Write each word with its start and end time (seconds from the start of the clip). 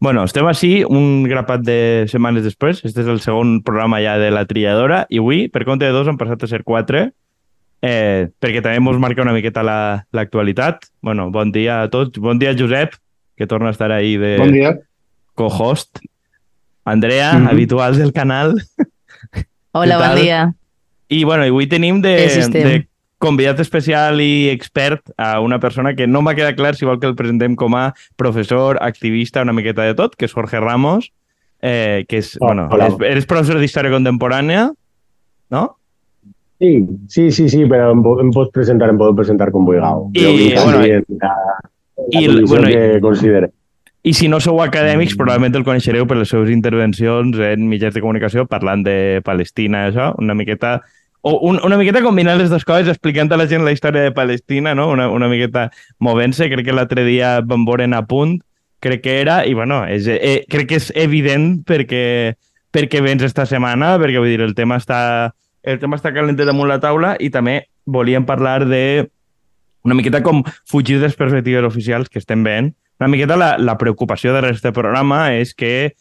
Bueno, 0.00 0.24
estem 0.24 0.46
així 0.48 0.80
un 0.88 1.24
grapat 1.28 1.60
de 1.60 2.06
setmanes 2.08 2.44
després. 2.46 2.80
Este 2.88 3.02
és 3.04 3.08
el 3.08 3.20
segon 3.20 3.58
programa 3.62 4.00
ja 4.00 4.16
de 4.18 4.30
la 4.32 4.46
triadora 4.48 5.04
i 5.12 5.20
avui, 5.20 5.48
per 5.52 5.66
compte 5.68 5.84
de 5.84 5.92
dos, 5.92 6.08
han 6.08 6.16
passat 6.20 6.46
a 6.46 6.48
ser 6.48 6.62
quatre 6.64 7.10
eh, 7.82 8.28
perquè 8.40 8.62
també 8.64 8.80
ens 8.80 9.00
marca 9.00 9.24
una 9.24 9.34
miqueta 9.36 9.64
l'actualitat. 9.64 10.84
La, 10.84 11.10
bueno, 11.10 11.30
bon 11.32 11.52
dia 11.52 11.82
a 11.82 11.90
tots. 11.92 12.20
Bon 12.20 12.38
dia, 12.38 12.54
Josep, 12.56 12.96
que 13.36 13.46
torna 13.46 13.68
a 13.68 13.76
estar 13.76 13.90
ahí 13.92 14.16
de 14.16 14.36
bon 14.38 14.52
dia. 14.52 14.78
co-host. 15.34 16.00
Andrea, 16.84 17.34
mm 17.34 17.44
-hmm. 17.44 17.50
habitual 17.50 17.96
del 17.96 18.12
canal. 18.12 18.54
Hola, 19.72 19.98
bon 20.02 20.16
dia. 20.16 20.54
I, 21.08 21.24
bueno, 21.24 21.44
avui 21.44 21.66
tenim 21.66 22.00
de, 22.00 22.16
de 22.52 22.88
convidat 23.20 23.60
especial 23.60 24.20
i 24.24 24.48
expert 24.50 25.12
a 25.20 25.38
una 25.44 25.60
persona 25.60 25.92
que 25.94 26.08
no 26.08 26.22
m'ha 26.24 26.34
quedat 26.34 26.56
clar 26.56 26.72
si 26.74 26.88
vol 26.88 26.98
que 26.98 27.06
el 27.10 27.16
presentem 27.18 27.54
com 27.54 27.76
a 27.76 27.90
professor, 28.18 28.80
activista, 28.80 29.44
una 29.44 29.52
miqueta 29.52 29.84
de 29.84 29.94
tot, 29.94 30.16
que 30.16 30.24
és 30.24 30.32
Jorge 30.32 30.58
Ramos, 30.58 31.12
eh, 31.60 32.06
que 32.08 32.22
és, 32.24 32.32
oh, 32.40 32.48
bueno, 32.48 32.70
eres, 32.72 32.96
eres 33.12 33.28
professor 33.28 33.60
d'Història 33.60 33.92
Contemporània, 33.92 34.70
no? 35.52 35.64
Sí, 36.60 36.86
sí, 37.08 37.30
sí, 37.32 37.48
sí, 37.52 37.64
però 37.68 37.90
em, 37.92 38.00
em 38.24 38.30
pots 38.32 38.52
presentar, 38.56 38.90
em 38.92 39.00
pots 39.00 39.16
presentar 39.16 39.50
com 39.52 39.68
vulgueu. 39.68 40.08
I, 40.16 40.52
bueno, 40.56 40.80
i, 40.84 40.96
la, 41.20 41.34
i, 42.12 42.26
bueno, 42.44 42.68
que 42.68 43.00
considere. 43.04 43.50
I 44.00 44.14
si 44.16 44.30
no 44.32 44.40
sou 44.40 44.62
acadèmics, 44.64 45.12
probablement 45.12 45.58
el 45.60 45.64
coneixereu 45.64 46.06
per 46.08 46.16
les 46.16 46.30
seves 46.32 46.48
intervencions 46.52 47.36
en 47.44 47.66
mitjans 47.68 47.92
de 47.92 48.00
comunicació 48.00 48.46
parlant 48.48 48.84
de 48.86 49.20
Palestina, 49.24 49.86
això, 49.90 50.14
una 50.20 50.36
miqueta 50.36 50.78
o 51.22 51.36
un, 51.46 51.60
una 51.64 51.76
miqueta 51.76 52.02
combinant 52.02 52.38
les 52.40 52.50
dues 52.50 52.64
coses, 52.64 52.88
explicant 52.88 53.30
a 53.32 53.38
la 53.40 53.46
gent 53.48 53.64
la 53.64 53.74
història 53.74 54.06
de 54.06 54.12
Palestina, 54.16 54.74
no? 54.74 54.88
una, 54.90 55.08
una 55.12 55.28
miqueta 55.28 55.68
movent-se. 55.98 56.48
Crec 56.52 56.70
que 56.70 56.76
l'altre 56.76 57.04
dia 57.04 57.38
vam 57.44 57.66
veure 57.68 57.88
a 57.92 58.02
punt, 58.08 58.38
crec 58.80 59.02
que 59.04 59.20
era, 59.20 59.44
i 59.44 59.54
bueno, 59.54 59.84
és, 59.84 60.08
eh, 60.08 60.44
crec 60.48 60.70
que 60.70 60.80
és 60.80 60.90
evident 60.96 61.60
perquè, 61.68 62.36
perquè 62.72 63.02
vens 63.04 63.22
esta 63.22 63.44
setmana, 63.46 63.98
perquè 64.00 64.18
vull 64.18 64.32
dir, 64.32 64.40
el 64.40 64.54
tema 64.56 64.80
està, 64.80 65.34
el 65.62 65.78
tema 65.78 66.00
està 66.00 66.14
calentet 66.16 66.48
damunt 66.48 66.68
la 66.70 66.80
taula 66.80 67.16
i 67.20 67.28
també 67.30 67.66
volíem 67.84 68.24
parlar 68.24 68.64
de 68.64 69.10
una 69.84 69.96
miqueta 69.96 70.22
com 70.22 70.42
fugir 70.68 70.98
de 70.98 71.08
les 71.08 71.16
perspectives 71.16 71.64
oficials 71.64 72.08
que 72.08 72.20
estem 72.20 72.44
veient. 72.44 72.72
Una 73.00 73.08
miqueta 73.08 73.36
la, 73.36 73.54
la 73.58 73.76
preocupació 73.80 74.32
de 74.32 74.42
aquest 74.44 74.66
programa 74.76 75.32
és 75.32 75.54
que 75.56 75.92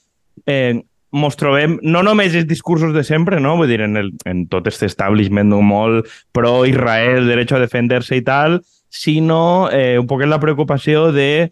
eh, 0.45 0.81
mos 1.12 1.38
trobem 1.40 1.78
no 1.82 2.04
només 2.06 2.36
els 2.38 2.48
discursos 2.48 2.94
de 2.94 3.04
sempre, 3.04 3.40
no? 3.42 3.56
Vull 3.58 3.70
dir, 3.72 3.82
en, 3.86 3.98
el, 3.98 4.12
en 4.30 4.46
tot 4.52 4.68
aquest 4.68 4.86
establishment 4.86 5.54
molt 5.66 6.10
pro-Israel, 6.36 7.30
dret 7.30 7.54
a 7.54 7.62
defender-se 7.62 8.20
i 8.20 8.26
tal, 8.26 8.60
sinó 8.90 9.70
eh, 9.72 9.98
un 10.00 10.08
poc 10.10 10.26
la 10.26 10.42
preocupació 10.42 11.10
de 11.14 11.52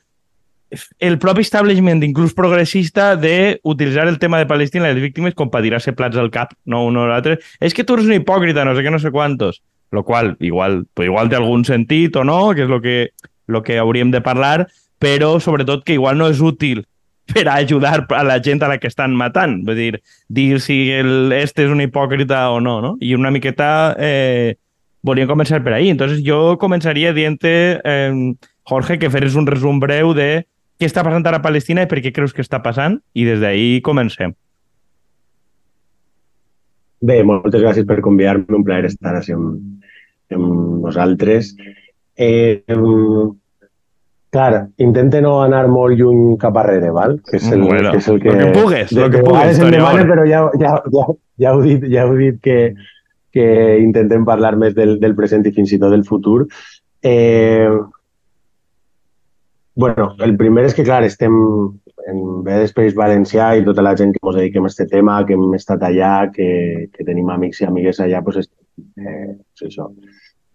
el 1.00 1.16
propi 1.18 1.46
establishment, 1.46 2.04
inclús 2.04 2.34
progressista, 2.36 3.16
de 3.16 3.60
utilitzar 3.64 4.08
el 4.08 4.20
tema 4.20 4.38
de 4.38 4.50
Palestina 4.50 4.90
i 4.90 4.96
les 4.96 5.04
víctimes 5.04 5.36
com 5.38 5.50
per 5.50 5.62
tirar-se 5.64 5.94
plats 5.96 6.20
al 6.20 6.30
cap, 6.34 6.52
no 6.66 6.84
un 6.86 6.98
o 7.00 7.06
l'altre. 7.08 7.38
És 7.64 7.74
que 7.74 7.86
tu 7.88 7.96
eres 7.96 8.10
un 8.10 8.18
hipòcrita, 8.18 8.66
no 8.68 8.76
sé 8.76 8.84
què, 8.84 8.92
no 8.92 9.00
sé 9.00 9.14
quantos. 9.16 9.62
Lo 9.96 10.04
qual, 10.04 10.36
igual, 10.44 10.84
pues 10.94 11.08
igual 11.08 11.32
té 11.32 11.38
algun 11.40 11.64
sentit 11.64 12.18
o 12.20 12.26
no, 12.28 12.52
que 12.52 12.66
és 12.66 12.70
lo 12.70 12.82
que, 12.84 13.14
lo 13.48 13.64
que 13.64 13.80
hauríem 13.80 14.12
de 14.12 14.20
parlar, 14.20 14.68
però 15.00 15.38
sobretot 15.40 15.86
que 15.88 15.96
igual 15.96 16.20
no 16.20 16.28
és 16.28 16.44
útil 16.44 16.84
per 17.34 17.48
a 17.48 17.58
ajudar 17.62 18.06
a 18.16 18.24
la 18.24 18.40
gent 18.44 18.64
a 18.64 18.70
la 18.72 18.78
que 18.80 18.88
estan 18.88 19.16
matant. 19.16 19.62
Vull 19.68 19.80
dir, 19.80 20.02
dir 20.30 20.60
si 20.64 20.80
el, 20.96 21.32
este 21.36 21.66
és 21.68 21.74
un 21.74 21.84
hipòcrita 21.84 22.48
o 22.54 22.62
no, 22.64 22.80
no? 22.82 22.96
I 23.02 23.14
una 23.16 23.32
miqueta 23.34 23.70
eh, 24.00 24.56
volíem 25.04 25.30
començar 25.30 25.62
per 25.64 25.76
ahí. 25.78 25.92
Entonces 25.94 26.24
jo 26.26 26.58
començaria 26.62 27.14
dient-te, 27.14 27.54
eh, 27.84 28.34
Jorge, 28.68 29.00
que 29.00 29.12
feres 29.14 29.36
un 29.36 29.48
resum 29.48 29.80
breu 29.80 30.14
de 30.18 30.46
què 30.78 30.86
està 30.90 31.04
passant 31.06 31.26
ara 31.26 31.42
a 31.42 31.46
Palestina 31.46 31.86
i 31.86 31.90
per 31.90 32.02
què 32.04 32.14
creus 32.14 32.36
que 32.36 32.46
està 32.46 32.62
passant 32.64 33.00
i 33.18 33.26
des 33.26 33.42
d'ahí 33.42 33.82
comencem. 33.86 34.36
Bé, 37.08 37.22
moltes 37.26 37.62
gràcies 37.62 37.86
per 37.86 38.02
convidar-me, 38.02 38.50
un 38.58 38.66
plaer 38.66 38.88
estar 38.90 39.14
així 39.18 39.36
amb, 39.36 39.60
amb 40.34 40.82
vosaltres. 40.86 41.54
Eh, 42.18 42.64
Clar, 44.30 44.68
intente 44.84 45.22
no 45.24 45.38
anar 45.40 45.64
molt 45.72 45.96
lluny 45.96 46.36
cap 46.42 46.58
arrere, 46.60 46.90
val? 46.92 47.16
Que 47.24 47.38
és 47.40 47.48
el, 47.48 47.64
bueno, 47.64 47.94
que, 47.94 48.02
és 48.02 48.08
el 48.12 48.20
que... 48.20 48.34
Lo 48.34 48.40
que 48.40 48.60
pugues, 48.60 48.90
de, 48.92 49.00
lo 49.00 49.10
que 49.14 49.22
pugues. 49.24 49.60
De 49.62 49.70
demana, 49.72 50.04
però 50.10 50.26
ja, 50.28 50.42
ja, 50.60 50.74
ja, 50.92 51.06
ja, 51.40 51.54
heu 51.54 51.62
dit, 51.64 51.86
ja 51.94 52.04
heu 52.04 52.18
dit 52.20 52.42
que, 52.44 52.58
que 53.32 53.48
intentem 53.80 54.26
parlar 54.28 54.58
més 54.60 54.76
del, 54.76 54.98
del 55.00 55.16
present 55.16 55.48
i 55.48 55.54
fins 55.56 55.72
i 55.72 55.80
tot 55.80 55.96
del 55.96 56.04
futur. 56.08 56.42
Eh, 57.08 57.72
bueno, 59.80 60.10
el 60.26 60.36
primer 60.36 60.66
és 60.68 60.76
que, 60.76 60.84
clar, 60.84 61.06
estem 61.08 61.38
en 62.08 62.20
bé 62.44 62.60
d'Espeix 62.62 62.96
Valencià 62.98 63.54
i 63.56 63.64
tota 63.68 63.84
la 63.84 63.94
gent 64.00 64.14
que 64.16 64.22
ens 64.24 64.40
dediquem 64.40 64.68
a 64.68 64.72
aquest 64.72 64.92
tema, 64.92 65.22
que 65.28 65.36
hem 65.38 65.56
estat 65.56 65.84
allà, 65.88 66.14
que, 66.34 66.50
que 66.94 67.08
tenim 67.08 67.32
amics 67.32 67.62
i 67.62 67.68
amigues 67.68 68.00
allà, 68.04 68.22
doncs, 68.26 68.52
eh, 69.00 69.36
és 69.36 69.66
això, 69.70 69.88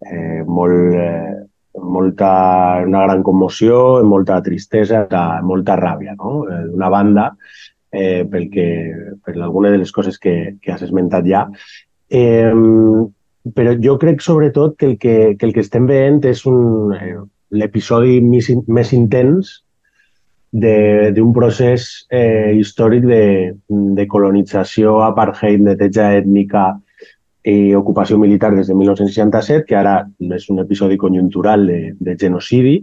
eh, 0.08 0.42
molt, 0.44 0.96
eh, 0.96 1.40
molta, 1.78 2.82
una 2.86 3.04
gran 3.06 3.22
commoció, 3.22 4.02
molta 4.04 4.40
tristesa, 4.44 5.06
molta 5.42 5.76
ràbia. 5.80 6.16
No? 6.18 6.42
Eh, 6.48 6.62
d'una 6.70 6.90
banda, 6.92 7.26
eh, 7.92 8.24
pel 8.28 8.48
que, 8.50 8.68
per 9.24 9.36
alguna 9.38 9.70
de 9.70 9.80
les 9.82 9.92
coses 9.92 10.18
que, 10.18 10.56
que 10.60 10.72
has 10.72 10.82
esmentat 10.82 11.26
ja. 11.28 11.46
Eh, 12.08 12.52
però 13.56 13.74
jo 13.82 13.96
crec 13.98 14.20
sobretot 14.22 14.76
que 14.78 14.86
el 14.86 14.98
que, 14.98 15.36
que, 15.38 15.46
el 15.46 15.52
que 15.52 15.64
estem 15.64 15.86
veient 15.88 16.22
és 16.28 16.44
un, 16.46 16.92
eh, 16.94 17.18
l'episodi 17.50 18.20
més, 18.24 18.48
més 18.68 18.92
intens 18.96 19.58
d'un 20.52 21.30
procés 21.32 22.06
eh, 22.12 22.52
històric 22.60 23.06
de, 23.08 23.24
de 23.96 24.04
colonització, 24.06 24.98
apartheid, 25.00 25.62
neteja 25.64 26.10
ètnica, 26.18 26.66
eh, 27.42 27.74
ocupació 27.76 28.18
militar 28.18 28.52
des 28.54 28.68
de 28.68 28.74
1967, 28.74 29.66
que 29.66 29.76
ara 29.76 29.96
és 30.36 30.48
un 30.50 30.62
episodi 30.62 30.96
conjuntural 30.96 31.66
de, 31.66 31.80
de 31.98 32.16
genocidi, 32.18 32.78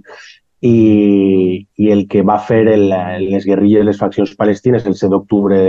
i, 0.61 1.65
i 1.79 1.91
el 1.91 2.05
que 2.11 2.21
va 2.27 2.35
fer 2.43 2.65
el, 2.67 2.89
les 3.29 3.45
guerrilles, 3.47 3.85
les 3.87 3.99
faccions 3.99 4.33
palestines 4.35 4.85
el 4.85 4.97
7 4.99 5.13
d'octubre 5.13 5.59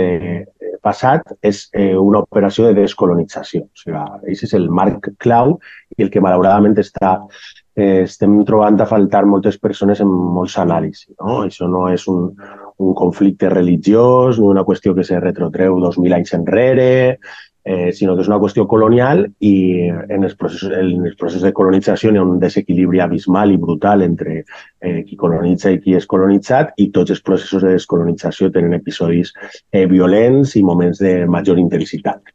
passat 0.81 1.35
és 1.45 1.67
eh, 1.77 1.95
una 1.95 2.23
operació 2.25 2.67
de 2.67 2.81
descolonització. 2.81 3.63
O 3.69 3.81
sigui, 3.81 3.97
aquest 3.97 4.47
és 4.49 4.55
el 4.57 4.67
marc 4.73 5.11
clau 5.21 5.57
i 5.97 6.03
el 6.03 6.09
que 6.11 6.23
malauradament 6.23 6.75
està, 6.81 7.13
eh, 7.77 8.03
estem 8.07 8.39
trobant 8.47 8.81
a 8.81 8.89
faltar 8.89 9.23
moltes 9.29 9.59
persones 9.61 10.01
en 10.03 10.09
molts 10.09 10.57
anàlisis. 10.59 11.13
No? 11.19 11.43
Això 11.45 11.69
no 11.71 11.85
és 11.93 12.07
un, 12.11 12.33
un 12.81 12.97
conflicte 12.97 13.53
religiós 13.53 14.41
ni 14.41 14.49
una 14.49 14.65
qüestió 14.67 14.95
que 14.97 15.05
se 15.07 15.21
retrotreu 15.21 15.77
2.000 15.79 16.17
anys 16.17 16.35
enrere, 16.39 16.91
eh, 17.63 17.91
sinó 17.93 18.15
que 18.15 18.23
és 18.25 18.29
una 18.29 18.39
qüestió 18.41 18.65
colonial 18.67 19.23
i 19.39 19.53
en 19.87 20.25
els 20.25 20.35
processos, 20.35 20.71
en 20.73 21.05
els 21.05 21.15
processos 21.17 21.45
de 21.45 21.53
colonització 21.53 22.11
hi 22.11 22.19
ha 22.19 22.25
un 22.25 22.39
desequilibri 22.41 23.01
abismal 23.03 23.53
i 23.53 23.59
brutal 23.61 24.01
entre 24.05 24.41
eh, 24.41 25.03
qui 25.05 25.17
colonitza 25.17 25.71
i 25.71 25.79
qui 25.83 25.95
és 25.97 26.07
colonitzat 26.09 26.73
i 26.81 26.89
tots 26.95 27.13
els 27.13 27.21
processos 27.21 27.63
de 27.65 27.75
descolonització 27.77 28.51
tenen 28.51 28.77
episodis 28.79 29.33
eh, 29.71 29.85
violents 29.85 30.55
i 30.57 30.63
moments 30.65 31.01
de 31.03 31.25
major 31.27 31.61
intensitat. 31.61 32.33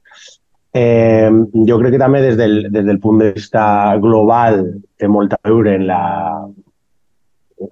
Eh, 0.76 1.30
jo 1.66 1.80
crec 1.80 1.96
que 1.96 2.02
també 2.02 2.20
des 2.22 2.36
del, 2.36 2.66
des 2.70 2.84
del 2.84 3.00
punt 3.00 3.18
de 3.22 3.32
vista 3.32 3.96
global 4.02 4.60
té 4.98 5.08
molt 5.08 5.32
a 5.34 5.40
veure 5.48 5.74
en 5.74 5.86
la 5.88 6.02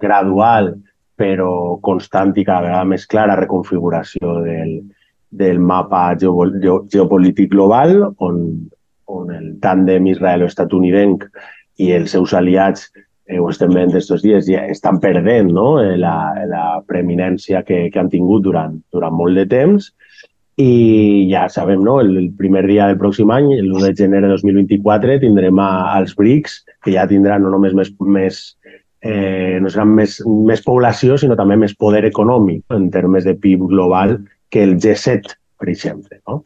gradual 0.01 0.73
però 1.15 1.77
constant 1.85 2.33
i 2.35 2.43
cada 2.43 2.65
vegada 2.65 2.87
més 2.89 3.05
clara 3.07 3.37
reconfiguració 3.39 4.39
del, 4.43 4.73
del 5.37 5.59
mapa 5.59 6.07
geopolític 6.19 7.51
global, 7.51 7.97
on, 8.23 8.39
on 9.11 9.33
el 9.33 9.49
tàndem 9.63 10.07
israelo-estatunidenc 10.13 11.27
i 11.83 11.91
els 11.95 12.15
seus 12.15 12.33
aliats 12.33 12.87
eh, 13.27 13.39
ho 13.39 13.49
estem 13.51 13.73
veient 13.75 13.91
aquests 13.91 14.23
dies, 14.23 14.47
ja 14.47 14.63
estan 14.71 15.01
perdent 15.03 15.51
no? 15.53 15.75
Eh, 15.83 15.95
la, 15.99 16.15
la 16.49 16.65
preeminència 16.87 17.63
que, 17.67 17.87
que 17.91 18.01
han 18.01 18.11
tingut 18.13 18.45
durant, 18.47 18.79
durant 18.93 19.15
molt 19.15 19.37
de 19.37 19.45
temps 19.51 19.91
i 20.55 21.27
ja 21.27 21.49
sabem, 21.51 21.81
no? 21.83 21.99
el, 21.99 22.13
el 22.17 22.29
primer 22.39 22.63
dia 22.69 22.87
del 22.87 22.99
pròxim 22.99 23.31
any, 23.35 23.49
l'1 23.59 23.89
de 23.89 23.95
gener 23.97 24.21
de 24.23 24.29
2024, 24.31 25.17
tindrem 25.19 25.59
a, 25.59 25.69
als 25.97 26.15
BRICS, 26.15 26.61
que 26.85 26.93
ja 26.95 27.03
tindran 27.09 27.43
no 27.43 27.51
només 27.51 27.75
més, 27.75 27.91
més 27.99 28.39
eh, 29.03 29.59
no 29.59 29.71
seran 29.71 29.91
més, 29.97 30.21
més 30.25 30.63
població, 30.63 31.19
sinó 31.19 31.35
també 31.35 31.59
més 31.59 31.75
poder 31.75 32.05
econòmic 32.07 32.63
en 32.75 32.87
termes 32.93 33.27
de 33.27 33.35
PIB 33.35 33.67
global 33.73 34.15
que 34.55 34.63
el 34.63 34.77
G7, 34.79 35.35
per 35.59 35.67
exemple. 35.67 36.21
No? 36.29 36.39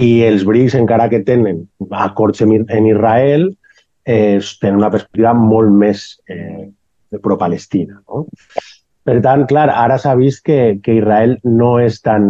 I 0.00 0.24
els 0.24 0.46
BRICS, 0.48 0.78
encara 0.78 1.10
que 1.12 1.20
tenen 1.26 1.66
acords 1.92 2.40
en 2.40 2.86
Israel, 2.88 3.50
eh, 4.04 4.40
tenen 4.62 4.80
una 4.80 4.90
perspectiva 4.94 5.34
molt 5.36 5.74
més 5.76 6.06
eh, 6.32 6.70
pro-Palestina. 7.20 8.00
No? 8.08 8.24
Per 9.04 9.18
tant, 9.26 9.44
clar, 9.50 9.68
ara 9.68 9.98
s'ha 10.00 10.14
vist 10.16 10.40
que, 10.46 10.78
que 10.80 10.96
Israel 11.02 11.36
no 11.44 11.74
és 11.84 12.00
tan, 12.00 12.24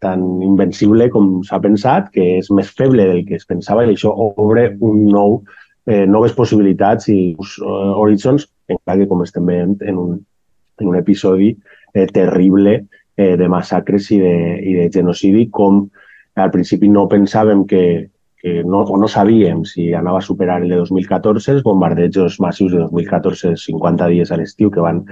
tan 0.00 0.22
invencible 0.42 1.10
com 1.12 1.42
s'ha 1.44 1.60
pensat, 1.60 2.08
que 2.14 2.38
és 2.38 2.48
més 2.56 2.70
feble 2.78 3.04
del 3.10 3.26
que 3.28 3.36
es 3.36 3.44
pensava 3.48 3.84
i 3.84 3.92
això 3.92 4.14
obre 4.32 4.70
un 4.80 5.04
nou, 5.12 5.42
eh, 5.84 6.06
noves 6.08 6.32
possibilitats 6.38 7.12
i 7.12 7.34
uh, 7.36 7.92
horitzons, 8.00 8.48
encara 8.72 9.02
que 9.02 9.10
com 9.12 9.20
estem 9.26 9.52
veient 9.52 9.76
en 9.84 10.00
un, 10.00 10.16
en 10.80 10.88
un 10.88 10.96
episodi 10.96 11.52
eh, 11.92 12.08
terrible 12.08 12.78
eh, 13.20 13.36
de 13.36 13.48
massacres 13.52 14.08
i 14.16 14.20
de, 14.22 14.36
i 14.64 14.78
de 14.78 14.88
genocidi, 14.94 15.48
com 15.52 15.84
al 16.40 16.50
principi 16.54 16.88
no 16.88 17.08
pensàvem 17.10 17.66
que, 17.68 17.82
que 18.40 18.62
no, 18.64 18.80
o 18.88 18.96
no 18.96 19.08
sabíem 19.12 19.60
si 19.68 19.90
anava 19.96 20.22
a 20.22 20.24
superar 20.24 20.60
el 20.62 20.70
de 20.72 20.78
2014, 20.80 21.52
els 21.52 21.66
bombardejos 21.66 22.38
massius 22.40 22.72
de 22.72 22.80
2014, 22.86 23.52
50 23.60 24.08
dies 24.14 24.32
a 24.32 24.38
l'estiu, 24.40 24.70
que 24.72 24.84
van 24.84 25.02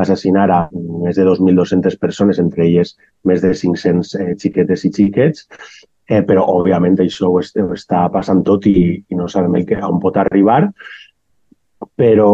assassinar 0.00 0.46
a 0.54 0.62
més 0.72 1.20
de 1.20 1.26
2.200 1.28 1.98
persones, 2.00 2.40
entre 2.40 2.64
elles 2.64 2.94
més 3.28 3.44
de 3.44 3.52
500 3.52 4.14
eh, 4.16 4.30
xiquetes 4.40 4.86
i 4.88 4.92
xiquets, 5.00 5.44
eh, 6.08 6.22
però 6.24 6.46
òbviament 6.54 6.96
això 7.04 7.28
ho, 7.28 7.36
est 7.42 7.60
ho 7.60 7.68
està 7.76 8.06
passant 8.14 8.40
tot 8.48 8.64
i, 8.70 8.78
i 8.96 9.20
no 9.20 9.28
sabem 9.28 9.60
el 9.60 9.68
que, 9.68 9.82
on 9.84 10.00
pot 10.00 10.16
arribar, 10.16 10.62
però, 12.00 12.32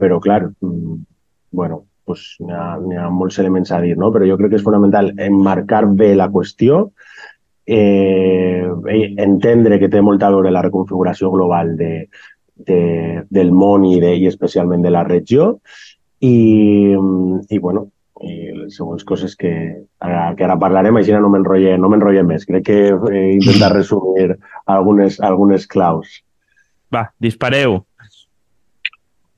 però 0.00 0.22
clar, 0.24 0.46
mm, 0.48 0.98
bueno, 1.52 1.84
pues, 2.10 2.26
n'hi 2.42 2.54
ha, 2.54 3.04
ha 3.06 3.10
molts 3.14 3.38
elements 3.42 3.72
a 3.72 3.80
dir, 3.82 3.96
no? 3.98 4.10
però 4.12 4.28
jo 4.28 4.36
crec 4.40 4.54
que 4.54 4.60
és 4.60 4.66
fonamental 4.66 5.12
emmarcar 5.16 5.86
bé 5.96 6.12
la 6.18 6.28
qüestió, 6.32 6.88
eh, 7.66 8.66
entendre 9.22 9.78
que 9.78 9.88
té 9.88 10.02
molt 10.02 10.22
a 10.26 10.32
veure 10.34 10.50
la 10.50 10.64
reconfiguració 10.66 11.30
global 11.30 11.76
de, 11.78 11.92
de, 12.66 12.80
del 13.30 13.52
món 13.52 13.86
i, 13.86 13.98
de, 14.02 14.14
i 14.18 14.26
especialment 14.30 14.82
de 14.82 14.90
la 14.90 15.04
regió 15.06 15.52
i, 16.20 16.34
i 16.94 17.58
bueno, 17.58 17.86
i 18.20 18.66
següents 18.74 19.04
coses 19.08 19.36
que 19.36 19.52
ara, 19.98 20.34
que 20.36 20.44
ara 20.44 20.58
parlarem, 20.60 20.98
així 21.00 21.14
no 21.14 21.30
m'enrotllo 21.32 21.76
no 21.80 22.26
més. 22.28 22.44
Crec 22.48 22.66
que 22.66 22.80
he 22.90 23.22
intentat 23.38 23.72
resumir 23.72 24.36
algunes, 24.66 25.20
algunes 25.24 25.66
claus. 25.66 26.20
Va, 26.92 27.06
dispareu. 27.18 27.80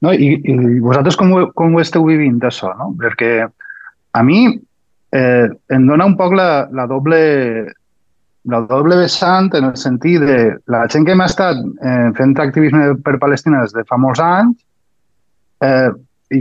No, 0.03 0.13
i, 0.13 0.35
i 0.43 0.81
vosaltres 0.83 1.17
com 1.19 1.31
ho, 1.37 1.45
com 1.55 1.77
ho 1.77 1.83
esteu 1.83 2.05
vivint, 2.09 2.41
això? 2.43 2.73
No? 2.79 2.91
Perquè 2.99 3.33
a 3.47 4.23
mi 4.27 4.41
eh, 4.51 5.47
em 5.77 5.87
dona 5.87 6.09
un 6.09 6.17
poc 6.19 6.35
la, 6.37 6.67
la 6.75 6.89
doble 6.91 7.21
la 8.51 8.59
doble 8.67 8.97
vessant 8.99 9.53
en 9.55 9.69
el 9.69 9.77
sentit 9.79 10.25
de 10.27 10.39
la 10.73 10.83
gent 10.91 11.07
que 11.07 11.15
hem 11.15 11.23
estat 11.23 11.61
eh, 11.63 12.09
fent 12.17 12.35
activisme 12.43 12.97
per 13.07 13.21
Palestina 13.23 13.63
des 13.63 13.75
de 13.77 13.85
fa 13.87 13.99
molts 14.03 14.19
anys, 14.25 14.57
eh, 15.63 15.91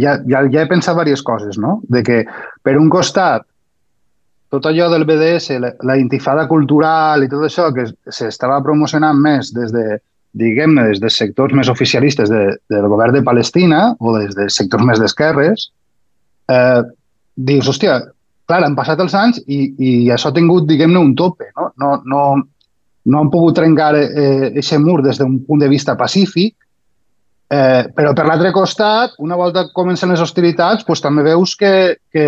ja, 0.02 0.18
ja, 0.26 0.42
ja 0.50 0.64
he 0.64 0.70
pensat 0.72 0.98
diverses 0.98 1.26
coses, 1.28 1.60
no? 1.62 1.80
De 1.94 2.02
que, 2.08 2.24
per 2.66 2.78
un 2.80 2.90
costat, 2.90 3.46
tot 4.52 4.66
allò 4.66 4.90
del 4.92 5.06
BDS, 5.06 5.60
la, 5.62 5.72
la 5.88 5.98
intifada 6.02 6.48
cultural 6.50 7.24
i 7.24 7.30
tot 7.32 7.46
això 7.46 7.70
que 7.76 7.86
s'estava 8.10 8.58
promocionant 8.66 9.22
més 9.22 9.54
des 9.56 9.72
de, 9.76 9.86
diguem-ne, 10.38 10.88
des 10.92 11.02
de 11.04 11.10
sectors 11.12 11.54
més 11.58 11.70
oficialistes 11.72 12.30
de, 12.32 12.46
del 12.72 12.88
govern 12.92 13.16
de 13.16 13.24
Palestina 13.26 13.92
o 14.00 14.16
des 14.18 14.36
de 14.38 14.48
sectors 14.54 14.86
més 14.88 15.02
d'esquerres, 15.02 15.68
eh, 16.52 16.82
dius, 17.36 17.68
hòstia, 17.68 18.00
clar, 18.48 18.64
han 18.66 18.78
passat 18.78 19.02
els 19.04 19.16
anys 19.18 19.42
i, 19.48 19.62
i 19.78 19.92
això 20.14 20.32
ha 20.32 20.36
tingut, 20.36 20.68
diguem-ne, 20.70 21.00
un 21.00 21.14
tope. 21.20 21.52
No, 21.58 21.70
no, 21.82 21.92
no, 22.06 22.24
no 23.12 23.22
han 23.22 23.32
pogut 23.34 23.58
trencar 23.60 23.94
aquest 23.98 24.76
eh, 24.78 24.82
mur 24.82 25.02
des 25.06 25.20
d'un 25.20 25.40
punt 25.48 25.62
de 25.62 25.70
vista 25.72 25.98
pacífic, 26.00 26.56
eh, 27.52 27.84
però 27.96 28.16
per 28.16 28.28
l'altre 28.28 28.54
costat, 28.56 29.18
una 29.20 29.40
volta 29.40 29.68
comencen 29.76 30.14
les 30.14 30.24
hostilitats, 30.24 30.86
pues, 30.88 31.04
també 31.04 31.26
veus 31.28 31.56
que, 31.60 31.74
que 32.12 32.28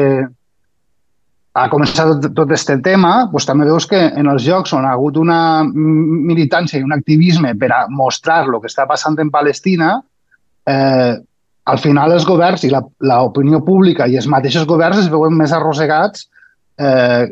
ha 1.53 1.67
començat 1.69 2.23
tot, 2.33 2.47
aquest 2.47 2.71
tema, 2.85 3.27
pues, 3.31 3.45
també 3.45 3.67
veus 3.67 3.85
que 3.89 3.99
en 4.09 4.29
els 4.31 4.41
jocs 4.45 4.73
on 4.73 4.87
ha 4.87 4.95
hagut 4.95 5.19
una 5.21 5.61
militància 5.69 6.79
i 6.79 6.85
un 6.85 6.95
activisme 6.95 7.53
per 7.59 7.69
a 7.71 7.83
mostrar 7.89 8.41
el 8.47 8.57
que 8.61 8.71
està 8.71 8.87
passant 8.89 9.19
en 9.21 9.29
Palestina, 9.29 9.99
eh, 10.65 11.13
al 11.63 11.79
final 11.79 12.11
els 12.11 12.25
governs 12.25 12.65
i 12.65 12.71
l'opinió 12.73 13.61
pública 13.63 14.07
i 14.09 14.17
els 14.19 14.27
mateixos 14.27 14.65
governs 14.67 15.05
es 15.05 15.11
veuen 15.11 15.37
més 15.37 15.53
arrossegats 15.55 16.25
eh, 16.81 17.29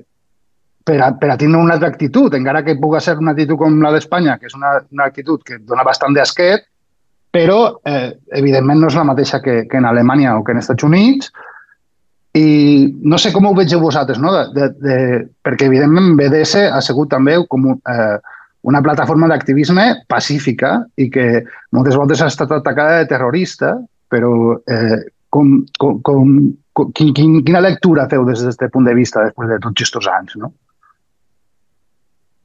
per, 0.86 1.00
a, 1.02 1.12
per 1.18 1.32
a 1.34 1.38
tindre 1.38 1.60
una 1.60 1.76
altra 1.76 1.90
actitud, 1.90 2.34
encara 2.38 2.64
que 2.64 2.78
pugui 2.80 3.02
ser 3.02 3.18
una 3.20 3.34
actitud 3.34 3.58
com 3.60 3.82
la 3.82 3.92
d'Espanya, 3.96 4.38
que 4.38 4.48
és 4.48 4.56
una, 4.56 4.78
una 4.94 5.10
actitud 5.10 5.42
que 5.44 5.60
dona 5.60 5.84
bastant 5.88 6.14
d'asquet, 6.16 6.68
però 7.32 7.60
eh, 7.88 8.12
evidentment 8.38 8.82
no 8.84 8.90
és 8.92 8.98
la 9.00 9.08
mateixa 9.08 9.42
que, 9.42 9.64
que 9.68 9.80
en 9.80 9.88
Alemanya 9.88 10.38
o 10.38 10.44
que 10.44 10.54
en 10.54 10.62
Estats 10.62 10.84
Units, 10.84 11.32
i 12.38 12.46
no 13.04 13.18
sé 13.20 13.34
com 13.36 13.48
ho 13.48 13.56
vegeu 13.56 13.82
vosaltres, 13.84 14.20
no? 14.20 14.32
de, 14.32 14.44
de, 14.56 14.68
de, 14.80 14.98
perquè 15.44 15.68
evidentment 15.68 16.14
BDS 16.20 16.70
ha 16.72 16.80
sigut 16.84 17.12
també 17.12 17.36
com 17.52 17.74
un, 17.74 17.80
eh, 17.92 18.18
una 18.72 18.82
plataforma 18.86 19.28
d'activisme 19.28 20.06
pacífica 20.08 20.78
i 20.96 21.10
que 21.12 21.44
moltes 21.76 21.98
voltes 22.00 22.22
ha 22.22 22.30
estat 22.32 22.54
atacada 22.56 23.02
de 23.02 23.10
terrorista 23.10 23.76
però 24.12 24.32
eh, 24.68 25.00
com, 25.32 25.62
com, 25.80 26.02
com, 26.04 26.34
quin, 26.96 27.14
quin, 27.16 27.38
quina 27.48 27.64
lectura 27.64 28.08
feu 28.12 28.26
des 28.28 28.44
d'aquest 28.44 28.74
punt 28.74 28.88
de 28.88 28.96
vista 28.98 29.24
després 29.24 29.52
de 29.52 29.60
tots 29.64 29.88
aquests 29.88 30.12
anys, 30.12 30.36
no? 30.44 30.52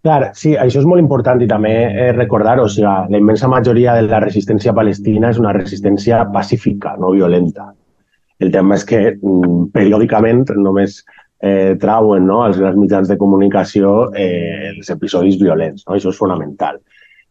Clar, 0.06 0.30
sí, 0.38 0.52
això 0.54 0.78
és 0.78 0.86
molt 0.86 1.02
important 1.02 1.40
i 1.42 1.48
també 1.50 1.72
eh, 1.88 2.12
recordar-ho, 2.14 2.68
o 2.68 2.70
sigui, 2.70 2.86
la 2.86 3.18
immensa 3.18 3.50
majoria 3.50 3.96
de 3.98 4.04
la 4.06 4.20
resistència 4.22 4.74
palestina 4.74 5.32
és 5.34 5.40
una 5.42 5.54
resistència 5.56 6.20
pacífica, 6.30 6.94
no 7.02 7.10
violenta. 7.16 7.72
El 8.42 8.52
tema 8.52 8.76
és 8.76 8.84
que 8.88 9.02
mm, 9.14 9.70
periòdicament 9.74 10.44
només 10.56 11.00
eh, 11.40 11.76
trauen 11.80 12.26
no, 12.28 12.42
als 12.44 12.60
grans 12.60 12.76
mitjans 12.80 13.08
de 13.08 13.16
comunicació 13.20 14.12
eh, 14.14 14.72
els 14.74 14.92
episodis 14.92 15.40
violents. 15.40 15.86
No? 15.86 15.96
Això 15.96 16.12
és 16.12 16.20
fonamental 16.20 16.82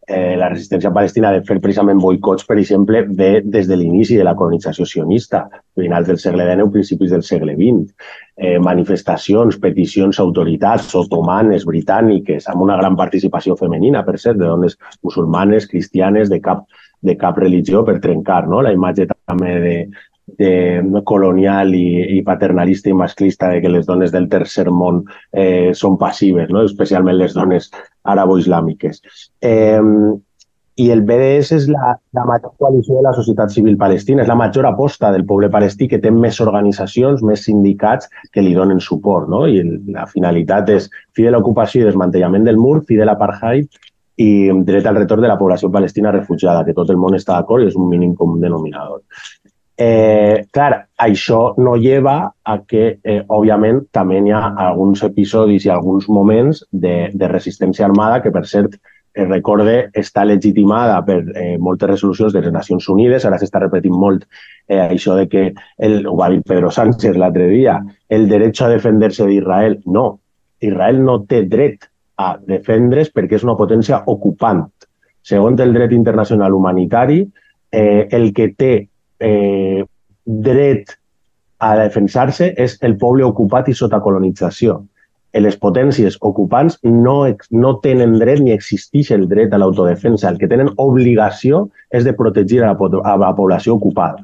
eh, 0.07 0.35
la 0.37 0.49
resistència 0.49 0.91
palestina 0.93 1.31
de 1.33 1.41
fer 1.45 1.57
precisament 1.61 1.99
boicots, 2.01 2.45
per 2.45 2.57
exemple, 2.61 3.01
ve 3.17 3.41
des 3.41 3.67
de 3.67 3.77
l'inici 3.79 4.17
de 4.17 4.25
la 4.27 4.35
colonització 4.37 4.85
sionista, 4.85 5.45
finals 5.75 6.07
del 6.07 6.19
segle 6.21 6.45
XIX 6.45 6.71
principis 6.73 7.11
del 7.11 7.23
segle 7.25 7.55
XX. 7.57 7.93
Eh, 8.37 8.57
manifestacions, 8.59 9.57
peticions 9.61 10.19
autoritats 10.19 10.93
otomanes, 10.95 11.65
britàniques, 11.65 12.49
amb 12.51 12.65
una 12.67 12.77
gran 12.77 12.97
participació 12.99 13.57
femenina, 13.57 14.03
per 14.05 14.17
cert, 14.19 14.39
de 14.39 14.45
dones 14.45 14.77
musulmanes, 15.01 15.69
cristianes, 15.71 16.29
de 16.29 16.41
cap, 16.41 16.65
de 17.01 17.17
cap 17.17 17.37
religió, 17.41 17.83
per 17.85 17.99
trencar 18.03 18.45
no? 18.47 18.61
la 18.61 18.73
imatge 18.75 19.07
també 19.09 19.55
de, 19.63 19.77
de 20.27 21.01
colonial 21.05 21.73
i, 21.75 22.17
i 22.17 22.21
paternalista 22.25 22.89
i 22.89 22.97
masclista 22.97 23.49
de 23.49 23.61
que 23.61 23.69
les 23.69 23.85
dones 23.85 24.11
del 24.11 24.27
tercer 24.29 24.69
món 24.71 25.03
eh, 25.31 25.71
són 25.73 25.99
passives, 26.01 26.49
no? 26.49 26.65
especialment 26.65 27.17
les 27.17 27.35
dones 27.37 27.69
arabo-islàmiques. 28.03 29.03
Eh, 29.41 29.81
I 30.75 30.89
el 30.91 31.05
BDS 31.07 31.53
és 31.55 31.67
la, 31.71 31.93
la 32.17 32.25
major 32.27 32.51
coalició 32.59 32.97
de 32.97 33.05
la 33.05 33.13
societat 33.15 33.53
civil 33.53 33.77
palestina, 33.79 34.25
és 34.25 34.27
la 34.27 34.35
major 34.35 34.65
aposta 34.67 35.11
del 35.13 35.23
poble 35.29 35.47
palestí 35.47 35.87
que 35.87 36.01
té 36.03 36.11
més 36.11 36.41
organitzacions, 36.43 37.23
més 37.23 37.45
sindicats 37.47 38.09
que 38.33 38.43
li 38.43 38.51
donen 38.57 38.81
suport. 38.83 39.29
No? 39.31 39.45
I 39.47 39.61
la 39.95 40.03
finalitat 40.11 40.73
és 40.73 40.89
fi 41.15 41.29
de 41.29 41.31
l'ocupació 41.31 41.85
i 41.85 41.87
desmantellament 41.87 42.43
del 42.43 42.59
mur, 42.59 42.81
fi 42.89 42.99
de 42.99 43.07
l'apartheid 43.07 43.79
i 44.19 44.51
dret 44.67 44.85
al 44.87 44.99
retorn 44.99 45.23
de 45.23 45.31
la 45.31 45.39
població 45.39 45.71
palestina 45.71 46.11
refugiada, 46.11 46.65
que 46.65 46.75
tot 46.75 46.91
el 46.91 46.99
món 46.99 47.15
està 47.15 47.39
d'acord 47.39 47.63
i 47.63 47.71
és 47.71 47.79
un 47.79 47.87
mínim 47.91 48.11
comú 48.15 48.39
denominador. 48.43 49.01
Eh, 49.77 50.47
clar, 50.55 50.87
això 50.97 51.53
no 51.57 51.75
lleva 51.75 52.31
a 52.43 52.57
que, 52.63 52.99
eh, 53.03 53.21
òbviament, 53.27 53.81
també 53.91 54.21
hi 54.23 54.31
ha 54.31 54.53
alguns 54.67 55.03
episodis 55.03 55.65
i 55.65 55.69
alguns 55.69 56.07
moments 56.07 56.63
de, 56.71 57.09
de 57.13 57.27
resistència 57.27 57.85
armada 57.85 58.21
que, 58.23 58.31
per 58.31 58.45
cert, 58.47 58.77
eh, 59.13 59.25
recorde, 59.25 59.89
està 59.93 60.23
legitimada 60.23 61.01
per 61.03 61.19
eh, 61.35 61.57
moltes 61.59 61.89
resolucions 61.89 62.33
de 62.33 62.41
les 62.45 62.53
Nacions 62.53 62.87
Unides. 62.89 63.25
Ara 63.25 63.39
s'està 63.39 63.59
repetint 63.59 63.95
molt 63.95 64.23
eh, 64.67 64.79
això 64.79 65.17
de 65.19 65.27
que, 65.27 65.49
el, 65.77 66.05
ho 66.07 66.15
va 66.15 66.29
dir 66.31 66.41
Pedro 66.47 66.71
Sánchez 66.71 67.19
l'altre 67.19 67.49
dia, 67.51 67.81
el 68.07 68.29
dret 68.31 68.61
a 68.61 68.71
defender-se 68.71 69.27
d'Israel. 69.27 69.81
No, 69.91 70.07
Israel 70.63 71.03
no 71.03 71.19
té 71.27 71.43
dret 71.51 71.89
a 72.15 72.37
defendre's 72.39 73.11
perquè 73.11 73.35
és 73.35 73.43
una 73.43 73.59
potència 73.59 74.05
ocupant. 74.07 74.63
Segons 75.25 75.59
el 75.59 75.73
dret 75.73 75.91
internacional 75.91 76.53
humanitari, 76.53 77.25
eh, 77.71 78.07
el 78.11 78.31
que 78.31 78.53
té 78.55 78.75
eh, 79.19 79.83
dret 80.25 80.95
a 81.59 81.75
defensar-se 81.79 82.51
és 82.61 82.77
el 82.83 82.97
poble 83.01 83.25
ocupat 83.25 83.69
i 83.69 83.77
sota 83.77 84.01
colonització. 84.03 84.81
Les 85.35 85.57
potències 85.59 86.15
ocupants 86.23 86.77
no, 86.83 87.15
no 87.51 87.71
tenen 87.83 88.15
dret 88.21 88.39
ni 88.39 88.53
existeix 88.55 89.11
el 89.11 89.25
dret 89.27 89.51
a 89.51 89.59
l'autodefensa. 89.59 90.29
El 90.29 90.39
que 90.39 90.47
tenen 90.47 90.71
obligació 90.79 91.65
és 91.91 92.07
de 92.07 92.13
protegir 92.15 92.61
a 92.63 92.71
la, 92.71 92.77
a 93.03 93.17
la 93.19 93.33
població 93.35 93.75
ocupada 93.75 94.23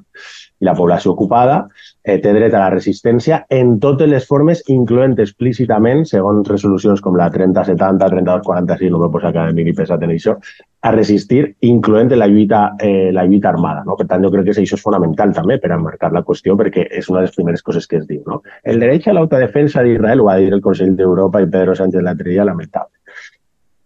i 0.62 0.68
la 0.68 0.76
població 0.78 1.16
ocupada 1.16 1.56
eh, 2.04 2.20
té 2.22 2.32
dret 2.36 2.54
a 2.54 2.62
la 2.62 2.70
resistència 2.74 3.42
en 3.50 3.74
totes 3.82 4.10
les 4.10 4.26
formes, 4.30 4.62
incloent 4.70 5.18
explícitament, 5.20 6.04
segons 6.10 6.48
resolucions 6.48 7.02
com 7.02 7.18
la 7.18 7.30
3070, 7.34 8.10
3246, 8.14 8.92
no 8.94 9.02
me 9.02 9.10
posa 9.14 9.34
que 9.34 9.48
mi 9.58 9.74
pesat 9.78 10.06
en 10.06 10.14
això, 10.14 10.36
a 10.82 10.92
resistir, 10.94 11.44
incloent 11.68 12.14
la 12.18 12.28
lluita, 12.30 12.62
eh, 12.80 13.10
la 13.14 13.26
lluita 13.26 13.50
armada. 13.50 13.84
No? 13.86 13.98
Per 13.98 14.08
tant, 14.10 14.24
jo 14.24 14.32
crec 14.34 14.50
que 14.50 14.56
això 14.56 14.78
és 14.78 14.86
fonamental 14.86 15.34
també 15.34 15.58
per 15.62 15.74
emmarcar 15.74 16.12
la 16.14 16.24
qüestió, 16.26 16.56
perquè 16.58 16.88
és 16.90 17.10
una 17.10 17.22
de 17.22 17.28
les 17.28 17.36
primeres 17.36 17.66
coses 17.66 17.88
que 17.88 17.98
es 18.02 18.08
diu. 18.10 18.22
No? 18.28 18.42
El 18.64 18.82
dret 18.82 19.08
a 19.08 19.18
l'autodefensa 19.18 19.84
d'Israel 19.86 20.22
ho 20.22 20.30
va 20.30 20.38
dir 20.42 20.52
el 20.54 20.62
Consell 20.62 20.96
d'Europa 20.98 21.42
i 21.42 21.50
Pedro 21.50 21.76
Sánchez 21.78 22.06
l'altre 22.06 22.30
dia, 22.30 22.46
lamentable. 22.46 23.02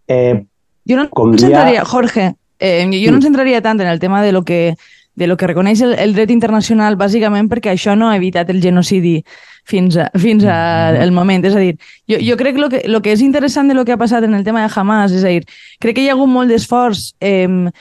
Eh, 0.08 0.44
yo 0.84 0.96
no, 0.96 1.08
no 1.08 1.36
dia... 1.36 1.84
Jorge, 1.84 2.34
eh, 2.58 2.88
yo 2.90 3.12
no 3.12 3.20
centraría 3.20 3.62
tanto 3.62 3.82
en 3.82 3.88
el 3.88 3.98
tema 3.98 4.22
de 4.22 4.32
lo 4.32 4.44
que 4.44 4.76
de 5.16 5.26
lo 5.26 5.36
que 5.36 5.48
reconeix 5.48 5.80
el, 5.82 5.94
el 5.98 6.14
dret 6.14 6.30
internacional, 6.30 6.98
bàsicament 7.00 7.48
perquè 7.50 7.72
això 7.72 7.96
no 7.96 8.10
ha 8.10 8.16
evitat 8.20 8.50
el 8.52 8.60
genocidi 8.62 9.16
fins, 9.64 9.96
a, 9.96 10.10
fins 10.14 10.44
a 10.44 10.54
mm-hmm. 10.54 11.02
el 11.02 11.12
moment. 11.16 11.48
És 11.48 11.56
a 11.56 11.64
dir, 11.64 11.74
jo, 12.06 12.20
jo 12.22 12.36
crec 12.38 12.54
que 12.54 12.62
lo, 12.62 12.70
que 12.70 12.82
lo 12.86 13.02
que 13.02 13.16
és 13.16 13.24
interessant 13.24 13.72
de 13.72 13.74
lo 13.74 13.84
que 13.84 13.96
ha 13.96 14.00
passat 14.00 14.28
en 14.28 14.36
el 14.36 14.44
tema 14.44 14.62
de 14.62 14.72
Hamas, 14.72 15.16
és 15.16 15.24
a 15.24 15.32
dir, 15.32 15.44
crec 15.80 15.96
que 15.96 16.04
hi 16.04 16.10
ha 16.12 16.16
hagut 16.16 16.30
molt 16.30 16.52
d'esforç 16.52 17.08
eh, 17.24 17.72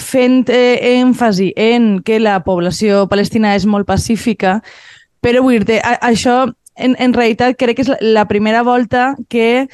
fent 0.00 0.50
eh, 0.50 1.00
èmfasi 1.00 1.52
en 1.56 1.98
que 2.06 2.20
la 2.22 2.38
població 2.46 3.04
palestina 3.10 3.54
és 3.58 3.66
molt 3.66 3.86
pacífica, 3.86 4.60
però 5.22 5.42
vull 5.42 5.66
dir 5.66 5.80
això 5.82 6.44
en, 6.76 6.94
en 6.98 7.14
realitat 7.14 7.58
crec 7.58 7.78
que 7.78 7.86
és 7.86 7.90
la, 7.90 7.98
la 8.20 8.24
primera 8.30 8.62
volta 8.66 9.14
que 9.28 9.66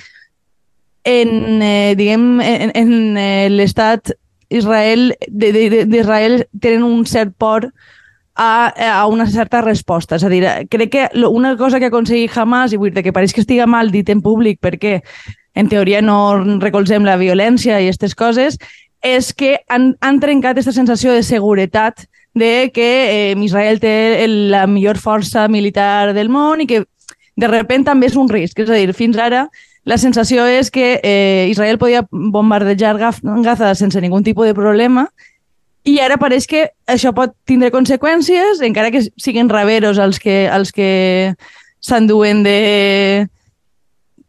en, 1.04 1.62
eh, 1.62 1.94
diguem, 1.96 2.40
en, 2.44 2.72
en 2.76 2.92
eh, 3.16 3.48
l'estat 3.50 4.12
Israel, 4.50 5.14
d'Israel 5.30 6.44
tenen 6.60 6.84
un 6.84 7.06
cert 7.06 7.32
por 7.38 7.70
a, 8.34 8.72
a 9.00 9.06
una 9.06 9.26
certa 9.30 9.62
resposta. 9.62 10.16
És 10.16 10.24
a 10.24 10.30
dir, 10.32 10.44
crec 10.70 10.90
que 10.90 11.08
una 11.28 11.56
cosa 11.56 11.78
que 11.78 11.86
ha 11.86 11.92
aconseguit 11.92 12.36
Hamas, 12.36 12.74
i 12.74 12.80
vull 12.80 12.92
dir 12.94 13.04
que 13.06 13.14
pareix 13.14 13.34
que 13.34 13.44
estiga 13.44 13.68
mal 13.70 13.92
dit 13.94 14.08
en 14.10 14.22
públic 14.24 14.60
perquè 14.60 15.00
en 15.54 15.68
teoria 15.68 16.00
no 16.02 16.38
recolzem 16.60 17.06
la 17.06 17.18
violència 17.20 17.78
i 17.78 17.88
aquestes 17.88 18.14
coses, 18.14 18.58
és 19.02 19.32
que 19.32 19.58
han, 19.68 19.94
han 20.00 20.20
trencat 20.20 20.58
aquesta 20.58 20.76
sensació 20.76 21.14
de 21.14 21.22
seguretat 21.24 22.06
de 22.34 22.70
que 22.74 22.90
eh, 23.32 23.34
Israel 23.42 23.80
té 23.80 24.26
la 24.28 24.66
millor 24.70 25.00
força 25.00 25.48
militar 25.48 26.14
del 26.14 26.28
món 26.30 26.62
i 26.62 26.68
que 26.70 26.84
de 27.40 27.48
repente 27.48 27.90
també 27.90 28.10
és 28.10 28.16
un 28.16 28.28
risc. 28.28 28.60
És 28.60 28.70
a 28.70 28.78
dir, 28.78 28.92
fins 28.94 29.18
ara 29.18 29.48
la 29.84 29.96
sensació 29.98 30.44
és 30.46 30.70
que 30.70 31.00
eh, 31.02 31.48
Israel 31.50 31.78
podia 31.78 32.04
bombardejar 32.10 32.98
Gaza 32.98 33.74
sense 33.74 34.00
ningun 34.00 34.24
tipus 34.24 34.46
de 34.46 34.54
problema 34.54 35.08
i 35.88 35.96
ara 36.04 36.18
pareix 36.20 36.44
que 36.48 36.66
això 36.90 37.12
pot 37.16 37.32
tindre 37.48 37.70
conseqüències, 37.72 38.60
encara 38.66 38.92
que 38.92 39.06
siguin 39.16 39.48
raveros 39.48 39.98
els 39.98 40.20
que, 40.20 40.44
els 40.52 40.72
que 40.76 41.32
s'enduen 41.80 42.42
de... 42.44 43.28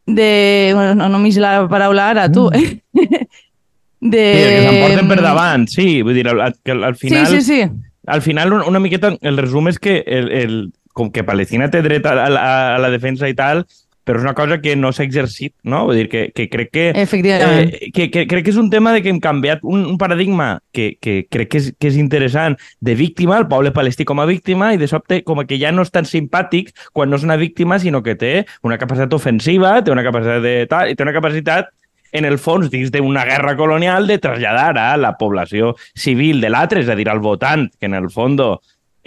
de... 0.08 0.30
Bueno, 0.74 0.96
no, 0.96 1.10
no 1.12 1.20
m'hi 1.20 1.34
la 1.44 1.68
paraula 1.68 2.10
ara, 2.14 2.30
tu. 2.32 2.48
Mm. 2.48 2.80
de... 4.14 4.24
Sí, 4.24 4.48
que 4.48 4.62
s'emporten 4.64 5.12
per 5.12 5.20
davant, 5.20 5.68
sí. 5.68 5.90
Vull 6.08 6.22
dir, 6.22 6.28
al, 6.32 6.40
al 6.48 6.96
final... 6.96 7.28
Sí, 7.28 7.42
sí, 7.42 7.44
sí. 7.44 7.90
Al 8.08 8.24
final, 8.24 8.54
una, 8.54 8.66
una 8.72 8.80
miqueta, 8.80 9.12
el 9.20 9.38
resum 9.38 9.68
és 9.70 9.78
que 9.78 10.00
el, 10.08 10.32
el, 10.32 10.56
com 10.98 11.12
que 11.12 11.28
Palestina 11.28 11.68
té 11.72 11.84
dret 11.84 12.08
a, 12.08 12.16
a, 12.16 12.54
a 12.78 12.80
la 12.82 12.90
defensa 12.96 13.28
i 13.30 13.36
tal, 13.36 13.66
però 14.04 14.18
és 14.18 14.26
una 14.26 14.34
cosa 14.34 14.60
que 14.62 14.76
no 14.76 14.92
s'ha 14.92 15.06
exercit, 15.06 15.54
no? 15.64 15.84
Vull 15.86 16.00
dir 16.02 16.08
que, 16.10 16.24
que 16.36 16.48
crec 16.50 16.72
que... 16.74 16.86
Efectivament. 16.98 17.70
Eh, 17.70 17.92
que, 17.94 18.10
que, 18.14 18.26
crec 18.30 18.46
que 18.48 18.54
és 18.54 18.60
un 18.62 18.72
tema 18.74 18.94
de 18.96 19.04
que 19.06 19.12
hem 19.14 19.20
canviat 19.22 19.62
un, 19.62 19.84
un 19.86 20.00
paradigma 20.02 20.56
que, 20.74 20.96
que 21.02 21.28
crec 21.30 21.52
que 21.52 21.62
és, 21.62 21.70
que 21.78 21.92
és 21.92 22.00
interessant 22.02 22.58
de 22.82 22.96
víctima, 22.98 23.38
el 23.38 23.50
poble 23.52 23.74
palestí 23.76 24.08
com 24.08 24.24
a 24.24 24.28
víctima, 24.30 24.72
i 24.74 24.82
de 24.82 24.90
sobte 24.90 25.22
com 25.28 25.44
que 25.46 25.60
ja 25.62 25.74
no 25.76 25.86
és 25.86 25.94
tan 25.94 26.10
simpàtic 26.10 26.74
quan 26.94 27.12
no 27.12 27.20
és 27.20 27.28
una 27.28 27.38
víctima, 27.38 27.80
sinó 27.80 28.02
que 28.06 28.18
té 28.18 28.34
una 28.66 28.80
capacitat 28.82 29.14
ofensiva, 29.14 29.78
té 29.86 29.94
una 29.94 30.06
capacitat 30.08 30.42
de 30.46 30.56
tal, 30.72 30.90
i 30.90 30.98
té 30.98 31.06
una 31.06 31.16
capacitat 31.16 31.70
en 32.12 32.26
el 32.28 32.38
fons, 32.42 32.70
dins 32.72 32.92
d'una 32.92 33.24
guerra 33.26 33.56
colonial, 33.56 34.08
de 34.08 34.18
traslladar 34.20 34.76
a 34.78 34.98
la 35.00 35.16
població 35.18 35.76
civil 35.96 36.42
de 36.42 36.50
l'altre, 36.52 36.82
és 36.84 36.90
a 36.92 36.98
dir, 36.98 37.08
al 37.10 37.22
votant, 37.24 37.70
que 37.80 37.88
en 37.88 37.96
el 37.96 38.10
fons 38.12 38.42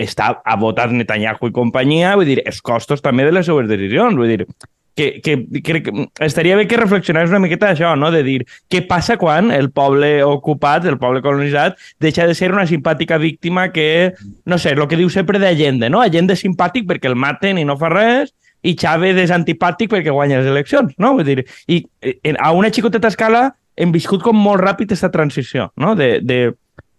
està 0.00 0.40
a 0.42 0.56
votar 0.58 0.88
Netanyahu 0.90 1.50
i 1.50 1.54
companyia, 1.54 2.14
vull 2.18 2.30
dir, 2.32 2.40
els 2.46 2.60
costos 2.64 3.02
també 3.04 3.26
de 3.26 3.34
les 3.36 3.46
seues 3.46 3.68
decisions, 3.70 4.16
vull 4.18 4.32
dir, 4.32 4.46
que, 4.94 5.20
que 5.20 5.46
que 5.82 6.08
estaria 6.20 6.56
bé 6.56 6.66
que 6.68 6.76
reflexionés 6.76 7.30
una 7.30 7.40
miqueta 7.42 7.72
això, 7.72 7.94
no? 7.98 8.10
de 8.14 8.22
dir 8.22 8.44
què 8.70 8.84
passa 8.86 9.16
quan 9.18 9.50
el 9.52 9.70
poble 9.74 10.22
ocupat, 10.24 10.86
el 10.86 10.98
poble 10.98 11.22
colonitzat, 11.22 11.76
deixa 12.00 12.26
de 12.26 12.34
ser 12.34 12.52
una 12.52 12.66
simpàtica 12.66 13.18
víctima 13.18 13.70
que, 13.72 14.14
no 14.46 14.58
sé, 14.58 14.74
el 14.74 14.86
que 14.88 15.00
diu 15.00 15.10
sempre 15.10 15.40
d'Allende, 15.42 15.90
no? 15.90 16.00
Allende 16.04 16.38
simpàtic 16.38 16.88
perquè 16.88 17.10
el 17.10 17.18
maten 17.18 17.58
i 17.58 17.66
no 17.66 17.78
fa 17.80 17.90
res, 17.92 18.34
i 18.64 18.74
Chávez 18.80 19.18
és 19.20 19.32
antipàtic 19.34 19.90
perquè 19.92 20.12
guanya 20.12 20.40
les 20.40 20.48
eleccions, 20.50 20.94
no? 20.98 21.14
Vull 21.18 21.26
dir, 21.26 21.44
i 21.68 21.82
en, 22.00 22.38
a 22.40 22.52
una 22.56 22.72
xicoteta 22.72 23.10
escala 23.12 23.50
hem 23.76 23.92
viscut 23.92 24.22
com 24.24 24.38
molt 24.38 24.62
ràpid 24.62 24.92
aquesta 24.92 25.10
transició, 25.12 25.68
no? 25.76 25.94
De, 25.98 26.18
de, 26.22 26.40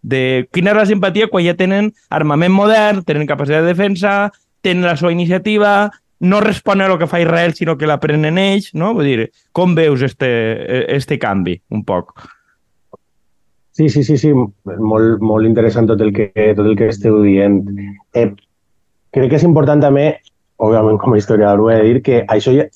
de 0.04 0.24
quina 0.54 0.74
és 0.76 0.82
la 0.82 0.90
simpatia 0.92 1.30
quan 1.32 1.46
ja 1.46 1.56
tenen 1.58 1.94
armament 2.14 2.54
modern, 2.54 3.04
tenen 3.08 3.30
capacitat 3.30 3.66
de 3.66 3.74
defensa, 3.74 4.16
tenen 4.66 4.86
la 4.86 4.96
seva 5.00 5.14
iniciativa, 5.14 5.92
no 6.20 6.40
respon 6.42 6.82
a 6.82 6.88
lo 6.88 6.98
que 6.98 7.08
fa 7.08 7.20
Israel, 7.20 7.54
sinó 7.54 7.78
que 7.78 7.88
l'aprenen 7.88 8.40
ells, 8.40 8.72
no? 8.74 8.94
Vull 8.96 9.10
dir, 9.10 9.28
com 9.52 9.76
veus 9.76 10.02
este, 10.06 10.30
este 10.96 11.20
canvi, 11.20 11.60
un 11.70 11.84
poc? 11.84 12.14
Sí, 13.76 13.90
sí, 13.90 14.06
sí, 14.08 14.16
sí, 14.18 14.32
molt, 14.32 15.20
molt 15.20 15.48
interessant 15.48 15.90
tot 15.90 16.00
el 16.02 16.14
que, 16.16 16.32
tot 16.32 16.64
el 16.64 16.78
que 16.80 16.88
esteu 16.94 17.20
dient. 17.26 17.60
Eh, 18.16 18.30
crec 19.12 19.34
que 19.34 19.40
és 19.42 19.48
important 19.48 19.84
també 19.84 20.14
òbviament 20.64 21.00
com 21.02 21.14
a 21.14 21.20
historiador 21.20 21.66
ho 21.66 21.72
he 21.72 21.80
de 21.82 21.88
dir, 21.90 22.02
que 22.06 22.22
això 22.32 22.54
ja, 22.56 22.70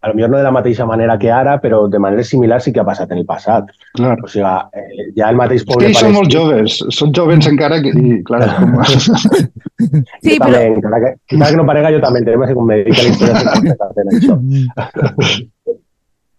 a 0.00 0.08
lo 0.08 0.14
millor 0.14 0.30
no 0.30 0.38
de 0.38 0.44
la 0.44 0.50
mateixa 0.50 0.86
manera 0.86 1.18
que 1.18 1.30
ara, 1.30 1.58
però 1.60 1.86
de 1.88 1.98
manera 1.98 2.24
similar 2.24 2.60
sí 2.62 2.72
que 2.72 2.80
ha 2.80 2.86
passat 2.88 3.10
en 3.12 3.18
el 3.20 3.26
passat. 3.28 3.68
Clar. 3.98 4.16
O 4.24 4.28
sigui, 4.32 4.48
eh, 4.72 5.10
ja 5.16 5.28
el 5.28 5.36
mateix 5.36 5.64
poble... 5.68 5.90
És 5.90 5.98
que 5.98 6.06
són 6.06 6.16
molt 6.16 6.32
joves, 6.32 6.78
són 6.96 7.12
joves 7.16 7.48
encara 7.50 7.82
que... 7.84 7.92
I, 7.92 8.20
clar, 8.24 8.46
com... 8.56 8.78
sí, 10.24 10.38
però... 10.40 10.48
També, 10.48 10.62
encara, 10.72 11.02
que, 11.04 11.12
encara 11.36 11.50
que 11.50 11.60
no 11.60 11.66
parega, 11.68 11.92
jo 11.92 12.00
també, 12.04 12.24
entenem 12.24 12.56
com 12.56 12.70
me 12.70 12.80
dedica 12.80 13.04
a 13.04 13.08
la 13.08 13.12
història, 13.12 13.90
fent 13.98 14.12
això. 14.16 14.38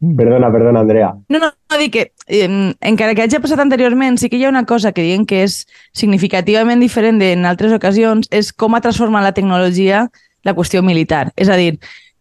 Perdona, 0.01 0.49
perdona, 0.49 0.81
Andrea. 0.81 1.11
No, 1.29 1.37
no, 1.37 1.51
no 1.69 1.77
dic 1.77 1.93
que, 1.93 2.07
eh, 2.25 2.49
encara 2.89 3.13
que 3.13 3.27
hagi 3.27 3.37
passat 3.43 3.61
anteriorment, 3.61 4.17
sí 4.17 4.31
que 4.31 4.41
hi 4.41 4.47
ha 4.47 4.49
una 4.49 4.65
cosa 4.65 4.89
que 4.95 5.05
diuen 5.05 5.27
que 5.29 5.43
és 5.45 5.61
significativament 5.93 6.81
diferent 6.81 7.21
en 7.21 7.45
altres 7.45 7.77
ocasions, 7.77 8.25
és 8.33 8.49
com 8.49 8.73
ha 8.73 8.81
transformat 8.81 9.27
la 9.27 9.35
tecnologia 9.37 10.07
la 10.41 10.55
qüestió 10.57 10.81
militar. 10.81 11.27
És 11.37 11.53
a 11.53 11.57
dir, 11.59 11.75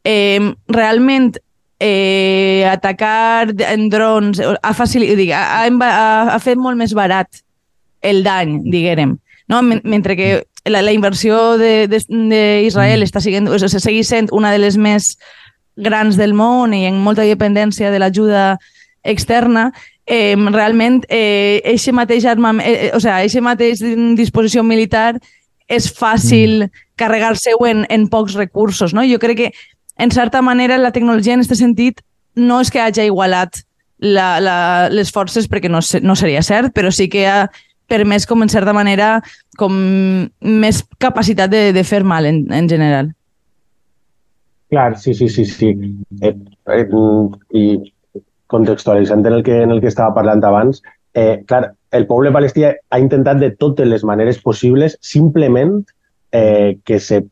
eh, 0.04 0.52
realment 0.69 1.37
eh, 1.80 2.69
atacar 2.71 3.54
en 3.59 3.88
drons 3.90 4.40
ha, 4.40 4.75
facil... 4.75 5.07
dic, 5.16 5.33
ha, 5.33 5.64
ha, 5.66 6.07
ha 6.35 6.38
fet 6.38 6.61
molt 6.61 6.78
més 6.78 6.95
barat 6.95 7.42
el 8.00 8.23
dany, 8.25 8.61
diguem. 8.71 9.19
No? 9.50 9.61
Mentre 9.62 10.16
que 10.16 10.30
la, 10.64 10.83
la 10.83 10.92
inversió 10.92 11.57
d'Israel 11.59 13.00
mm. 13.00 13.07
està 13.09 13.23
siguent, 13.25 13.49
o 13.49 13.59
sigui, 13.59 13.80
segueix 13.80 14.11
sent 14.12 14.30
una 14.37 14.52
de 14.54 14.61
les 14.62 14.76
més 14.80 15.14
grans 15.80 16.16
del 16.21 16.35
món 16.37 16.75
i 16.76 16.85
en 16.88 17.00
molta 17.00 17.25
dependència 17.25 17.90
de 17.90 18.00
l'ajuda 18.00 18.45
externa, 19.02 19.71
eh, 20.07 20.37
realment 20.37 21.04
eh, 21.09 21.61
eixe 21.64 21.92
mateix 21.97 22.26
armament, 22.28 22.66
eh, 22.66 22.88
eh, 22.88 22.92
o 22.97 23.00
sea, 23.00 23.21
eixe 23.25 23.40
mateix 23.40 23.80
disposició 24.19 24.64
militar 24.66 25.14
és 25.71 25.87
fàcil 25.95 26.66
mm. 26.66 26.87
carregar-se-ho 27.00 27.66
en, 27.66 27.85
en 27.88 28.09
pocs 28.11 28.37
recursos. 28.37 28.92
No? 28.92 29.07
Jo 29.07 29.21
crec 29.23 29.38
que, 29.38 29.52
en 30.00 30.11
certa 30.11 30.42
manera, 30.42 30.78
la 30.78 30.92
tecnologia 30.92 31.35
en 31.35 31.45
aquest 31.45 31.61
sentit 31.61 32.00
no 32.35 32.61
és 32.64 32.71
que 32.73 32.80
hagi 32.80 33.07
igualat 33.11 33.62
la, 34.00 34.40
la, 34.40 34.57
les 34.88 35.12
forces, 35.12 35.49
perquè 35.49 35.69
no, 35.69 35.83
no 36.02 36.16
seria 36.16 36.42
cert, 36.42 36.73
però 36.75 36.90
sí 36.95 37.11
que 37.12 37.26
ha 37.28 37.50
permès, 37.90 38.26
com 38.26 38.42
en 38.42 38.49
certa 38.49 38.73
manera, 38.73 39.19
com 39.59 39.75
més 40.40 40.85
capacitat 41.02 41.50
de, 41.50 41.71
de 41.75 41.85
fer 41.85 42.04
mal 42.07 42.28
en, 42.28 42.45
en 42.54 42.69
general. 42.71 43.11
Clar, 44.71 44.95
sí, 45.02 45.12
sí, 45.19 45.28
sí, 45.28 45.45
sí. 45.45 45.75
Eh, 46.23 46.37
eh, 46.71 46.87
I 47.59 47.64
contextualitzant 48.50 49.26
en 49.26 49.35
el 49.40 49.42
que, 49.42 49.61
en 49.62 49.75
el 49.75 49.83
que 49.83 49.90
estava 49.90 50.14
parlant 50.14 50.45
abans, 50.47 50.80
eh, 51.14 51.42
clar, 51.47 51.73
el 51.90 52.07
poble 52.07 52.30
palestí 52.30 52.64
ha 52.64 52.99
intentat 53.02 53.42
de 53.42 53.50
totes 53.50 53.88
les 53.90 54.07
maneres 54.07 54.38
possibles 54.38 54.97
simplement 55.02 55.83
eh, 56.30 56.78
que 56.85 57.00
se 57.00 57.25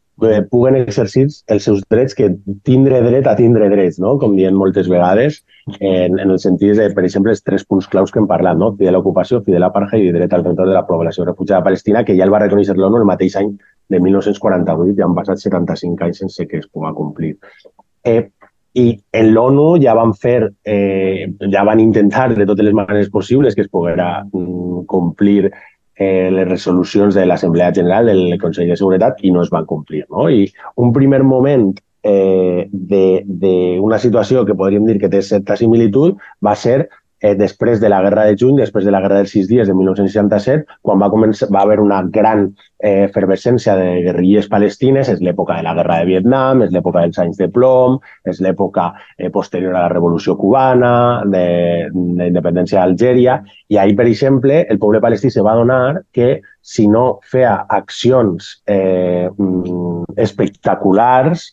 puguen 0.50 0.76
exercir 0.76 1.26
els 1.46 1.64
seus 1.64 1.82
drets, 1.90 2.14
que 2.14 2.30
tindre 2.66 3.00
dret 3.04 3.26
a 3.26 3.37
tindre 3.38 3.68
drets, 3.70 3.98
no? 4.02 4.16
com 4.18 4.34
dient 4.37 4.56
moltes 4.56 4.88
vegades, 4.90 5.42
en, 5.78 6.18
en 6.18 6.30
el 6.30 6.38
sentit 6.42 6.75
de, 6.76 6.88
per 6.94 7.04
exemple, 7.06 7.32
els 7.34 7.42
tres 7.42 7.64
punts 7.64 7.87
claus 7.87 8.10
que 8.10 8.18
hem 8.18 8.26
parlat, 8.30 8.58
no? 8.58 8.72
fi 8.76 8.88
de 8.88 8.94
l'ocupació, 8.94 9.42
fi 9.46 9.54
de 9.54 9.62
l'apartheid 9.62 10.08
i 10.08 10.14
dret 10.14 10.34
al 10.34 10.44
retorn 10.44 10.72
de 10.72 10.75
la 10.75 10.87
població 10.88 11.26
refugiada 11.28 11.62
palestina, 11.64 12.04
que 12.04 12.16
ja 12.18 12.26
el 12.26 12.34
va 12.34 12.42
reconèixer 12.42 12.76
l'ONU 12.76 13.02
el 13.02 13.06
mateix 13.08 13.38
any 13.38 13.54
de 13.88 14.00
1948, 14.00 14.96
ja 14.98 15.06
han 15.06 15.16
passat 15.16 15.44
75 15.44 16.08
anys 16.08 16.25
sense 16.25 16.48
que 16.50 16.60
es 16.64 16.66
pugui 16.66 16.92
complir. 16.98 17.37
Eh, 18.04 18.20
I 18.78 18.90
en 19.16 19.32
l'ONU 19.32 19.70
ja 19.82 19.94
van 19.96 20.12
fer, 20.14 20.50
eh, 20.66 21.30
ja 21.50 21.64
van 21.64 21.80
intentar 21.80 22.28
de 22.34 22.46
totes 22.46 22.66
les 22.66 22.75
maneres 22.75 23.08
possibles 23.10 23.54
que 23.54 23.64
es 23.64 23.70
poguera 23.70 24.25
mm, 24.25 24.84
complir 24.87 25.52
eh, 25.99 26.31
les 26.31 26.49
resolucions 26.49 27.14
de 27.14 27.26
l'Assemblea 27.26 27.73
General 27.75 28.07
del 28.07 28.38
Consell 28.40 28.71
de 28.71 28.78
Seguretat 28.78 29.21
i 29.26 29.33
no 29.35 29.43
es 29.43 29.50
van 29.50 29.67
complir. 29.67 30.05
No? 30.11 30.28
I 30.31 30.47
un 30.76 30.95
primer 30.95 31.23
moment 31.26 31.73
eh, 32.02 32.69
d'una 32.71 33.99
situació 33.99 34.47
que 34.47 34.57
podríem 34.57 34.87
dir 34.87 34.99
que 35.02 35.11
té 35.12 35.23
certa 35.23 35.59
similitud 35.59 36.17
va 36.45 36.55
ser 36.57 36.88
eh, 37.20 37.34
després 37.34 37.80
de 37.80 37.88
la 37.88 38.00
Guerra 38.02 38.25
de 38.28 38.37
Juny, 38.38 38.58
després 38.60 38.84
de 38.84 38.92
la 38.94 39.00
Guerra 39.02 39.20
dels 39.22 39.32
Sis 39.34 39.48
Dies 39.48 39.68
de 39.68 39.75
1967, 39.75 40.78
quan 40.82 41.00
va, 41.02 41.10
començar, 41.12 41.48
va 41.54 41.62
haver 41.64 41.78
una 41.82 42.00
gran 42.02 42.46
eh, 42.78 43.08
efervescència 43.08 43.75
de 43.78 43.88
guerrilles 44.06 44.48
palestines, 44.50 45.10
és 45.10 45.22
l'època 45.25 45.58
de 45.58 45.66
la 45.66 45.75
Guerra 45.78 45.98
de 46.00 46.08
Vietnam, 46.10 46.62
és 46.66 46.75
l'època 46.75 47.02
dels 47.04 47.18
anys 47.22 47.40
de 47.40 47.48
plom, 47.54 47.98
és 48.28 48.42
l'època 48.44 48.90
eh, 49.16 49.30
posterior 49.34 49.75
a 49.75 49.87
la 49.87 49.92
Revolució 49.92 50.37
Cubana, 50.38 50.92
de, 51.26 51.46
de 51.92 52.30
independència 52.30 52.80
d'Algèria, 52.80 53.40
i 53.68 53.78
ahir, 53.78 53.96
per 53.98 54.06
exemple, 54.08 54.62
el 54.68 54.78
poble 54.78 55.02
palestí 55.04 55.32
se 55.34 55.44
va 55.44 55.56
donar 55.58 56.04
que 56.14 56.38
si 56.62 56.87
no 56.88 57.20
feia 57.25 57.56
accions 57.68 58.58
eh, 58.66 59.28
mm, 59.30 60.14
espectaculars 60.20 61.50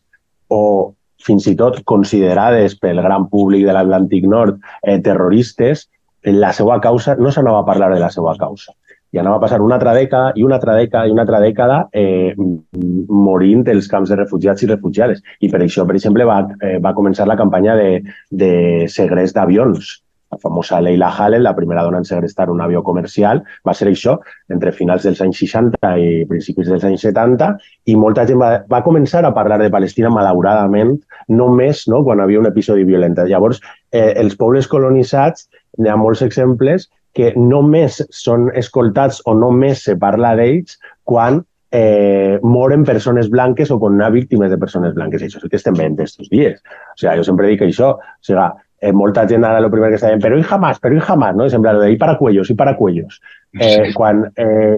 o 0.51 0.93
fins 1.25 1.47
i 1.49 1.55
tot 1.59 1.81
considerades 1.89 2.77
pel 2.81 3.01
gran 3.03 3.27
públic 3.31 3.65
de 3.65 3.75
l'Atlàntic 3.75 4.27
Nord 4.29 4.59
eh, 4.83 4.99
terroristes, 5.03 5.87
la 6.25 6.51
seva 6.53 6.79
causa, 6.81 7.15
no 7.21 7.31
s'anava 7.31 7.61
a 7.61 7.67
parlar 7.67 7.91
de 7.93 8.01
la 8.01 8.09
seva 8.13 8.35
causa. 8.39 8.73
I 9.13 9.19
anava 9.21 9.37
a 9.37 9.43
passar 9.45 9.61
una 9.63 9.77
altra 9.77 9.93
dècada 9.95 10.33
i 10.35 10.43
una 10.43 10.57
altra 10.57 10.73
dècada 10.75 11.07
i 11.07 11.13
una 11.13 11.23
altra 11.23 11.39
dècada 11.39 11.77
eh, 11.95 12.33
morint 12.35 13.61
dels 13.63 13.87
camps 13.87 14.11
de 14.11 14.17
refugiats 14.19 14.65
i 14.65 14.71
refugiades. 14.71 15.21
I 15.39 15.49
per 15.53 15.61
això, 15.63 15.85
per 15.87 15.95
exemple, 15.95 16.25
va, 16.27 16.41
eh, 16.59 16.79
va 16.83 16.95
començar 16.97 17.27
la 17.29 17.37
campanya 17.39 17.77
de, 17.79 17.89
de 18.31 18.51
segrest 18.91 19.37
d'avions 19.37 19.93
la 20.35 20.41
famosa 20.41 20.81
Leila 20.81 21.09
Halen, 21.09 21.43
la 21.43 21.55
primera 21.55 21.83
dona 21.83 21.97
en 21.97 22.05
segrestar 22.05 22.49
un 22.51 22.61
avió 22.61 22.83
comercial, 22.83 23.43
va 23.65 23.73
ser 23.73 23.87
això 23.89 24.17
entre 24.51 24.73
finals 24.75 25.07
dels 25.07 25.21
anys 25.23 25.39
60 25.39 25.93
i 26.01 26.25
principis 26.29 26.67
dels 26.71 26.83
anys 26.83 27.05
70 27.07 27.53
i 27.91 27.95
molta 27.95 28.25
gent 28.27 28.41
va, 28.41 28.51
va 28.71 28.83
començar 28.83 29.23
a 29.25 29.33
parlar 29.33 29.59
de 29.61 29.71
Palestina 29.71 30.11
malauradament 30.13 30.97
només 31.29 31.85
no, 31.91 32.03
quan 32.03 32.21
havia 32.21 32.41
un 32.43 32.51
episodi 32.51 32.83
violent. 32.83 33.17
Llavors, 33.29 33.61
eh, 33.91 34.13
els 34.19 34.35
pobles 34.35 34.67
colonitzats, 34.67 35.47
hi 35.79 35.89
ha 35.89 35.97
molts 35.99 36.23
exemples 36.25 36.89
que 37.15 37.31
només 37.39 38.01
són 38.11 38.49
escoltats 38.59 39.21
o 39.25 39.33
només 39.39 39.85
se 39.87 39.95
parla 39.99 40.33
d'ells 40.35 40.75
quan 41.07 41.39
eh, 41.71 42.39
moren 42.43 42.83
persones 42.87 43.29
blanques 43.31 43.71
o 43.71 43.79
quan 43.79 43.99
hi 43.99 44.03
ha 44.03 44.11
víctimes 44.11 44.51
de 44.51 44.59
persones 44.59 44.93
blanques. 44.95 45.23
Això 45.23 45.39
és 45.39 45.47
el 45.47 45.51
que 45.51 45.59
estem 45.59 45.75
veient 45.79 45.95
aquests 45.95 46.29
dies. 46.31 46.59
O 46.59 46.99
sigui, 46.99 47.15
jo 47.19 47.27
sempre 47.27 47.51
dic 47.51 47.63
això. 47.65 47.95
O 47.95 48.27
sigui, 48.27 48.49
eh, 48.81 48.91
molta 48.93 49.25
gent 49.27 49.45
ara 49.45 49.61
el 49.63 49.69
primer 49.71 49.91
que 49.91 49.99
està 49.99 50.11
dient, 50.11 50.23
però 50.23 50.37
i 50.39 50.45
jamás, 50.45 50.79
però 50.83 50.97
i 50.97 51.03
jamás, 51.03 51.35
no? 51.35 51.47
I 51.47 51.53
sembla 51.53 51.75
de 51.79 51.91
i 51.93 51.99
para 52.01 52.17
cuellos, 52.19 52.49
i 52.51 52.55
para 52.59 52.75
cuellos. 52.77 53.21
Eh, 53.59 53.91
quan, 53.95 54.25
eh, 54.35 54.77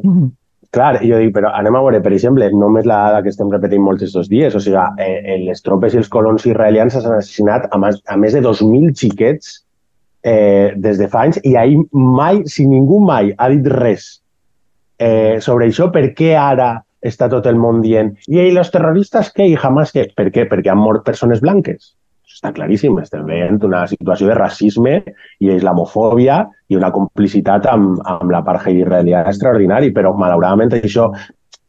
clar, 0.72 1.00
jo 1.02 1.20
dic, 1.22 1.34
però 1.36 1.52
anem 1.58 1.76
a 1.76 1.84
veure, 1.86 2.02
per 2.04 2.14
exemple, 2.14 2.50
només 2.54 2.88
la 2.90 3.00
dada 3.08 3.22
que 3.26 3.34
estem 3.34 3.52
repetint 3.54 3.84
molts 3.84 4.06
estos 4.08 4.30
dies, 4.30 4.56
o 4.56 4.62
sigui, 4.64 4.84
eh, 5.04 5.38
les 5.46 5.64
tropes 5.66 5.96
i 5.96 6.02
els 6.04 6.12
colons 6.14 6.46
israelians 6.46 6.94
s'han 6.94 7.18
assassinat 7.18 7.70
a 7.72 7.82
més, 7.82 8.02
a 8.08 8.18
més 8.18 8.38
de 8.38 8.44
2.000 8.46 8.94
xiquets 8.96 9.62
eh, 10.24 10.74
des 10.76 10.98
de 11.02 11.08
fa 11.12 11.26
anys 11.28 11.40
i 11.44 11.56
ahir 11.56 11.80
mai, 11.92 12.44
si 12.46 12.68
ningú 12.68 13.00
mai 13.04 13.34
ha 13.38 13.50
dit 13.54 13.68
res 13.74 14.10
eh, 15.00 15.38
sobre 15.42 15.70
això, 15.70 15.92
per 15.94 16.12
què 16.18 16.36
ara 16.38 16.76
està 17.06 17.30
tot 17.30 17.46
el 17.48 17.60
món 17.62 17.84
dient 17.84 18.16
i 18.28 18.42
els 18.42 18.72
terroristes 18.74 19.30
què? 19.36 19.46
I 19.46 19.58
jamás 19.60 19.94
què? 19.94 20.10
Per 20.18 20.30
què? 20.34 20.48
Perquè 20.50 20.74
han 20.74 20.82
mort 20.82 21.06
persones 21.06 21.42
blanques 21.44 21.94
està 22.34 22.52
claríssim. 22.56 22.98
Estem 23.02 23.26
veient 23.28 23.62
una 23.64 23.86
situació 23.90 24.30
de 24.30 24.38
racisme 24.38 25.00
i 25.40 25.52
islamofòbia 25.54 26.44
i 26.70 26.78
una 26.80 26.92
complicitat 26.96 27.68
amb, 27.72 28.02
amb 28.06 28.32
l'apartheid 28.34 28.84
israelià 28.84 29.24
extraordinari, 29.28 29.94
però 29.96 30.14
malauradament 30.18 30.76
això 30.78 31.10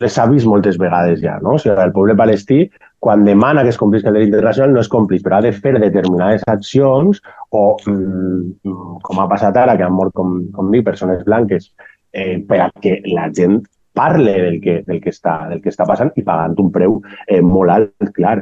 s'ha 0.06 0.28
vist 0.30 0.46
moltes 0.46 0.78
vegades 0.78 1.22
ja. 1.22 1.38
No? 1.42 1.56
O 1.56 1.62
sigui, 1.62 1.74
el 1.82 1.94
poble 1.94 2.14
palestí, 2.18 2.64
quan 3.02 3.24
demana 3.26 3.62
que 3.62 3.72
es 3.74 3.78
complisca 3.78 4.10
el 4.10 4.18
dret 4.18 4.28
internacional, 4.28 4.74
no 4.74 4.82
és 4.82 4.90
còmplice, 4.90 5.24
però 5.24 5.38
ha 5.38 5.46
de 5.46 5.54
fer 5.54 5.74
determinades 5.78 6.44
accions 6.46 7.22
o, 7.50 7.64
mm, 7.86 9.00
com 9.02 9.20
ha 9.22 9.28
passat 9.30 9.56
ara, 9.56 9.76
que 9.76 9.86
han 9.86 9.94
mort, 9.94 10.14
com, 10.14 10.40
com 10.54 10.70
dic, 10.70 10.84
persones 10.86 11.24
blanques, 11.26 11.72
eh, 12.12 12.38
per 12.46 12.70
que 12.82 13.00
la 13.06 13.28
gent 13.34 13.60
parle 13.98 14.34
del 14.42 14.60
que, 14.62 14.82
del 14.86 15.00
que, 15.02 15.10
està, 15.10 15.48
del 15.50 15.62
que 15.62 15.72
està 15.72 15.86
passant 15.86 16.12
i 16.14 16.22
pagant 16.22 16.54
un 16.62 16.70
preu 16.74 17.00
eh, 17.26 17.40
molt 17.42 17.74
alt, 17.74 18.12
clar. 18.14 18.36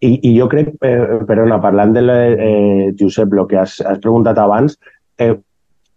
I, 0.00 0.12
i 0.28 0.32
jo 0.36 0.46
crec, 0.52 0.74
eh, 0.84 1.20
perdona, 1.28 1.60
parlant 1.62 1.94
de 1.96 2.02
la, 2.04 2.16
eh, 2.28 2.92
Josep, 3.00 3.32
el 3.32 3.46
que 3.48 3.60
has, 3.62 3.78
has 3.80 4.00
preguntat 4.04 4.38
abans, 4.38 4.76
eh, 5.18 5.32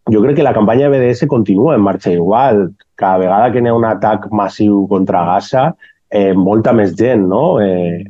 jo 0.10 0.22
crec 0.24 0.38
que 0.40 0.46
la 0.46 0.54
campanya 0.56 0.90
BDS 0.90 1.28
continua 1.28 1.76
en 1.76 1.82
marxa 1.82 2.12
igual. 2.12 2.70
Cada 2.96 3.18
vegada 3.18 3.52
que 3.52 3.62
n'hi 3.62 3.70
ha 3.70 3.76
un 3.78 3.86
atac 3.86 4.30
massiu 4.32 4.86
contra 4.90 5.26
Gaza, 5.28 5.74
eh, 6.10 6.34
molta 6.34 6.74
més 6.74 6.96
gent 6.98 7.28
no? 7.30 7.60
eh, 7.62 8.06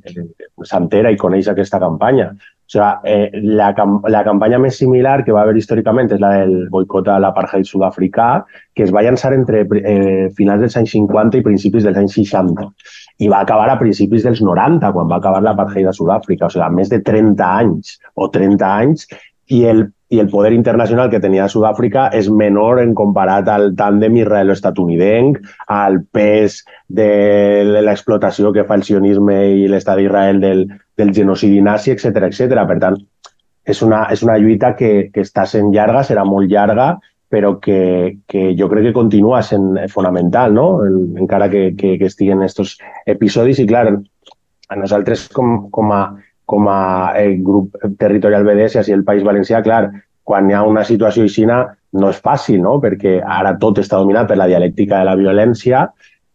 s'entera 0.64 1.12
i 1.12 1.18
coneix 1.18 1.50
aquesta 1.50 1.82
campanya. 1.82 2.32
O 2.70 2.72
sigui, 2.72 2.90
eh, 3.10 3.42
la, 3.58 3.72
la 4.14 4.24
campanya 4.28 4.60
més 4.62 4.78
similar 4.78 5.24
que 5.26 5.34
va 5.34 5.42
haver 5.42 5.58
històricament 5.58 6.12
és 6.14 6.22
la 6.22 6.36
del 6.38 6.68
boicot 6.70 7.10
a 7.10 7.18
l'apartheid 7.24 7.66
sud-africà, 7.66 8.30
que 8.78 8.86
es 8.86 8.94
va 8.94 9.02
llançar 9.02 9.34
entre 9.34 9.64
eh, 9.82 10.30
finals 10.38 10.62
dels 10.62 10.78
anys 10.78 10.94
50 10.94 11.42
i 11.42 11.46
principis 11.50 11.88
dels 11.88 11.98
anys 11.98 12.20
60 12.20 12.70
i 13.20 13.28
va 13.28 13.42
acabar 13.44 13.68
a 13.72 13.80
principis 13.80 14.24
dels 14.24 14.40
90, 14.46 14.94
quan 14.96 15.10
va 15.10 15.18
acabar 15.20 15.42
l'apartheid 15.44 15.90
a 15.90 15.96
Sud-àfrica, 15.96 16.48
o 16.48 16.54
sigui, 16.54 16.70
més 16.78 16.92
de 16.92 17.02
30 17.04 17.50
anys 17.50 17.98
o 18.16 18.30
30 18.32 18.70
anys, 18.70 19.10
i 19.50 19.64
el, 19.66 19.88
i 20.10 20.20
el 20.20 20.30
poder 20.30 20.54
internacional 20.54 21.10
que 21.10 21.22
tenia 21.22 21.48
Sud-àfrica 21.50 22.08
és 22.18 22.30
menor 22.30 22.82
en 22.82 22.94
comparat 22.98 23.50
al 23.50 23.72
tàndem 23.78 24.20
israelo-estatunidenc, 24.22 25.40
al 25.74 26.00
pes 26.14 26.62
de 26.88 27.10
l'explotació 27.82 28.54
que 28.54 28.66
fa 28.70 28.78
el 28.78 28.86
sionisme 28.86 29.40
i 29.58 29.68
l'estat 29.70 29.98
d'Israel 29.98 30.42
del, 30.42 30.66
del 30.98 31.14
genocidi 31.18 31.62
nazi, 31.66 31.94
etc 31.96 32.30
etc. 32.30 32.62
Per 32.70 32.78
tant, 32.82 33.00
és 33.70 33.82
una, 33.86 34.04
és 34.14 34.22
una 34.26 34.38
lluita 34.42 34.76
que, 34.78 35.10
que 35.14 35.26
està 35.26 35.46
sent 35.50 35.74
llarga, 35.74 36.06
serà 36.06 36.26
molt 36.26 36.50
llarga, 36.50 36.94
però 37.30 37.56
que, 37.62 38.22
que 38.30 38.54
jo 38.58 38.70
crec 38.70 38.90
que 38.90 38.96
continua 38.96 39.42
sent 39.46 39.76
fonamental, 39.94 40.54
no? 40.54 40.70
encara 40.86 41.50
que, 41.50 41.76
que, 41.78 41.98
que 41.98 42.10
estiguen 42.10 42.42
estos 42.42 42.78
episodis. 43.06 43.62
I, 43.62 43.68
clar, 43.70 43.86
a 44.70 44.78
nosaltres 44.78 45.28
com, 45.34 45.70
com 45.74 45.94
a, 45.94 46.02
com 46.50 46.70
a 46.72 47.14
eh, 47.20 47.36
grup 47.46 47.76
territorial 48.02 48.46
BDS, 48.48 48.80
així 48.82 48.96
el 48.96 49.06
País 49.06 49.26
Valencià, 49.28 49.62
clar, 49.66 49.84
quan 50.30 50.50
hi 50.50 50.56
ha 50.58 50.64
una 50.66 50.86
situació 50.86 51.26
aixina 51.26 51.60
no 52.02 52.10
és 52.14 52.22
fàcil, 52.26 52.62
no? 52.62 52.78
perquè 52.82 53.18
ara 53.22 53.56
tot 53.62 53.82
està 53.82 53.98
dominat 54.02 54.30
per 54.30 54.38
la 54.38 54.48
dialèctica 54.50 55.00
de 55.00 55.08
la 55.08 55.16
violència 55.18 55.88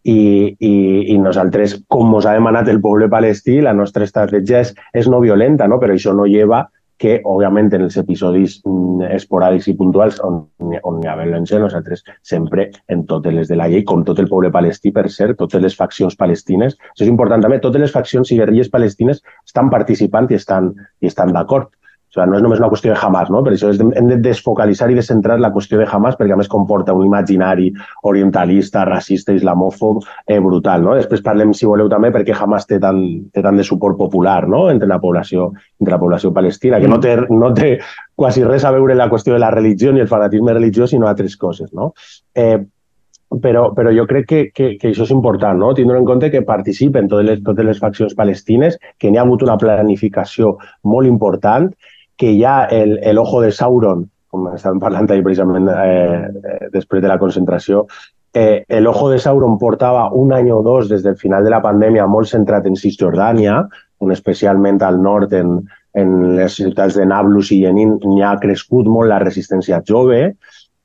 i, 0.05 0.18
i, 0.59 0.74
i 1.14 1.18
nosaltres, 1.22 1.77
com 1.90 2.14
ens 2.18 2.27
ha 2.27 2.35
demanat 2.37 2.70
el 2.70 2.81
poble 2.85 3.09
palestí, 3.11 3.61
la 3.62 3.74
nostra 3.77 4.07
estratègia 4.09 4.64
és, 4.64 4.74
és 4.94 5.11
no 5.11 5.22
violenta, 5.22 5.68
no? 5.70 5.79
però 5.83 5.94
això 5.94 6.14
no 6.16 6.27
lleva 6.31 6.64
que, 7.02 7.18
òbviament, 7.26 7.72
en 7.74 7.85
els 7.87 7.96
episodis 8.00 8.59
mm, 8.62 9.09
esporàdics 9.16 9.68
i 9.70 9.76
puntuals 9.78 10.20
on, 10.24 10.42
on 10.61 11.00
hi 11.02 11.09
ha 11.11 11.16
violència, 11.18 11.61
nosaltres 11.62 12.04
sempre, 12.22 12.68
en 12.88 13.04
totes 13.11 13.35
les 13.35 13.50
de 13.50 13.59
la 13.59 13.68
llei, 13.70 13.85
com 13.88 14.04
tot 14.07 14.20
el 14.22 14.30
poble 14.30 14.52
palestí, 14.54 14.92
per 14.94 15.09
cert, 15.11 15.38
totes 15.40 15.62
les 15.62 15.76
faccions 15.76 16.16
palestines, 16.16 16.78
això 16.92 17.07
és 17.07 17.12
important 17.12 17.42
també, 17.44 17.61
totes 17.62 17.83
les 17.83 17.94
faccions 17.94 18.30
i 18.30 18.38
guerrilles 18.40 18.70
palestines 18.70 19.24
estan 19.44 19.72
participant 19.74 20.30
i 20.30 20.38
estan, 20.38 20.74
i 21.02 21.11
estan 21.11 21.35
d'acord. 21.35 21.72
O 22.14 22.20
sigui, 22.20 22.31
no 22.31 22.38
és 22.38 22.44
només 22.44 22.61
una 22.62 22.70
qüestió 22.70 22.92
de 22.92 22.98
Hamas, 23.00 23.31
no? 23.31 23.42
Per 23.42 23.53
això 23.55 23.72
hem 23.74 24.09
de 24.11 24.18
desfocalitzar 24.22 24.90
i 24.92 24.98
descentrar 24.98 25.40
la 25.42 25.50
qüestió 25.55 25.81
de 25.81 25.87
Hamas 25.90 26.14
perquè 26.18 26.35
a 26.35 26.38
més 26.38 26.48
comporta 26.48 26.94
un 26.94 27.07
imaginari 27.07 27.72
orientalista, 28.11 28.85
racista, 28.87 29.35
islamòfob 29.35 30.05
eh, 30.27 30.38
brutal, 30.38 30.85
no? 30.87 30.94
Després 30.94 31.24
parlem, 31.27 31.53
si 31.53 31.66
voleu, 31.66 31.88
també 31.90 32.12
perquè 32.14 32.37
Hamas 32.38 32.68
té 32.70 32.79
tant, 32.83 33.03
té 33.35 33.42
tant 33.42 33.59
de 33.59 33.66
suport 33.66 33.98
popular, 33.98 34.44
no? 34.48 34.68
Entre 34.70 34.88
la 34.88 35.00
població, 35.03 35.50
entre 35.81 35.96
la 35.96 36.00
població 36.03 36.33
palestina, 36.33 36.79
que 36.81 36.90
no 36.90 37.00
té, 37.03 37.16
no 37.31 37.50
té 37.57 37.79
quasi 38.14 38.44
res 38.46 38.64
a 38.64 38.70
veure 38.74 38.94
la 38.94 39.11
qüestió 39.11 39.35
de 39.35 39.42
la 39.42 39.50
religió 39.50 39.92
ni 39.92 40.05
el 40.05 40.09
fanatisme 40.09 40.55
religiós, 40.55 40.94
sinó 40.94 41.11
altres 41.11 41.37
coses, 41.37 41.72
no? 41.74 41.92
Eh, 42.35 42.62
però, 43.42 43.72
però 43.74 43.90
jo 43.94 44.05
crec 44.07 44.27
que, 44.29 44.40
que, 44.55 44.68
que 44.79 44.90
això 44.92 45.07
és 45.07 45.12
important, 45.14 45.59
no? 45.59 45.72
tindre 45.74 45.98
en 45.98 46.07
compte 46.07 46.31
que 46.31 46.44
participen 46.46 47.09
totes 47.11 47.27
les, 47.27 47.42
totes 47.42 47.66
les 47.66 47.81
faccions 47.81 48.14
palestines, 48.14 48.79
que 48.98 49.11
n'hi 49.11 49.18
ha 49.18 49.24
hagut 49.24 49.42
una 49.42 49.57
planificació 49.59 50.55
molt 50.87 51.11
important 51.11 51.70
que 52.16 52.35
ha 52.46 52.64
el, 52.64 52.98
el 53.03 53.18
ojo 53.18 53.40
de 53.42 53.53
Sauron, 53.53 54.09
com 54.31 54.48
estàvem 54.50 54.81
parlant 54.83 55.11
ahir 55.11 55.22
precisament 55.22 55.70
eh, 55.70 56.27
eh, 56.27 56.68
després 56.74 57.03
de 57.03 57.11
la 57.11 57.18
concentració, 57.18 57.85
eh, 58.35 58.64
el 58.68 58.87
ojo 58.90 59.09
de 59.11 59.20
Sauron 59.22 59.59
portava 59.59 60.09
un 60.12 60.33
any 60.35 60.50
o 60.50 60.61
dos 60.62 60.88
des 60.90 61.03
del 61.03 61.16
final 61.16 61.44
de 61.44 61.55
la 61.55 61.62
pandèmia 61.62 62.07
molt 62.11 62.31
centrat 62.31 62.66
en 62.66 62.77
Cisjordània, 62.79 63.61
on 64.03 64.12
especialment 64.12 64.83
al 64.83 65.00
nord, 65.03 65.33
en, 65.38 65.61
en 65.94 66.14
les 66.37 66.59
ciutats 66.59 66.98
de 66.98 67.07
Nablus 67.07 67.53
i 67.55 67.61
Jenin, 67.62 67.96
n'hi 68.03 68.22
ha 68.27 68.35
crescut 68.42 68.90
molt 68.90 69.09
la 69.12 69.22
resistència 69.22 69.81
jove, 69.87 70.35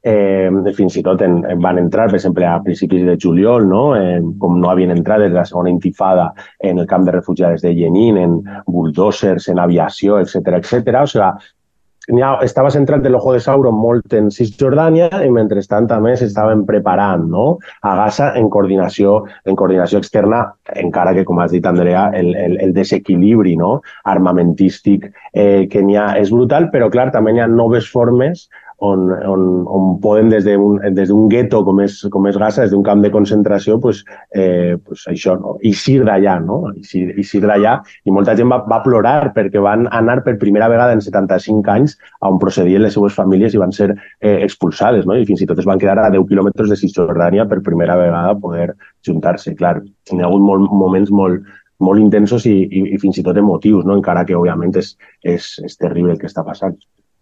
eh, 0.03 0.49
fins 0.75 0.97
i 0.97 1.03
tot 1.03 1.21
en, 1.25 1.39
en 1.49 1.61
van 1.61 1.79
entrar, 1.81 2.07
per 2.09 2.19
exemple, 2.19 2.47
a 2.47 2.59
principis 2.63 3.05
de 3.07 3.17
juliol, 3.19 3.67
no? 3.67 3.83
eh, 3.97 4.19
com 4.39 4.59
no 4.59 4.71
havien 4.71 4.95
entrat 4.95 5.23
des 5.23 5.33
de 5.33 5.39
la 5.39 5.45
segona 5.45 5.71
intifada 5.71 6.31
en 6.59 6.79
el 6.79 6.87
camp 6.87 7.05
de 7.05 7.15
refugiades 7.17 7.61
de 7.61 7.75
Jenin, 7.75 8.17
en 8.17 8.41
bulldozers, 8.67 9.49
en 9.49 9.59
aviació, 9.59 10.19
etc 10.19 10.59
etc. 10.59 11.01
O 11.03 11.07
sigui, 11.09 12.21
ha, 12.23 12.31
estava 12.45 12.71
centrat 12.73 13.05
l'ojo 13.05 13.33
de 13.35 13.41
Sauron 13.43 13.75
molt 13.77 14.13
en 14.17 14.29
Cisjordània 14.33 15.09
i 15.25 15.29
mentrestant 15.33 15.87
també 15.89 16.15
s'estaven 16.17 16.63
preparant 16.65 17.27
no? 17.29 17.45
a 17.85 17.95
Gaza 17.99 18.31
en 18.39 18.49
coordinació, 18.49 19.25
en 19.45 19.59
coordinació 19.59 20.01
externa, 20.01 20.45
encara 20.75 21.13
que, 21.17 21.25
com 21.27 21.39
has 21.43 21.51
dit, 21.53 21.65
Andrea, 21.65 22.07
el, 22.15 22.33
el, 22.35 22.57
el 22.63 22.73
desequilibri 22.73 23.55
no? 23.59 23.81
armamentístic 24.09 25.11
eh, 25.33 25.67
que 25.69 25.83
n'hi 25.83 25.99
ha 25.99 26.13
és 26.19 26.33
brutal, 26.33 26.71
però 26.73 26.89
clar, 26.89 27.11
també 27.13 27.35
hi 27.35 27.43
ha 27.43 27.51
noves 27.51 27.91
formes 27.91 28.47
on, 28.79 29.11
on, 29.11 29.41
on 29.67 29.99
poden 30.01 30.29
des 30.29 30.45
d'un 30.45 30.77
de 30.79 30.91
des 30.95 31.11
gueto 31.31 31.63
com 31.65 31.81
és, 31.83 31.99
com 32.11 32.27
és 32.27 32.37
Gaza, 32.39 32.63
des 32.63 32.71
d'un 32.71 32.83
camp 32.83 33.01
de 33.03 33.11
concentració, 33.11 33.79
pues, 33.79 34.03
eh, 34.31 34.77
pues 34.85 35.05
això, 35.11 35.35
no? 35.39 35.57
eixir 35.63 35.99
d'allà, 36.07 36.39
no? 36.43 36.61
eixir, 36.71 37.09
eixir 37.17 37.41
d'allà. 37.43 37.79
I 38.07 38.15
molta 38.15 38.35
gent 38.39 38.51
va, 38.51 38.61
va 38.69 38.81
plorar 38.85 39.33
perquè 39.35 39.61
van 39.63 39.87
anar 39.91 40.19
per 40.23 40.37
primera 40.39 40.69
vegada 40.71 40.95
en 40.95 41.03
75 41.03 41.73
anys 41.75 41.97
a 42.21 42.31
on 42.31 42.39
procedien 42.39 42.83
les 42.85 42.95
seues 42.95 43.15
famílies 43.15 43.55
i 43.55 43.61
van 43.61 43.75
ser 43.75 43.91
eh, 43.93 44.39
expulsades, 44.45 45.05
no? 45.05 45.17
i 45.17 45.27
fins 45.27 45.43
i 45.43 45.49
tot 45.49 45.59
es 45.59 45.67
van 45.67 45.81
quedar 45.81 45.99
a 45.99 46.11
10 46.13 46.27
quilòmetres 46.29 46.71
de 46.71 46.79
Cisjordània 46.79 47.47
per 47.49 47.61
primera 47.65 47.97
vegada 47.99 48.37
poder 48.39 48.71
juntar-se. 49.05 49.55
Clar, 49.59 49.79
hi 49.83 50.21
ha 50.21 50.29
hagut 50.29 50.45
molt, 50.45 50.71
moments 50.71 51.11
molt, 51.11 51.43
molt 51.83 51.99
intensos 51.99 52.45
i, 52.47 52.55
i, 52.63 52.85
i 52.95 53.01
fins 53.01 53.19
i 53.19 53.25
tot 53.27 53.37
emotius, 53.39 53.83
no? 53.87 53.99
encara 53.99 54.25
que, 54.27 54.39
òbviament, 54.39 54.75
és, 54.79 54.95
és, 55.35 55.51
és 55.65 55.77
terrible 55.79 56.15
el 56.15 56.21
que 56.21 56.31
està 56.31 56.45
passant. 56.47 56.79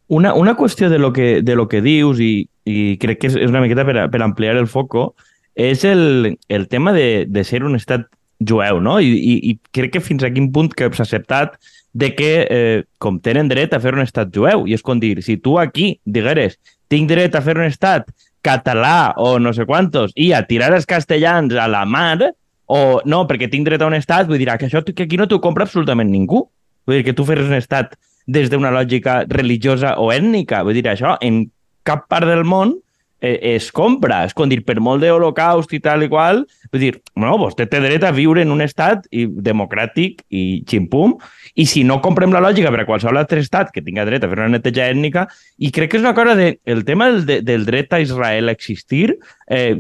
Una, 0.08 0.34
una 0.34 0.56
qüestió 0.56 0.90
de 0.90 1.00
lo 1.00 1.12
que, 1.14 1.42
de 1.42 1.56
lo 1.56 1.68
que 1.68 1.82
dius, 1.82 2.20
i, 2.24 2.48
i 2.64 2.98
crec 3.02 3.20
que 3.22 3.32
és, 3.32 3.36
una 3.50 3.62
miqueta 3.64 3.84
per, 3.88 4.06
per 4.12 4.22
ampliar 4.24 4.56
el 4.56 4.70
foco, 4.72 5.10
és 5.58 5.84
el, 5.84 6.38
el 6.48 6.68
tema 6.72 6.94
de, 6.94 7.26
de 7.28 7.44
ser 7.44 7.64
un 7.68 7.76
estat 7.76 8.08
jueu, 8.40 8.80
no? 8.80 9.00
I, 9.02 9.12
i, 9.18 9.36
i 9.52 9.58
crec 9.74 9.98
que 9.98 10.04
fins 10.04 10.24
a 10.24 10.32
quin 10.32 10.52
punt 10.54 10.72
que 10.78 10.88
s'ha 10.94 11.04
acceptat 11.04 11.58
de 11.98 12.12
que 12.16 12.32
eh, 12.46 12.84
com 13.02 13.18
tenen 13.20 13.50
dret 13.50 13.74
a 13.74 13.82
fer 13.82 13.96
un 13.98 14.04
estat 14.06 14.32
jueu. 14.34 14.68
I 14.70 14.78
és 14.78 14.86
com 14.86 15.02
dir, 15.02 15.18
si 15.26 15.40
tu 15.42 15.58
aquí 15.60 15.96
digueres 16.06 16.60
tinc 16.88 17.10
dret 17.10 17.36
a 17.36 17.42
fer 17.44 17.58
un 17.58 17.66
estat 17.68 18.08
català 18.46 19.14
o 19.20 19.38
no 19.42 19.52
sé 19.52 19.66
quantos 19.68 20.14
i 20.16 20.32
a 20.32 20.44
tirar 20.48 20.70
els 20.76 20.86
castellans 20.88 21.58
a 21.58 21.66
la 21.68 21.84
mar, 21.90 22.32
o 22.68 23.00
no, 23.08 23.24
perquè 23.28 23.48
tinc 23.50 23.66
dret 23.68 23.82
a 23.82 23.88
un 23.88 23.96
estat, 23.96 24.28
vull 24.28 24.40
dir 24.40 24.52
que 24.60 24.68
això 24.68 24.84
que 24.84 25.08
aquí 25.08 25.18
no 25.18 25.28
t'ho 25.28 25.40
compra 25.42 25.66
absolutament 25.66 26.12
ningú. 26.12 26.46
Vull 26.88 27.00
dir 27.00 27.06
que 27.08 27.16
tu 27.16 27.26
feres 27.28 27.48
un 27.48 27.56
estat 27.58 27.96
des 28.28 28.52
d'una 28.52 28.72
lògica 28.76 29.22
religiosa 29.32 29.96
o 30.04 30.12
ètnica. 30.12 30.64
Vull 30.68 30.78
dir, 30.78 30.86
això 30.92 31.16
en 31.24 31.46
cap 31.88 32.08
part 32.12 32.28
del 32.28 32.44
món 32.44 32.76
es 33.22 33.72
compra. 33.72 34.24
És 34.28 34.36
com 34.38 34.50
dir, 34.50 34.62
per 34.66 34.78
molt 34.84 35.02
d'holocaust 35.04 35.74
i 35.74 35.80
tal 35.84 36.06
i 36.06 36.10
qual, 36.12 36.44
vull 36.72 36.84
dir, 36.84 36.94
no, 37.18 37.34
vostè 37.42 37.68
té 37.70 37.82
dret 37.84 38.06
a 38.06 38.14
viure 38.16 38.44
en 38.44 38.54
un 38.54 38.62
estat 38.62 39.08
i, 39.12 39.26
democràtic 39.28 40.24
i 40.30 40.64
ximpum, 40.70 41.16
i 41.58 41.66
si 41.70 41.84
no 41.88 42.00
comprem 42.04 42.34
la 42.34 42.44
lògica 42.44 42.72
per 42.74 42.84
a 42.84 42.88
qualsevol 42.90 43.22
altre 43.22 43.42
estat 43.42 43.72
que 43.74 43.82
tinga 43.86 44.06
dret 44.06 44.24
a 44.24 44.30
fer 44.30 44.40
una 44.40 44.52
neteja 44.58 44.90
ètnica, 44.92 45.28
i 45.58 45.72
crec 45.74 45.92
que 45.92 46.02
és 46.02 46.06
una 46.06 46.16
cosa 46.18 46.36
de, 46.38 46.52
el 46.66 46.84
tema 46.86 47.10
del, 47.10 47.24
de, 47.26 47.40
del 47.46 47.66
dret 47.66 47.94
a 47.94 48.02
Israel 48.04 48.50
a 48.50 48.58
existir, 48.58 49.18
eh, 49.48 49.74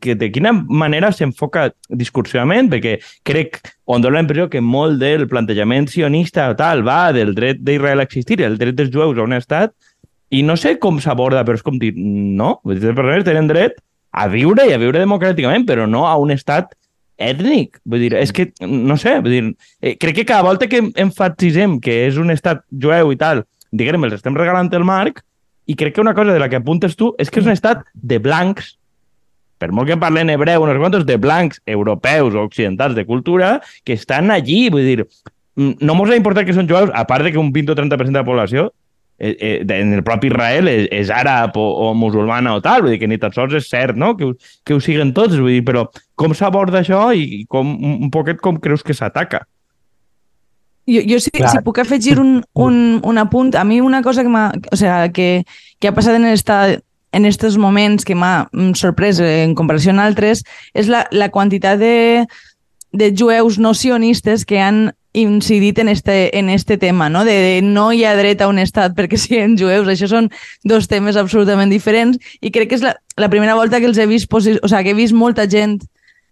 que 0.00 0.16
de 0.18 0.32
quina 0.34 0.52
manera 0.52 1.12
s'enfoca 1.12 1.70
discursivament, 1.88 2.68
perquè 2.72 2.98
crec, 3.24 3.62
on 3.92 4.02
dona 4.02 4.22
la 4.22 4.48
que 4.48 4.60
molt 4.60 5.00
del 5.00 5.26
plantejament 5.28 5.88
sionista 5.88 6.50
o 6.50 6.56
tal 6.56 6.86
va 6.86 7.12
del 7.12 7.34
dret 7.34 7.58
d'Israel 7.60 8.00
a 8.00 8.06
existir, 8.06 8.40
el 8.42 8.58
dret 8.58 8.76
dels 8.76 8.92
jueus 8.92 9.18
a 9.18 9.24
un 9.26 9.32
estat, 9.36 9.74
i 10.32 10.42
no 10.42 10.56
sé 10.56 10.78
com 10.80 11.00
s'aborda, 11.00 11.44
però 11.44 11.58
és 11.58 11.64
com 11.64 11.78
dir, 11.80 11.92
no, 11.96 12.56
les 12.68 12.80
persones 12.82 13.26
tenen 13.26 13.50
dret 13.50 13.76
a 14.12 14.28
viure 14.32 14.64
i 14.68 14.72
a 14.72 14.80
viure 14.80 15.00
democràticament, 15.00 15.66
però 15.68 15.84
no 15.88 16.06
a 16.08 16.14
un 16.20 16.32
estat 16.32 16.72
ètnic. 17.20 17.78
Vull 17.84 18.06
dir, 18.06 18.12
és 18.16 18.32
que, 18.34 18.48
no 18.64 18.96
sé, 19.00 19.18
vull 19.20 19.34
dir, 19.34 19.42
eh, 19.80 19.96
crec 20.00 20.20
que 20.20 20.28
cada 20.28 20.46
volta 20.46 20.68
que 20.68 20.80
enfatitzem 21.04 21.78
que 21.84 22.06
és 22.06 22.16
un 22.20 22.32
estat 22.32 22.64
jueu 22.72 23.12
i 23.12 23.20
tal, 23.20 23.44
diguem, 23.72 24.08
els 24.08 24.16
estem 24.18 24.36
regalant 24.36 24.72
el 24.72 24.88
marc, 24.88 25.22
i 25.68 25.76
crec 25.78 25.96
que 25.96 26.04
una 26.04 26.14
cosa 26.14 26.32
de 26.32 26.40
la 26.40 26.48
que 26.48 26.58
apuntes 26.58 26.96
tu 26.96 27.12
és 27.22 27.30
que 27.30 27.40
és 27.40 27.46
un 27.46 27.52
estat 27.52 27.84
de 27.94 28.18
blancs, 28.18 28.76
per 29.60 29.70
molt 29.70 29.86
que 29.88 30.00
parlen 30.00 30.32
hebreu, 30.32 30.64
uns 30.64 30.80
quantos 30.80 31.06
de 31.06 31.16
blancs 31.20 31.60
europeus 31.66 32.34
o 32.34 32.42
occidentals 32.48 32.96
de 32.96 33.06
cultura, 33.06 33.60
que 33.84 33.94
estan 33.94 34.32
allí, 34.32 34.68
vull 34.72 34.88
dir, 34.88 35.06
no 35.54 35.94
mos 35.94 36.10
ha 36.10 36.18
importat 36.18 36.48
que 36.48 36.56
són 36.56 36.68
jueus, 36.68 36.90
a 36.92 37.04
part 37.06 37.28
de 37.28 37.32
que 37.32 37.38
un 37.38 37.52
20 37.52 37.76
o 37.76 37.76
30% 37.76 38.10
de 38.10 38.18
la 38.24 38.26
població 38.26 38.72
en 39.18 39.92
el 39.94 40.02
propi 40.02 40.30
Israel 40.32 40.68
és, 40.70 40.88
és 40.90 41.10
àrab 41.14 41.56
o, 41.60 41.66
o 41.86 41.92
musulmana 41.94 42.56
o 42.56 42.62
tal, 42.64 42.82
vull 42.82 42.94
dir 42.94 43.00
que 43.02 43.08
ni 43.10 43.20
tan 43.22 43.34
sols 43.34 43.54
és 43.54 43.68
cert 43.70 43.98
no? 43.98 44.16
que, 44.16 44.32
que 44.66 44.74
ho 44.74 44.80
siguen 44.82 45.12
tots, 45.14 45.38
vull 45.38 45.54
dir, 45.54 45.64
però 45.66 45.86
com 46.18 46.34
s'aborda 46.34 46.80
això 46.80 47.10
i 47.14 47.44
com, 47.50 47.74
un 48.02 48.10
poquet 48.10 48.40
com 48.42 48.58
creus 48.58 48.82
que 48.82 48.96
s'ataca? 48.96 49.44
Jo, 50.90 51.02
jo 51.06 51.18
si, 51.22 51.30
si 51.30 51.60
puc 51.62 51.78
afegir 51.78 52.16
un, 52.18 52.40
un, 52.58 52.78
un 53.06 53.18
apunt, 53.22 53.54
a 53.54 53.62
mi 53.62 53.80
una 53.80 54.02
cosa 54.02 54.24
que, 54.24 54.30
o 54.72 54.76
sea, 54.76 55.12
que, 55.14 55.44
que 55.78 55.88
ha 55.88 55.94
passat 55.94 56.18
en 56.18 56.26
esta, 56.26 56.64
en 57.12 57.28
aquests 57.28 57.58
moments 57.60 58.04
que 58.08 58.16
m'ha 58.18 58.48
mm, 58.50 58.74
sorprès 58.80 59.20
en 59.22 59.54
comparació 59.54 59.92
amb 59.94 60.02
altres 60.02 60.42
és 60.74 60.90
la, 60.90 61.04
la 61.12 61.30
quantitat 61.30 61.78
de, 61.78 62.26
de 62.90 63.12
jueus 63.14 63.60
no 63.62 63.74
sionistes 63.74 64.44
que 64.48 64.58
han 64.58 64.90
incidit 65.12 65.78
en 65.78 65.88
este, 65.88 66.38
en 66.38 66.48
este 66.48 66.78
tema, 66.78 67.08
no? 67.10 67.24
De, 67.24 67.32
de 67.32 67.62
no 67.62 67.92
hi 67.92 68.04
ha 68.04 68.16
dret 68.16 68.40
a 68.40 68.48
un 68.48 68.58
estat 68.58 68.94
perquè 68.96 69.18
siguin 69.20 69.56
jueus. 69.58 69.88
Això 69.88 70.08
són 70.08 70.30
dos 70.64 70.88
temes 70.88 71.18
absolutament 71.20 71.72
diferents 71.72 72.18
i 72.40 72.50
crec 72.50 72.72
que 72.72 72.80
és 72.80 72.84
la, 72.84 72.96
la 73.20 73.30
primera 73.32 73.56
volta 73.58 73.80
que 73.80 73.90
els 73.90 73.98
he 73.98 74.06
vist, 74.06 74.32
o 74.32 74.40
sea, 74.68 74.82
que 74.82 74.92
he 74.92 74.98
vist 74.98 75.14
molta 75.14 75.48
gent 75.48 75.80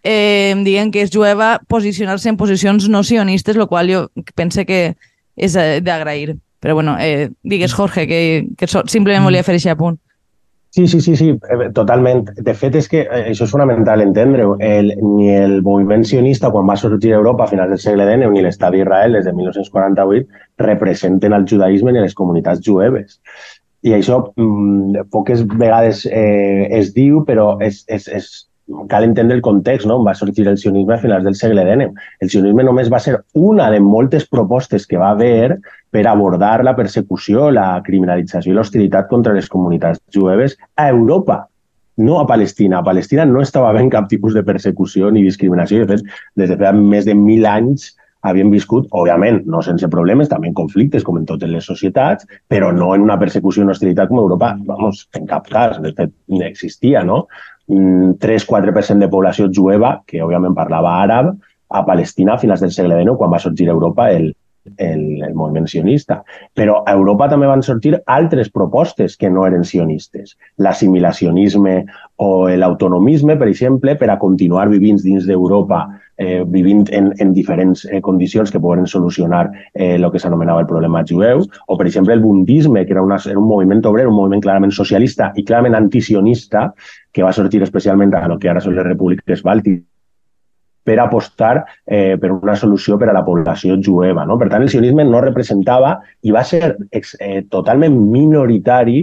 eh, 0.02 0.54
dient 0.64 0.92
que 0.92 1.04
és 1.04 1.12
jueva 1.12 1.58
posicionar-se 1.68 2.30
en 2.32 2.38
posicions 2.40 2.88
no 2.88 3.04
sionistes, 3.04 3.56
el 3.56 3.68
qual 3.68 3.90
jo 3.92 4.06
pense 4.34 4.64
que 4.64 4.94
és 5.36 5.56
eh, 5.56 5.80
d'agrair. 5.84 6.38
Però 6.60 6.74
bueno, 6.74 6.96
eh, 7.00 7.30
digues, 7.42 7.72
Jorge, 7.72 8.06
que, 8.06 8.46
que 8.56 8.66
so, 8.68 8.84
simplement 8.86 9.24
volia 9.24 9.44
fer 9.44 9.56
aquest 9.56 9.78
punt. 9.80 10.00
Sí, 10.72 10.86
sí, 10.86 11.00
sí, 11.00 11.16
sí, 11.16 11.30
eh, 11.30 11.70
totalment. 11.74 12.28
De 12.46 12.52
fet, 12.54 12.76
és 12.78 12.86
que 12.90 13.00
eh, 13.02 13.22
això 13.32 13.46
és 13.46 13.50
fonamental 13.50 14.04
entendre-ho. 14.04 14.52
Ni 14.60 15.32
el 15.34 15.56
moviment 15.66 16.04
sionista, 16.06 16.52
quan 16.54 16.68
va 16.70 16.76
sorgir 16.78 17.10
a 17.10 17.16
Europa 17.18 17.44
a 17.44 17.50
finals 17.50 17.74
del 17.74 17.80
segle 17.82 18.06
XIX, 18.06 18.30
ni 18.30 18.44
l'Estat 18.44 18.76
d'Israel, 18.76 19.18
des 19.18 19.26
de 19.26 19.32
1948, 19.34 20.44
representen 20.62 21.34
el 21.34 21.48
judaïsme 21.50 21.90
ni 21.90 22.04
les 22.04 22.14
comunitats 22.14 22.62
jueves. 22.62 23.18
I 23.82 23.96
això 23.96 24.20
mm, 24.36 25.08
poques 25.10 25.42
vegades 25.50 26.04
eh, 26.06 26.68
es 26.78 26.94
diu, 26.94 27.24
però 27.26 27.56
és, 27.66 27.82
és, 27.90 28.06
és, 28.20 28.30
cal 28.88 29.04
entendre 29.04 29.36
el 29.36 29.42
context, 29.42 29.86
no? 29.86 29.98
va 30.04 30.14
sorgir 30.14 30.46
el 30.48 30.58
sionisme 30.58 30.94
a 30.94 30.98
finals 31.02 31.24
del 31.24 31.36
segle 31.38 31.64
XIX. 31.66 31.94
El 32.20 32.30
sionisme 32.30 32.64
només 32.66 32.90
va 32.92 33.00
ser 33.02 33.18
una 33.34 33.70
de 33.70 33.80
moltes 33.80 34.26
propostes 34.28 34.86
que 34.86 34.98
va 35.00 35.10
haver 35.10 35.58
per 35.90 36.06
abordar 36.06 36.62
la 36.64 36.76
persecució, 36.78 37.50
la 37.50 37.82
criminalització 37.86 38.52
i 38.52 38.58
l'hostilitat 38.58 39.08
contra 39.10 39.34
les 39.34 39.48
comunitats 39.48 40.00
jueves 40.14 40.56
a 40.76 40.88
Europa, 40.88 41.44
no 42.00 42.20
a 42.20 42.26
Palestina. 42.26 42.78
A 42.78 42.86
Palestina 42.86 43.26
no 43.26 43.42
estava 43.42 43.70
havent 43.70 43.90
cap 43.92 44.08
tipus 44.08 44.34
de 44.34 44.44
persecució 44.46 45.10
ni 45.10 45.24
discriminació. 45.26 45.84
De 45.84 45.96
fet, 45.96 46.20
des 46.36 46.52
de 46.52 46.58
fa 46.60 46.72
més 46.76 47.08
de 47.08 47.16
mil 47.18 47.46
anys 47.46 47.90
havien 48.22 48.50
viscut, 48.52 48.88
òbviament, 48.92 49.40
no 49.48 49.62
sense 49.64 49.88
problemes, 49.92 50.28
també 50.28 50.52
conflictes, 50.56 51.04
com 51.06 51.16
en 51.16 51.24
totes 51.28 51.48
les 51.48 51.64
societats, 51.64 52.26
però 52.52 52.68
no 52.76 52.92
en 52.94 53.06
una 53.06 53.16
persecució 53.20 53.64
i 53.64 53.72
hostilitat 53.72 54.10
com 54.10 54.20
a 54.20 54.24
Europa, 54.26 54.50
vamos, 54.66 55.06
en 55.16 55.24
cap 55.30 55.48
cas, 55.48 55.78
de 55.80 55.94
fet, 55.96 56.12
no 56.28 56.44
existia, 56.44 57.02
no? 57.06 57.22
3-4% 57.70 58.98
de 59.04 59.08
població 59.12 59.48
jueva, 59.54 60.00
que 60.06 60.22
òbviament 60.24 60.56
parlava 60.56 60.96
àrab, 61.04 61.32
a 61.70 61.84
Palestina 61.86 62.34
a 62.34 62.42
finals 62.42 62.64
del 62.64 62.72
segle 62.74 62.98
XIX, 62.98 63.16
quan 63.18 63.30
va 63.30 63.42
sorgir 63.42 63.68
a 63.68 63.74
Europa 63.76 64.10
el, 64.10 64.32
el, 64.76 65.22
el 65.22 65.34
moviment 65.34 65.66
sionista. 65.68 66.20
Però 66.54 66.80
a 66.86 66.94
Europa 66.94 67.28
també 67.30 67.48
van 67.48 67.62
sortir 67.62 67.96
altres 68.06 68.50
propostes 68.50 69.16
que 69.16 69.30
no 69.30 69.46
eren 69.46 69.64
sionistes. 69.64 70.36
L'assimilacionisme 70.58 71.84
o 72.20 72.30
l'autonomisme, 72.48 73.36
per 73.40 73.48
exemple, 73.48 73.96
per 73.96 74.10
a 74.10 74.18
continuar 74.18 74.68
vivint 74.68 75.00
dins 75.02 75.26
d'Europa, 75.26 75.86
eh, 76.20 76.42
vivint 76.44 76.84
en, 76.92 77.12
en 77.18 77.32
diferents 77.32 77.86
eh, 77.88 78.00
condicions 78.04 78.50
que 78.52 78.60
poden 78.60 78.86
solucionar 78.86 79.46
eh, 79.72 79.94
el 79.94 80.10
que 80.12 80.20
s'anomenava 80.20 80.60
el 80.64 80.68
problema 80.68 81.04
jueu, 81.08 81.46
o, 81.66 81.76
per 81.76 81.86
exemple, 81.86 82.14
el 82.14 82.20
bundisme, 82.20 82.84
que 82.84 82.92
era, 82.92 83.02
una, 83.02 83.16
era 83.24 83.38
un 83.40 83.48
moviment 83.48 83.80
obrer, 83.88 84.06
un 84.08 84.18
moviment 84.18 84.44
clarament 84.44 84.74
socialista 84.76 85.32
i 85.36 85.44
clarament 85.44 85.78
antisionista, 85.78 86.70
que 87.12 87.24
va 87.24 87.32
sortir 87.32 87.62
especialment 87.64 88.12
a 88.14 88.28
lo 88.28 88.38
que 88.38 88.50
ara 88.50 88.60
són 88.60 88.76
les 88.76 88.86
repúbliques 88.86 89.42
bàltiques 89.42 89.88
per 90.84 90.96
apostar 91.02 91.64
eh, 91.84 92.16
per 92.20 92.30
una 92.32 92.56
solució 92.56 92.96
per 92.98 93.10
a 93.10 93.16
la 93.16 93.24
població 93.26 93.76
jueva. 93.84 94.24
No? 94.28 94.38
Per 94.40 94.48
tant, 94.50 94.64
el 94.64 94.72
sionisme 94.72 95.04
no 95.08 95.22
representava 95.24 95.96
i 96.26 96.34
va 96.34 96.44
ser 96.46 96.74
eh, 96.90 97.42
totalment 97.52 97.98
minoritari 98.12 99.02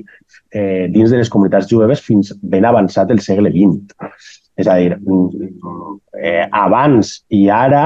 eh, 0.52 0.88
dins 0.94 1.14
de 1.14 1.22
les 1.22 1.32
comunitats 1.34 1.70
jueves 1.70 2.02
fins 2.04 2.34
ben 2.42 2.66
avançat 2.66 3.14
el 3.14 3.22
segle 3.24 3.54
XX. 3.54 4.12
És 4.58 4.68
a 4.68 4.78
dir, 4.82 4.98
eh, 6.18 6.48
abans 6.50 7.20
i 7.30 7.44
ara 7.54 7.84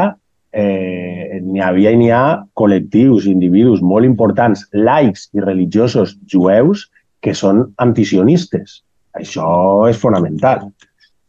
eh, 0.55 1.41
n'hi 1.43 1.59
havia 1.63 1.91
i 1.91 1.99
n'hi 1.99 2.13
ha 2.15 2.23
col·lectius, 2.55 3.27
individus 3.27 3.83
molt 3.83 4.07
importants, 4.07 4.63
laics 4.71 5.27
i 5.35 5.43
religiosos 5.43 6.15
jueus 6.31 6.87
que 7.21 7.35
són 7.37 7.67
antisionistes 7.83 8.79
això 9.17 9.89
és 9.89 9.99
fonamental. 9.99 10.69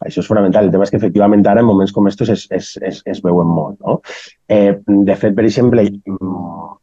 Això 0.05 0.23
és 0.23 0.29
fonamental. 0.29 0.67
El 0.67 0.73
tema 0.75 0.87
és 0.87 0.93
que 0.93 0.99
efectivament 1.01 1.45
ara 1.47 1.63
en 1.63 1.69
moments 1.69 1.93
com 1.95 2.07
aquests 2.07 2.33
es, 2.35 2.47
es, 2.51 2.71
es, 2.81 3.01
es 3.09 3.23
veuen 3.25 3.49
molt. 3.49 3.79
No? 3.81 3.99
Eh, 4.47 4.75
de 4.87 5.15
fet, 5.19 5.35
per 5.37 5.45
exemple, 5.47 5.85
mm, 5.87 6.73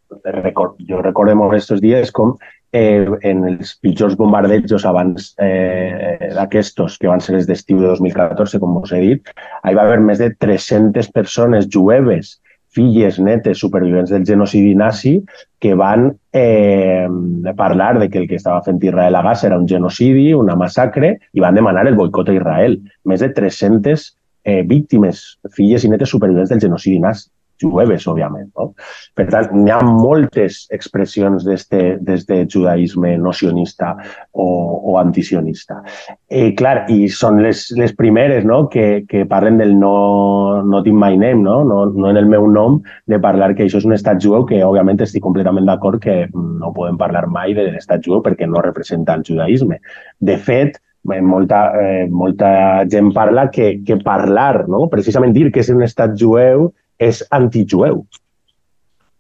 record, 0.40 0.80
jo 0.88 1.00
recordo 1.02 1.36
molt 1.36 1.54
aquests 1.54 1.80
dies 1.82 2.10
com 2.14 2.34
eh, 2.72 3.06
en 3.22 3.44
els 3.48 3.74
pitjors 3.82 4.16
bombardejos 4.18 4.84
abans 4.86 5.32
eh, 5.42 6.30
d'aquestos, 6.36 6.98
que 6.98 7.10
van 7.10 7.22
ser 7.24 7.36
els 7.38 7.48
d'estiu 7.48 7.80
de 7.82 7.90
2014, 7.92 8.60
com 8.62 8.78
us 8.82 8.92
he 8.94 9.00
dit, 9.06 9.34
hi 9.64 9.74
va 9.76 9.86
haver 9.86 10.00
més 10.04 10.22
de 10.22 10.30
300 10.38 11.10
persones 11.14 11.68
jueves 11.70 12.38
filles 12.70 13.18
netes 13.18 13.58
supervivents 13.58 14.12
del 14.14 14.24
genocidi 14.26 14.74
nazi 14.78 15.16
que 15.58 15.74
van 15.74 16.12
eh, 16.32 17.08
parlar 17.56 17.98
de 17.98 18.08
que 18.08 18.18
el 18.22 18.28
que 18.28 18.38
estava 18.38 18.62
fent 18.62 18.78
Israel 18.82 19.18
a 19.18 19.22
Gaza 19.26 19.48
era 19.48 19.58
un 19.58 19.66
genocidi, 19.68 20.32
una 20.34 20.56
massacre, 20.56 21.16
i 21.32 21.42
van 21.42 21.58
demanar 21.58 21.86
el 21.88 21.98
boicot 21.98 22.30
a 22.30 22.38
Israel. 22.38 22.78
Més 23.04 23.20
de 23.20 23.32
300 23.34 24.06
eh, 24.44 24.62
víctimes, 24.62 25.40
filles 25.56 25.84
i 25.84 25.90
netes 25.90 26.14
supervivents 26.14 26.54
del 26.54 26.62
genocidi 26.62 27.02
nazi 27.02 27.28
jueves, 27.60 28.06
òbviament. 28.10 28.50
No? 28.56 28.70
Per 29.16 29.26
tant, 29.30 29.52
hi 29.66 29.72
ha 29.72 29.80
moltes 29.84 30.62
expressions 30.74 31.44
d'este 31.46 32.40
judaïsme 32.50 33.16
nocionista 33.20 33.94
o, 34.32 34.48
o 34.92 34.96
antisionista. 35.00 35.80
Eh, 36.28 36.52
clar, 36.58 36.84
i 36.92 37.08
són 37.12 37.40
les, 37.44 37.66
les 37.78 37.94
primeres 37.96 38.46
no? 38.48 38.62
que, 38.72 39.04
que 39.10 39.24
parlen 39.30 39.60
del 39.60 39.76
no, 39.78 40.62
not 40.66 40.88
in 40.90 40.98
my 40.98 41.16
name, 41.16 41.42
no? 41.44 41.60
No, 41.64 41.84
no 41.90 42.10
en 42.10 42.20
el 42.20 42.28
meu 42.30 42.48
nom, 42.50 42.80
de 43.10 43.20
parlar 43.22 43.52
que 43.54 43.66
això 43.66 43.80
és 43.80 43.88
un 43.88 43.96
estat 43.96 44.20
jueu, 44.22 44.46
que 44.48 44.62
òbviament 44.64 45.00
estic 45.04 45.24
completament 45.24 45.68
d'acord 45.68 46.02
que 46.02 46.22
no 46.34 46.74
podem 46.76 46.98
parlar 47.00 47.26
mai 47.30 47.54
de 47.56 47.66
l'estat 47.70 48.04
jueu 48.04 48.22
perquè 48.24 48.48
no 48.48 48.62
representa 48.64 49.16
el 49.18 49.24
judaïsme. 49.26 49.80
De 50.20 50.36
fet, 50.38 50.80
eh, 51.12 51.20
molta, 51.20 51.62
eh, 51.80 52.06
molta 52.10 52.50
gent 52.90 53.12
parla 53.16 53.48
que, 53.50 53.80
que 53.86 53.98
parlar, 54.04 54.68
no? 54.68 54.86
precisament 54.92 55.34
dir 55.36 55.50
que 55.52 55.64
és 55.64 55.72
un 55.72 55.82
estat 55.86 56.16
jueu 56.18 56.70
és 57.00 57.22
antijueu. 57.34 58.02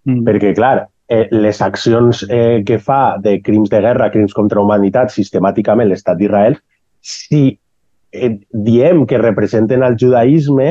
Mm. 0.08 0.24
Perquè, 0.26 0.52
clar, 0.56 0.86
eh, 1.10 1.26
les 1.32 1.60
accions 1.64 2.22
eh, 2.28 2.62
que 2.66 2.78
fa 2.78 3.18
de 3.22 3.38
crims 3.42 3.72
de 3.72 3.80
guerra, 3.82 4.10
crims 4.12 4.36
contra 4.36 4.60
la 4.60 4.68
humanitat, 4.68 5.12
sistemàticament 5.14 5.90
l'estat 5.90 6.20
d'Israel, 6.20 6.56
si 7.00 7.42
eh, 8.12 8.32
diem 8.52 9.04
que 9.08 9.18
representen 9.18 9.82
el 9.86 9.98
judaïsme, 10.00 10.70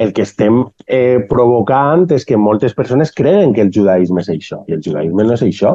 el 0.00 0.14
que 0.16 0.24
estem 0.24 0.62
eh, 0.86 1.20
provocant 1.28 2.06
és 2.14 2.24
que 2.24 2.38
moltes 2.40 2.72
persones 2.76 3.12
creen 3.12 3.52
que 3.52 3.66
el 3.66 3.72
judaïsme 3.74 4.22
és 4.22 4.30
això, 4.32 4.62
i 4.68 4.76
el 4.76 4.84
judaïsme 4.84 5.26
no 5.26 5.36
és 5.36 5.44
això. 5.44 5.74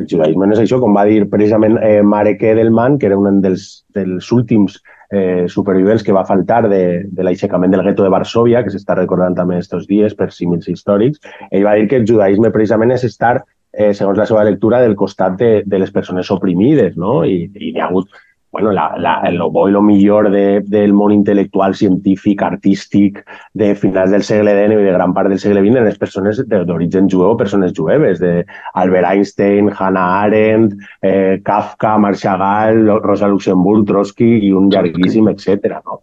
El 0.00 0.08
judaïsme 0.08 0.48
no 0.48 0.56
és 0.56 0.62
això, 0.64 0.80
com 0.80 0.96
va 0.96 1.04
dir 1.06 1.20
precisament 1.30 1.76
eh, 1.84 2.00
Marek 2.02 2.42
Edelman, 2.48 2.96
que 2.98 3.10
era 3.10 3.20
un 3.20 3.42
dels, 3.44 3.84
dels 3.94 4.32
últims 4.34 4.80
eh, 5.12 5.44
supervivents 5.48 6.02
que 6.02 6.14
va 6.16 6.24
faltar 6.26 6.62
de, 6.68 6.82
de 7.04 7.26
l'aixecament 7.26 7.72
del 7.72 7.84
gueto 7.84 8.02
de 8.06 8.12
Varsovia, 8.12 8.62
que 8.64 8.72
s'està 8.72 8.96
recordant 8.98 9.36
també 9.36 9.58
aquests 9.60 9.86
dies 9.90 10.16
per 10.18 10.30
símils 10.32 10.70
històrics. 10.72 11.20
Ell 11.50 11.66
va 11.68 11.76
dir 11.78 11.88
que 11.90 12.00
el 12.00 12.08
judaïsme 12.08 12.52
precisament 12.54 12.96
és 12.96 13.04
estar, 13.08 13.36
eh, 13.72 13.92
segons 13.92 14.18
la 14.18 14.26
seva 14.28 14.44
lectura, 14.48 14.80
del 14.80 14.96
costat 14.96 15.36
de, 15.38 15.52
de 15.66 15.82
les 15.84 15.92
persones 15.92 16.30
oprimides, 16.32 16.96
no? 16.96 17.20
I, 17.28 17.44
i 17.52 17.74
hi 17.74 17.80
ha 17.80 17.90
hagut 17.90 18.08
bueno, 18.52 18.70
la, 18.70 18.94
la, 18.98 19.30
lo 19.32 19.50
bo 19.50 19.66
i 19.68 19.72
lo 19.72 19.80
millor 19.80 20.30
de, 20.30 20.60
del 20.60 20.92
món 20.92 21.14
intel·lectual, 21.14 21.72
científic, 21.74 22.42
artístic 22.44 23.22
de 23.56 23.70
finals 23.74 24.12
del 24.12 24.26
segle 24.28 24.52
XIX 24.52 24.82
i 24.82 24.88
de 24.90 24.92
gran 24.92 25.14
part 25.16 25.32
del 25.32 25.40
segle 25.40 25.62
XX 25.64 25.80
en 25.80 25.88
les 25.88 25.96
persones 25.98 26.42
d'origen 26.68 27.08
jueu 27.08 27.32
persones 27.40 27.72
jueves, 27.72 28.20
de 28.20 28.44
Albert 28.74 29.08
Einstein, 29.08 29.70
Hannah 29.72 30.20
Arendt, 30.26 30.76
eh, 31.00 31.40
Kafka, 31.42 31.96
Marc 31.96 32.20
Chagall, 32.20 32.84
Rosa 33.00 33.32
Luxemburg, 33.32 33.86
Trotsky 33.88 34.34
i 34.44 34.52
un 34.52 34.68
llarguíssim, 34.68 35.32
etc. 35.32 35.80
No? 35.86 36.02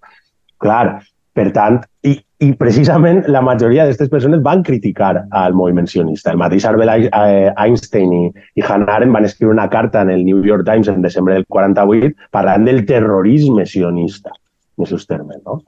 Clar, 0.58 1.04
per 1.38 1.52
tant, 1.54 1.78
i, 2.02 2.18
i 2.39 2.54
precisament 2.56 3.25
la 3.28 3.41
majoria 3.43 3.84
d'aquestes 3.84 4.10
persones 4.12 4.39
van 4.43 4.62
criticar 4.63 5.25
al 5.36 5.56
moviment 5.60 5.89
sionista. 5.91 6.32
El 6.32 6.39
mateix 6.39 6.63
Albert 6.69 7.10
eh, 7.10 7.49
Einstein 7.60 8.13
i, 8.15 8.21
i 8.56 8.63
Hannah 8.63 8.95
Arendt 8.95 9.15
van 9.17 9.28
escriure 9.28 9.58
una 9.58 9.67
carta 9.69 10.06
en 10.06 10.13
el 10.13 10.23
New 10.23 10.45
York 10.47 10.63
Times 10.69 10.88
en 10.88 11.04
desembre 11.04 11.36
del 11.36 11.45
48 11.52 12.13
parlant 12.32 12.63
del 12.69 12.86
terrorisme 12.88 13.67
sionista, 13.67 14.32
en 14.78 14.88
aquests 14.88 15.10
termes. 15.12 15.43
No? 15.43 15.60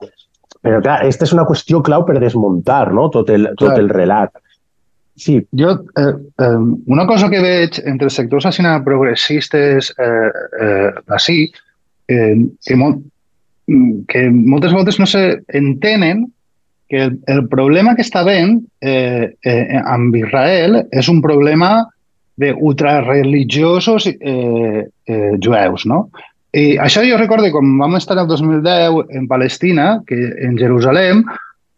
Però 0.62 0.80
clar, 0.80 1.02
aquesta 1.02 1.28
és 1.28 1.36
una 1.36 1.44
qüestió 1.44 1.82
clau 1.84 2.06
per 2.08 2.16
desmuntar 2.22 2.86
no? 2.96 3.10
tot, 3.12 3.28
el, 3.36 3.50
tot 3.60 3.76
el 3.76 3.92
relat. 3.92 4.32
Sí. 5.20 5.42
Jo, 5.52 5.76
eh, 6.00 6.10
eh, 6.40 6.60
una 6.88 7.04
cosa 7.06 7.28
que 7.28 7.44
veig 7.44 7.82
entre 7.84 8.08
els 8.08 8.16
sectors 8.16 8.48
així 8.48 8.64
progressistes 8.86 9.92
eh, 10.00 10.28
eh, 10.56 10.92
així, 11.12 11.42
eh, 12.08 12.36
que 12.64 12.80
molt, 12.80 13.02
que 14.08 14.30
moltes 14.32 14.72
voltes 14.72 14.96
no 14.98 15.04
s'entenen 15.04 16.30
que 16.92 17.04
el, 17.04 17.14
el 17.26 17.46
problema 17.48 17.94
que 17.96 18.04
està 18.04 18.20
havent 18.20 18.58
eh, 18.84 19.32
eh, 19.48 19.78
amb 19.80 20.12
Israel 20.12 20.82
és 20.92 21.06
un 21.08 21.22
problema 21.24 21.70
d'ultrareligiosos 22.36 24.10
eh, 24.12 24.82
eh, 24.84 25.30
jueus, 25.40 25.86
no? 25.88 26.02
I 26.52 26.76
això 26.84 27.00
jo 27.08 27.16
recordo 27.16 27.48
quan 27.54 27.70
vam 27.80 27.96
estar 27.96 28.18
el 28.20 28.28
2010 28.28 29.16
en 29.16 29.24
Palestina, 29.30 29.86
que 30.04 30.18
en 30.44 30.58
Jerusalem, 30.60 31.24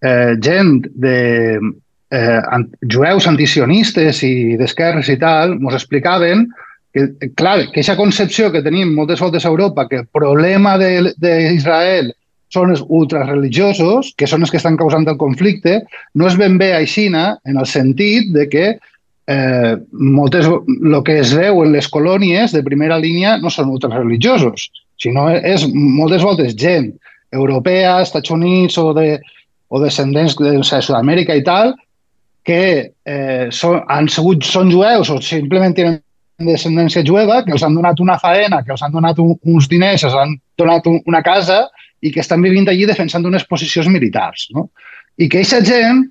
eh, 0.02 0.34
gent 0.42 0.88
de 0.98 1.62
eh, 2.10 2.42
jueus 2.90 3.30
antisionistes 3.30 4.24
i 4.26 4.58
d'esquerres 4.58 5.12
i 5.14 5.18
tal, 5.22 5.54
ens 5.60 5.78
explicaven 5.78 6.48
que, 6.90 7.06
clar, 7.38 7.60
que 7.70 7.84
aquesta 7.84 7.94
concepció 7.94 8.50
que 8.50 8.66
tenim 8.66 8.96
moltes 8.98 9.22
voltes 9.22 9.46
a 9.46 9.54
Europa, 9.54 9.86
que 9.86 10.02
el 10.02 10.10
problema 10.10 10.74
d'Israel 10.74 12.10
són 12.54 12.72
els 12.74 12.82
ultrareligiosos, 12.86 14.12
que 14.18 14.28
són 14.30 14.46
els 14.46 14.52
que 14.52 14.60
estan 14.60 14.78
causant 14.80 15.06
el 15.10 15.20
conflicte, 15.20 15.80
no 16.14 16.28
és 16.30 16.38
ben 16.40 16.58
bé 16.60 16.72
aixina 16.76 17.34
en 17.48 17.58
el 17.60 17.66
sentit 17.70 18.30
de 18.34 18.46
que 18.52 18.66
eh, 19.26 19.74
moltes, 19.92 20.46
el 20.46 20.98
que 21.06 21.18
es 21.22 21.34
veu 21.36 21.62
en 21.64 21.72
les 21.74 21.88
colònies 21.90 22.54
de 22.54 22.64
primera 22.66 22.98
línia 23.02 23.36
no 23.42 23.52
són 23.52 23.72
ultrareligiosos, 23.74 24.68
sinó 25.00 25.28
és 25.34 25.66
moltes 25.72 26.22
voltes 26.22 26.54
gent 26.60 26.92
europea, 27.34 27.98
Estats 28.04 28.30
Units 28.30 28.78
o, 28.78 28.92
de, 28.96 29.18
o 29.68 29.80
descendents 29.82 30.36
de, 30.38 30.56
de 30.60 30.62
Sud-amèrica 30.62 31.34
i 31.34 31.42
tal, 31.46 31.74
que 32.44 32.62
eh, 33.08 33.46
són, 33.50 33.80
han 33.88 34.10
sigut, 34.12 34.44
són 34.44 34.70
jueus 34.72 35.10
o 35.10 35.18
simplement 35.24 35.74
tenen 35.74 36.00
descendència 36.44 37.04
jueva, 37.06 37.40
que 37.46 37.54
els 37.54 37.62
han 37.64 37.76
donat 37.76 38.00
una 38.02 38.18
faena, 38.20 38.60
que 38.66 38.74
els 38.74 38.82
han 38.82 38.92
donat 38.92 39.18
un, 39.22 39.32
uns 39.48 39.68
diners, 39.70 40.04
els 40.04 40.16
han 40.18 40.36
donat 40.58 40.86
un, 40.90 41.00
una 41.08 41.22
casa 41.24 41.64
i 42.04 42.12
que 42.12 42.20
estan 42.20 42.42
vivint 42.44 42.68
allí 42.68 42.84
defensant 42.88 43.24
unes 43.26 43.46
posicions 43.48 43.88
militars. 43.88 44.48
No? 44.54 44.68
I 45.16 45.28
que 45.30 45.40
aquesta 45.40 45.62
gent 45.64 46.04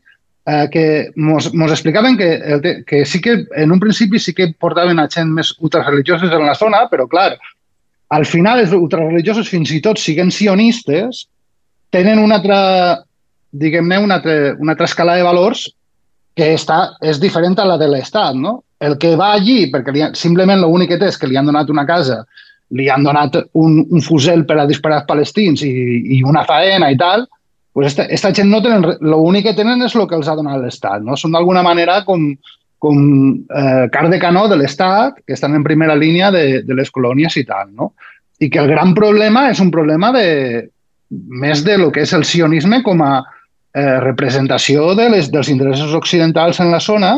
eh, 0.46 0.68
que 0.72 0.86
mos 1.16 1.50
explicaven 1.72 2.18
que, 2.18 2.84
que 2.88 3.06
sí 3.06 3.22
que 3.22 3.46
en 3.56 3.72
un 3.72 3.80
principi 3.80 4.20
sí 4.20 4.34
que 4.34 4.54
portaven 4.60 5.00
a 5.00 5.10
gent 5.12 5.32
més 5.32 5.54
ultrareligiosos 5.60 6.32
en 6.32 6.48
la 6.48 6.56
zona, 6.58 6.88
però 6.92 7.08
clar, 7.08 7.34
al 8.14 8.26
final 8.26 8.62
els 8.62 8.74
ultrareligiosos, 8.76 9.50
fins 9.50 9.72
i 9.74 9.82
tot 9.82 10.02
siguent 10.02 10.32
sionistes, 10.32 11.28
tenen 11.94 12.20
una 12.22 12.40
altra, 12.42 12.60
diguem-ne, 13.52 14.00
una, 14.02 14.20
altra, 14.20 14.54
una 14.60 14.76
altra 14.76 14.90
escala 14.90 15.16
de 15.18 15.26
valors 15.26 15.68
que 16.38 16.54
està, 16.58 16.96
és 17.06 17.20
diferent 17.22 17.58
a 17.62 17.68
la 17.70 17.78
de 17.78 17.88
l'Estat, 17.90 18.38
no? 18.38 18.64
El 18.84 18.98
que 19.00 19.14
va 19.16 19.32
allí, 19.38 19.70
perquè 19.72 19.94
li, 19.94 20.02
simplement 20.18 20.60
l'únic 20.62 20.92
que 20.94 21.00
té 21.02 21.12
és 21.14 21.18
que 21.18 21.30
li 21.30 21.38
han 21.40 21.48
donat 21.48 21.70
una 21.72 21.86
casa, 21.88 22.24
li 22.74 22.90
han 22.90 23.06
donat 23.06 23.38
un, 23.60 23.80
un 23.84 24.02
fusel 24.02 24.46
per 24.50 24.58
a 24.60 24.68
disparar 24.70 25.02
als 25.02 25.10
palestins 25.10 25.64
i, 25.66 25.74
i 26.18 26.24
una 26.26 26.44
faena 26.48 26.90
i 26.92 26.98
tal, 26.98 27.28
pues 27.74 27.88
esta, 27.88 28.06
esta 28.06 28.34
gent 28.34 28.50
no 28.50 28.62
tenen... 28.62 28.86
L'únic 29.02 29.50
que 29.50 29.56
tenen 29.58 29.82
és 29.86 29.96
el 29.98 30.08
que 30.10 30.18
els 30.18 30.30
ha 30.30 30.38
donat 30.38 30.62
l'Estat. 30.62 31.02
No? 31.06 31.18
Són 31.18 31.34
d'alguna 31.34 31.64
manera 31.66 32.02
com, 32.06 32.32
com 32.82 33.00
eh, 33.50 33.86
car 33.94 34.08
de 34.12 34.20
canó 34.22 34.46
de 34.50 34.60
l'Estat, 34.60 35.24
que 35.26 35.34
estan 35.38 35.58
en 35.58 35.66
primera 35.66 35.98
línia 35.98 36.32
de, 36.34 36.62
de 36.66 36.78
les 36.78 36.92
colònies 36.94 37.38
i 37.42 37.46
tal. 37.50 37.72
No? 37.74 37.94
I 38.40 38.50
que 38.54 38.62
el 38.62 38.70
gran 38.70 38.94
problema 38.98 39.48
és 39.50 39.62
un 39.64 39.72
problema 39.74 40.12
de, 40.14 40.28
més 41.10 41.64
de 41.66 41.78
lo 41.78 41.92
que 41.92 42.06
és 42.06 42.14
el 42.14 42.26
sionisme 42.26 42.82
com 42.86 43.02
a 43.06 43.14
eh, 43.22 44.00
representació 44.06 44.94
de 44.98 45.10
les, 45.14 45.32
dels 45.34 45.50
interessos 45.50 45.94
occidentals 45.98 46.62
en 46.62 46.72
la 46.72 46.82
zona, 46.82 47.16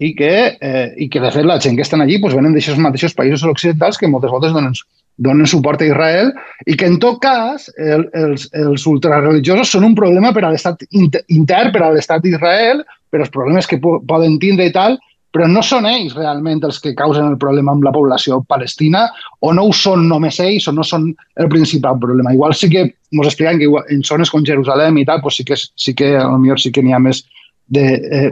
i 0.00 0.14
que, 0.16 0.32
eh, 0.60 0.86
i 0.96 1.10
que 1.12 1.20
de 1.20 1.30
fet 1.34 1.44
la 1.44 1.58
gent 1.60 1.76
que 1.76 1.84
estan 1.84 2.00
allí 2.00 2.16
pues, 2.20 2.34
venen 2.34 2.54
d'aixòs 2.56 2.80
mateixos 2.80 3.14
països 3.16 3.44
occidentals 3.44 4.00
que 4.00 4.08
moltes 4.08 4.32
voltes 4.32 4.54
donen, 4.56 4.72
donen 5.20 5.46
suport 5.46 5.82
a 5.82 5.90
Israel 5.90 6.32
i 6.64 6.76
que 6.80 6.88
en 6.88 6.96
tot 7.02 7.20
cas 7.20 7.68
el, 7.76 8.06
els, 8.16 8.48
els 8.56 8.86
ultrareligiosos 8.88 9.76
són 9.76 9.84
un 9.90 9.98
problema 9.98 10.32
per 10.32 10.46
a 10.46 10.54
l'estat 10.54 10.86
intern, 10.88 11.72
per 11.74 11.84
a 11.84 11.92
l'estat 11.92 12.24
d'Israel, 12.24 12.80
per 13.12 13.20
als 13.20 13.32
problemes 13.34 13.68
que 13.68 13.80
poden 13.82 14.38
tindre 14.40 14.70
i 14.70 14.72
tal, 14.72 14.96
però 15.30 15.46
no 15.46 15.60
són 15.62 15.86
ells 15.86 16.16
realment 16.16 16.64
els 16.66 16.80
que 16.82 16.94
causen 16.98 17.28
el 17.28 17.36
problema 17.38 17.74
amb 17.76 17.84
la 17.86 17.92
població 17.94 18.40
palestina 18.48 19.04
o 19.46 19.52
no 19.54 19.68
ho 19.68 19.74
són 19.76 20.08
només 20.10 20.40
ells 20.42 20.66
o 20.70 20.74
no 20.74 20.86
són 20.86 21.10
el 21.36 21.50
principal 21.52 22.00
problema. 22.00 22.32
Igual 22.34 22.56
sí 22.56 22.70
que 22.72 22.88
ens 22.88 23.28
expliquen 23.28 23.60
que 23.60 23.68
igual, 23.68 23.84
en 23.92 24.02
zones 24.02 24.32
com 24.32 24.46
Jerusalem 24.46 24.98
i 24.98 25.04
tal, 25.06 25.20
pues 25.22 25.38
sí 25.38 25.44
que, 25.44 25.60
sí 25.60 25.94
que 25.94 26.16
potser 26.18 26.58
sí 26.64 26.72
que 26.72 26.82
n'hi 26.82 26.96
ha 26.96 27.02
més 27.04 27.22
de 27.70 27.86
eh, 28.00 28.28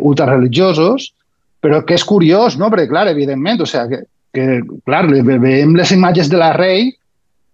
però 1.65 1.83
que 1.87 1.97
és 1.99 2.07
curiós, 2.07 2.59
no? 2.59 2.71
Perquè, 2.73 2.89
clar, 2.91 3.09
evidentment, 3.11 3.63
o 3.63 3.69
sigui, 3.69 3.99
que, 3.99 4.07
que 4.37 4.79
clar, 4.87 5.05
veiem 5.09 5.75
les 5.79 5.93
imatges 5.95 6.31
de 6.31 6.41
la 6.41 6.53
rei 6.57 6.89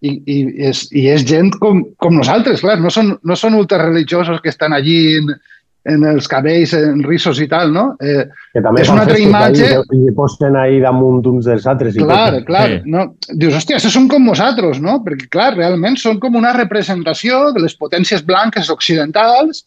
i, 0.05 0.11
i, 0.11 0.37
és, 0.69 0.85
i 0.93 1.07
és 1.13 1.25
gent 1.25 1.53
com, 1.61 1.81
com 2.01 2.17
nosaltres, 2.19 2.61
clar, 2.63 2.77
no 2.81 2.93
són, 2.93 3.15
no 3.23 3.37
són 3.39 3.57
ultrareligiosos 3.57 4.41
que 4.43 4.51
estan 4.53 4.75
allí 4.75 4.99
en, 5.17 5.33
en 5.89 6.05
els 6.09 6.27
cabells, 6.29 6.73
en 6.77 7.03
rissos 7.05 7.39
i 7.41 7.47
tal, 7.49 7.71
no? 7.73 7.85
Eh, 8.01 8.25
que 8.53 8.63
també 8.65 8.83
és 8.83 8.91
una 8.91 9.05
altra 9.05 9.21
imatge... 9.21 9.69
I, 9.93 10.01
i 10.09 10.13
posen 10.17 10.57
ahí 10.59 10.79
damunt 10.83 11.25
uns 11.29 11.49
dels 11.49 11.67
altres. 11.69 11.97
I 11.97 12.05
clar, 12.05 12.39
tot. 12.39 12.47
clar. 12.49 12.65
Sí. 12.71 12.79
No? 12.93 13.05
Dius, 13.31 13.57
hòstia, 13.59 13.79
això 13.79 13.93
són 13.93 14.09
com 14.11 14.25
nosaltres, 14.25 14.81
no? 14.83 14.99
Perquè, 15.05 15.29
clar, 15.33 15.53
realment 15.57 15.97
són 16.01 16.19
com 16.21 16.37
una 16.41 16.53
representació 16.57 17.47
de 17.55 17.65
les 17.65 17.77
potències 17.77 18.25
blanques 18.25 18.69
occidentals 18.73 19.65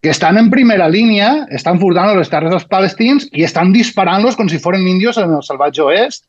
que 0.00 0.10
estan 0.10 0.38
en 0.38 0.48
primera 0.50 0.88
línia, 0.88 1.46
estan 1.52 1.80
furtant 1.80 2.14
les 2.16 2.30
terres 2.32 2.52
dels 2.54 2.66
palestins 2.70 3.28
i 3.36 3.44
estan 3.44 3.72
disparant-los 3.74 4.36
com 4.36 4.48
si 4.48 4.60
foren 4.62 4.86
índios 4.88 5.20
en 5.20 5.34
el 5.36 5.44
salvatge 5.44 5.84
oest 5.84 6.24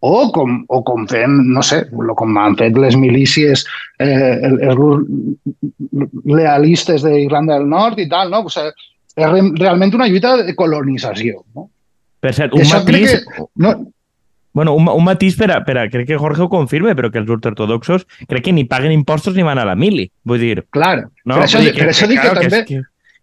o 0.00 0.30
com, 0.32 0.62
o 0.72 0.80
com 0.82 1.04
fem, 1.08 1.34
no 1.52 1.60
sé, 1.62 1.82
com 2.16 2.38
han 2.40 2.56
fet 2.56 2.78
les 2.80 2.96
milícies 2.96 3.66
eh, 4.00 4.40
els 4.40 4.80
lealistes 6.24 7.04
d'Irlanda 7.04 7.58
del 7.58 7.68
Nord 7.68 8.00
i 8.00 8.08
tal, 8.08 8.32
no? 8.32 8.46
O 8.48 8.52
sigui, 8.52 8.72
és 9.20 9.52
realment 9.60 9.92
una 9.98 10.08
lluita 10.08 10.38
de 10.40 10.56
colonització. 10.56 11.44
No? 11.54 11.68
Per 12.20 12.32
cert, 12.36 12.56
un 12.56 12.68
matís... 12.72 13.18
Que, 13.20 13.48
no, 13.60 13.78
Bueno, 14.52 14.72
un, 14.74 14.88
un 14.90 15.04
matís 15.06 15.36
per 15.38 15.46
a, 15.54 15.60
per 15.62 15.76
a, 15.78 15.84
crec 15.86 16.08
que 16.08 16.16
Jorge 16.18 16.42
ho 16.42 16.48
confirme, 16.50 16.96
però 16.98 17.06
que 17.14 17.20
els 17.20 17.28
ultraortodoxos 17.30 18.02
crec 18.26 18.48
que 18.48 18.54
ni 18.56 18.64
paguen 18.66 18.90
impostos 18.90 19.36
ni 19.36 19.44
van 19.46 19.60
a 19.62 19.66
la 19.68 19.76
mili. 19.78 20.08
Vull 20.26 20.42
dir... 20.42 20.64
Clar, 20.74 21.04
no? 21.22 21.36
per 21.36 21.44
això, 21.44 21.60
dir, 21.62 21.70
per 21.76 21.86
això 21.92 22.08
dic 22.10 22.18
que, 22.18 22.32
que 22.32 22.40
també... 22.40 22.62
Que, 22.66 22.80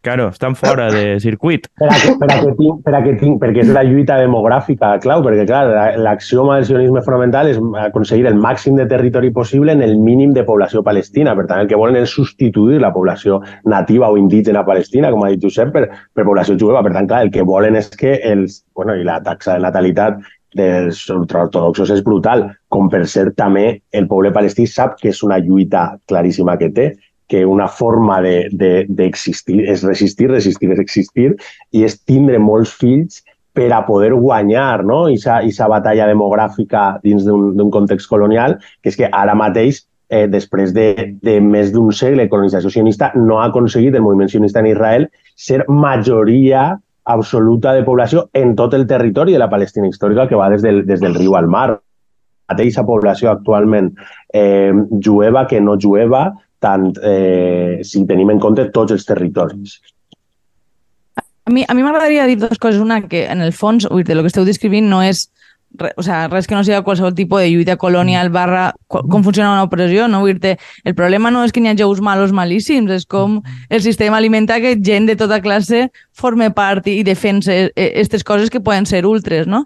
Claro, 0.08 0.30
estan 0.30 0.56
fora 0.56 0.90
de 0.90 1.20
circuit. 1.20 1.66
Per 1.76 1.88
a 1.92 1.96
que, 2.00 2.14
per 2.16 2.28
a 2.32 2.36
que 2.40 2.52
tinc, 2.56 2.78
per 2.86 2.94
a 2.96 3.00
que 3.04 3.16
tinc, 3.20 3.42
perquè 3.42 3.66
és 3.66 3.72
la 3.76 3.82
lluita 3.84 4.16
demogràfica, 4.22 4.94
clau, 5.04 5.20
perquè 5.26 5.44
clar, 5.50 5.98
l'axioma 6.00 6.56
del 6.56 6.68
sionisme 6.70 7.02
fonamental 7.04 7.50
és 7.52 7.58
aconseguir 7.82 8.30
el 8.30 8.38
màxim 8.40 8.78
de 8.80 8.86
territori 8.88 9.34
possible 9.36 9.76
en 9.76 9.84
el 9.84 9.98
mínim 10.00 10.32
de 10.32 10.46
població 10.48 10.80
palestina. 10.86 11.34
Per 11.36 11.44
tant, 11.50 11.60
el 11.66 11.68
que 11.68 11.76
volen 11.82 12.00
és 12.00 12.14
substituir 12.16 12.80
la 12.80 12.94
població 12.96 13.42
nativa 13.68 14.08
o 14.08 14.16
indígena 14.16 14.64
palestina, 14.64 15.12
com 15.12 15.26
ha 15.28 15.34
dit 15.34 15.44
Josep, 15.44 15.74
per, 15.76 15.84
per 16.16 16.24
població 16.24 16.56
jueva. 16.56 16.86
Per 16.88 16.96
tant, 16.96 17.12
clar, 17.12 17.26
el 17.28 17.34
que 17.36 17.44
volen 17.44 17.76
és 17.76 17.92
que 17.92 18.16
els... 18.32 18.62
Bueno, 18.80 18.96
i 18.96 19.04
la 19.04 19.20
taxa 19.26 19.58
de 19.58 19.66
natalitat 19.66 20.24
dels 20.56 21.02
ultraortodoxos 21.12 21.92
és 21.98 22.00
brutal, 22.06 22.46
com 22.72 22.88
per 22.88 23.04
cert 23.12 23.36
també 23.36 23.82
el 23.92 24.08
poble 24.08 24.32
palestí 24.32 24.70
sap 24.72 24.96
que 25.02 25.12
és 25.12 25.20
una 25.28 25.42
lluita 25.44 25.90
claríssima 26.08 26.56
que 26.62 26.72
té 26.72 26.88
que 27.28 27.46
una 27.46 27.68
forma 27.68 28.22
d'existir 28.22 29.58
de, 29.58 29.64
de, 29.64 29.72
és 29.74 29.84
resistir, 29.84 30.30
resistir 30.32 30.72
és 30.72 30.80
existir 30.80 31.34
i 31.76 31.84
és 31.84 32.00
tindre 32.08 32.40
molts 32.40 32.72
fills 32.80 33.24
per 33.58 33.72
a 33.74 33.82
poder 33.86 34.14
guanyar 34.14 34.86
no? 34.86 35.06
aquesta 35.10 35.68
batalla 35.68 36.08
demogràfica 36.08 37.00
dins 37.04 37.26
d'un 37.26 37.72
context 37.74 38.10
colonial, 38.10 38.60
que 38.82 38.94
és 38.94 39.00
que 39.00 39.10
ara 39.12 39.36
mateix, 39.36 39.82
eh, 40.10 40.28
després 40.30 40.74
de, 40.76 41.18
de 41.26 41.40
més 41.42 41.74
d'un 41.74 41.90
segle 41.92 42.28
de 42.28 42.32
colonització 42.32 42.72
sionista, 42.72 43.12
no 43.16 43.42
ha 43.42 43.48
aconseguit 43.50 43.96
el 43.96 44.06
moviment 44.06 44.30
sionista 44.30 44.62
en 44.62 44.72
Israel 44.72 45.10
ser 45.36 45.64
majoria 45.68 46.78
absoluta 47.08 47.74
de 47.74 47.84
població 47.88 48.28
en 48.34 48.54
tot 48.56 48.74
el 48.76 48.86
territori 48.88 49.34
de 49.34 49.42
la 49.42 49.50
Palestina 49.50 49.88
històrica 49.88 50.28
que 50.28 50.40
va 50.40 50.52
des 50.54 50.62
del, 50.62 50.84
des 50.86 51.02
del 51.02 51.16
riu 51.16 51.36
al 51.40 51.48
mar. 51.48 51.80
Mateixa 52.48 52.86
població 52.88 53.32
actualment 53.32 53.90
eh, 54.32 54.72
jueva 55.04 55.48
que 55.48 55.60
no 55.60 55.76
jueva, 55.82 56.30
tant 56.64 56.92
eh, 57.04 57.80
si 57.84 58.04
tenim 58.10 58.34
en 58.34 58.42
compte 58.42 58.68
tots 58.74 58.96
els 58.96 59.06
territoris. 59.06 59.78
A 61.48 61.52
mi 61.54 61.64
a 61.68 61.74
mi 61.74 61.84
m'agradaria 61.84 62.28
dir 62.28 62.40
dues 62.42 62.60
coses. 62.60 62.82
Una, 62.84 63.02
que 63.08 63.26
en 63.32 63.42
el 63.42 63.54
fons, 63.54 63.88
ui, 63.92 64.04
de 64.04 64.16
lo 64.16 64.24
que 64.24 64.34
esteu 64.34 64.46
descrivint 64.46 64.90
no 64.90 65.00
és 65.06 65.30
re, 65.76 65.94
o 65.96 66.04
sea, 66.04 66.28
res 66.28 66.48
que 66.48 66.56
no 66.56 66.64
sigui 66.64 66.82
qualsevol 66.84 67.16
tipus 67.16 67.42
de 67.42 67.52
lluita 67.52 67.78
colonial 67.78 68.30
barra 68.30 68.72
com 68.88 69.24
funciona 69.24 69.52
una 69.54 69.64
opressió, 69.64 70.08
no? 70.08 70.22
Vull 70.26 70.40
el 70.42 70.96
problema 70.96 71.32
no 71.32 71.44
és 71.44 71.54
que 71.54 71.62
n'hi 71.62 71.72
hagi 71.72 71.86
uns 71.86 72.02
malos 72.02 72.34
malíssims, 72.36 72.92
és 72.92 73.06
com 73.06 73.42
el 73.70 73.82
sistema 73.82 74.18
alimenta 74.18 74.60
que 74.64 74.76
gent 74.82 75.08
de 75.08 75.16
tota 75.16 75.42
classe 75.42 75.88
forme 76.12 76.50
part 76.52 76.88
i, 76.88 77.00
i 77.02 77.04
defensa 77.04 77.54
aquestes 77.70 78.24
coses 78.24 78.50
que 78.50 78.64
poden 78.64 78.86
ser 78.86 79.06
ultres, 79.06 79.48
no? 79.48 79.64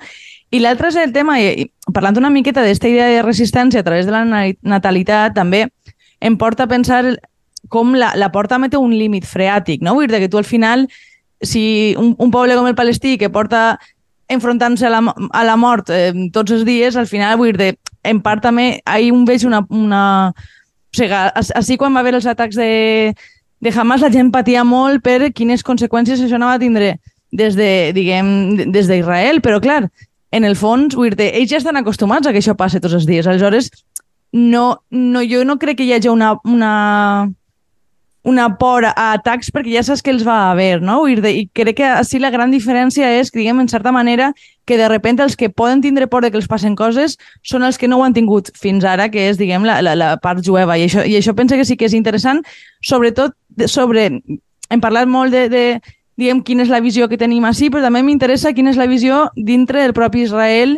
I 0.52 0.60
l'altre 0.60 0.90
és 0.92 0.98
el 1.00 1.14
tema, 1.16 1.40
i, 1.40 1.70
parlant 1.96 2.18
una 2.20 2.30
miqueta 2.30 2.62
d'aquesta 2.62 2.90
idea 2.92 3.08
de 3.08 3.22
resistència 3.24 3.80
a 3.80 3.88
través 3.88 4.06
de 4.06 4.12
la 4.12 4.26
natalitat, 4.62 5.34
també 5.34 5.70
em 6.22 6.38
porta 6.38 6.64
a 6.64 6.72
pensar 6.72 7.04
com 7.70 7.96
la, 7.98 8.14
la 8.16 8.32
porta 8.32 8.60
té 8.70 8.78
un 8.78 8.94
límit 8.96 9.26
freàtic, 9.28 9.82
no? 9.82 9.96
Vull 9.98 10.08
dir 10.08 10.22
que 10.22 10.30
tu 10.30 10.38
al 10.38 10.48
final, 10.48 10.88
si 11.42 11.96
un, 11.98 12.16
un 12.18 12.32
poble 12.32 12.56
com 12.56 12.68
el 12.68 12.78
palestí 12.78 13.18
que 13.18 13.30
porta 13.30 13.80
enfrontant-se 14.32 14.88
a, 14.88 14.90
la, 14.94 15.02
a 15.32 15.44
la 15.44 15.58
mort 15.60 15.90
eh, 15.92 16.14
tots 16.34 16.54
els 16.56 16.64
dies, 16.66 16.96
al 16.96 17.08
final, 17.08 17.38
vull 17.38 17.58
dir, 17.58 17.76
en 18.08 18.22
part 18.24 18.44
també, 18.44 18.82
ahir 18.86 19.12
un 19.12 19.26
veig 19.26 19.46
una... 19.48 19.66
una... 19.70 20.04
O 20.92 20.98
sigui, 20.98 21.16
així 21.56 21.78
quan 21.80 21.94
va 21.96 22.02
haver 22.04 22.18
els 22.18 22.26
atacs 22.28 22.58
de, 22.60 23.14
de 23.64 23.72
Hamas, 23.72 24.02
la 24.04 24.10
gent 24.12 24.28
patia 24.32 24.66
molt 24.68 25.00
per 25.06 25.30
quines 25.32 25.64
conseqüències 25.64 26.20
això 26.20 26.36
anava 26.36 26.58
a 26.58 26.60
tindre 26.60 26.98
des 27.32 27.56
de, 27.56 27.92
diguem, 27.96 28.28
des 28.76 28.90
d'Israel, 28.90 29.40
però 29.40 29.62
clar, 29.64 29.86
en 30.36 30.48
el 30.48 30.58
fons, 30.60 30.98
vull 31.00 31.16
dir, 31.16 31.30
ells 31.32 31.52
ja 31.52 31.62
estan 31.62 31.80
acostumats 31.80 32.28
a 32.28 32.34
que 32.36 32.42
això 32.44 32.58
passe 32.60 32.82
tots 32.84 32.98
els 33.00 33.08
dies. 33.08 33.28
Aleshores, 33.28 33.72
no, 34.32 34.84
no, 34.89 35.22
jo 35.28 35.44
no 35.46 35.60
crec 35.60 35.78
que 35.78 35.86
hi 35.86 35.94
hagi 35.94 36.10
una, 36.10 36.34
una, 36.44 37.32
una 38.24 38.58
por 38.58 38.86
a 38.86 38.94
atacs 38.96 39.52
perquè 39.52 39.74
ja 39.76 39.84
saps 39.84 40.04
que 40.06 40.12
els 40.13 40.24
va 40.28 40.52
haver, 40.52 40.82
no? 40.82 41.02
I 41.08 41.48
crec 41.54 41.76
que 41.82 41.88
així 41.89 42.22
la 42.22 42.32
gran 42.32 42.52
diferència 42.54 43.10
és, 43.20 43.32
diguem, 43.34 43.60
en 43.60 43.70
certa 43.70 43.91
manera, 43.91 44.32
que 44.65 44.78
de 44.78 44.88
repente 44.88 45.24
els 45.24 45.36
que 45.36 45.50
poden 45.50 45.82
tindre 45.82 46.08
por 46.08 46.24
de 46.24 46.32
que 46.32 46.38
els 46.38 46.48
passen 46.48 46.76
coses 46.76 47.17
són 47.44 47.63
els 47.63 47.78
que 47.78 47.89
no 47.89 47.98
ho 48.00 48.06
han 48.06 48.13
tingut 48.13 48.54
fins 48.58 48.86
ara, 48.86 49.10
que 49.10 49.28
és, 49.30 49.38
diguem, 49.41 49.65
la, 49.65 49.82
la, 49.82 49.96
la 49.96 50.13
part 50.22 50.46
jueva. 50.46 50.78
I 50.78 50.86
això, 50.88 51.04
I 51.04 51.17
això 51.17 51.36
penso 51.36 51.58
que 51.58 51.65
sí 51.65 51.78
que 51.78 51.89
és 51.89 51.98
interessant, 51.98 52.46
sobretot 52.82 53.36
sobre... 53.67 54.10
Hem 54.72 54.80
parlat 54.80 55.10
molt 55.12 55.34
de, 55.36 55.50
de 55.52 55.63
diguem, 56.15 56.39
quina 56.48 56.63
és 56.63 56.70
la 56.72 56.80
visió 56.80 57.10
que 57.12 57.20
tenim 57.20 57.44
així, 57.44 57.67
però 57.67 57.84
també 57.84 58.06
m'interessa 58.06 58.54
quina 58.56 58.72
és 58.72 58.80
la 58.80 58.88
visió 58.88 59.26
dintre 59.36 59.82
del 59.82 59.91
propi 59.98 60.24
Israel 60.24 60.78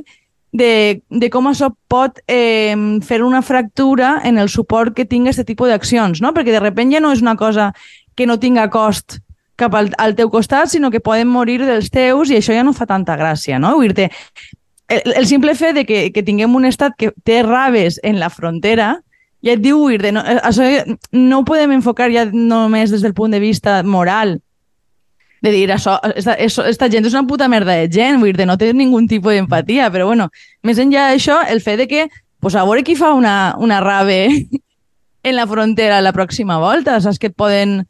de, 0.53 1.01
de 1.09 1.29
com 1.33 1.49
això 1.49 1.71
pot 1.89 2.21
eh, 2.29 2.77
fer 3.03 3.23
una 3.25 3.41
fractura 3.41 4.19
en 4.23 4.37
el 4.37 4.49
suport 4.53 4.93
que 4.95 5.07
tingui 5.09 5.33
aquest 5.33 5.47
tipus 5.49 5.73
d'accions, 5.73 6.21
no? 6.21 6.31
Perquè 6.33 6.53
de 6.53 6.61
repente 6.61 6.95
ja 6.95 7.01
no 7.03 7.11
és 7.11 7.25
una 7.25 7.35
cosa 7.35 7.71
que 8.15 8.29
no 8.29 8.37
tinga 8.39 8.69
cost 8.69 9.17
cap 9.57 9.73
al, 9.75 9.89
al 9.97 10.13
teu 10.15 10.29
costat, 10.29 10.69
sinó 10.69 10.91
que 10.93 11.01
poden 11.01 11.27
morir 11.27 11.59
dels 11.65 11.89
teus 11.93 12.29
i 12.29 12.37
això 12.37 12.53
ja 12.53 12.63
no 12.63 12.73
fa 12.77 12.85
tanta 12.89 13.17
gràcia, 13.17 13.57
no? 13.59 13.73
Vull 13.81 13.97
dir 13.97 14.11
el, 14.93 15.17
el 15.17 15.25
simple 15.25 15.57
fet 15.57 15.75
de 15.75 15.87
que, 15.89 16.05
que 16.13 16.23
tinguem 16.23 16.53
un 16.55 16.69
estat 16.69 16.95
que 16.97 17.11
té 17.25 17.41
raves 17.43 17.99
en 18.03 18.21
la 18.21 18.29
frontera 18.29 18.99
ja 19.43 19.57
et 19.57 19.61
diu, 19.61 19.89
no, 20.15 20.21
això 20.21 20.69
no 21.11 21.41
ho 21.41 21.45
podem 21.47 21.73
enfocar 21.75 22.07
ja 22.13 22.23
només 22.31 22.93
des 22.93 23.01
del 23.03 23.15
punt 23.17 23.33
de 23.33 23.41
vista 23.43 23.81
moral, 23.83 24.37
de 25.43 25.51
dir, 25.51 25.67
això, 25.75 25.97
esta, 26.15 26.37
esta 26.39 26.87
gent 26.89 27.05
és 27.05 27.13
una 27.13 27.27
puta 27.27 27.49
merda 27.51 27.75
de 27.75 27.89
gent, 27.91 28.21
vull 28.21 28.31
dir, 28.31 28.47
no 28.47 28.55
té 28.57 28.71
ningú 28.71 29.01
tipus 29.11 29.35
d'empatia, 29.35 29.89
però 29.91 30.07
bueno, 30.07 30.29
més 30.63 30.79
enllà 30.79 31.09
d'això, 31.11 31.41
el 31.51 31.59
fet 31.61 31.81
de 31.83 31.87
que, 31.91 32.05
pues, 32.39 32.55
a 32.55 32.63
veure 32.63 32.85
qui 32.87 32.95
fa 32.95 33.11
una, 33.13 33.53
una 33.59 33.81
rave 33.83 34.29
en 35.27 35.35
la 35.35 35.47
frontera 35.47 35.99
la 36.01 36.15
pròxima 36.15 36.61
volta, 36.63 37.01
saps 37.03 37.19
que 37.19 37.27
et 37.27 37.35
poden 37.35 37.81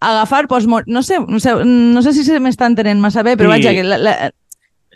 agafar, 0.00 0.46
pues, 0.48 0.64
no 0.66 1.02
sé, 1.04 1.20
no 1.20 1.38
sé, 1.38 1.52
no 1.64 2.02
sé 2.02 2.16
si 2.16 2.24
se 2.24 2.40
m'està 2.40 2.72
entenent 2.72 3.04
massa 3.04 3.22
bé, 3.22 3.36
però 3.36 3.52
sí. 3.52 3.60
vaja, 3.60 3.76
que 3.76 3.84
la, 3.84 4.00
la, 4.00 4.16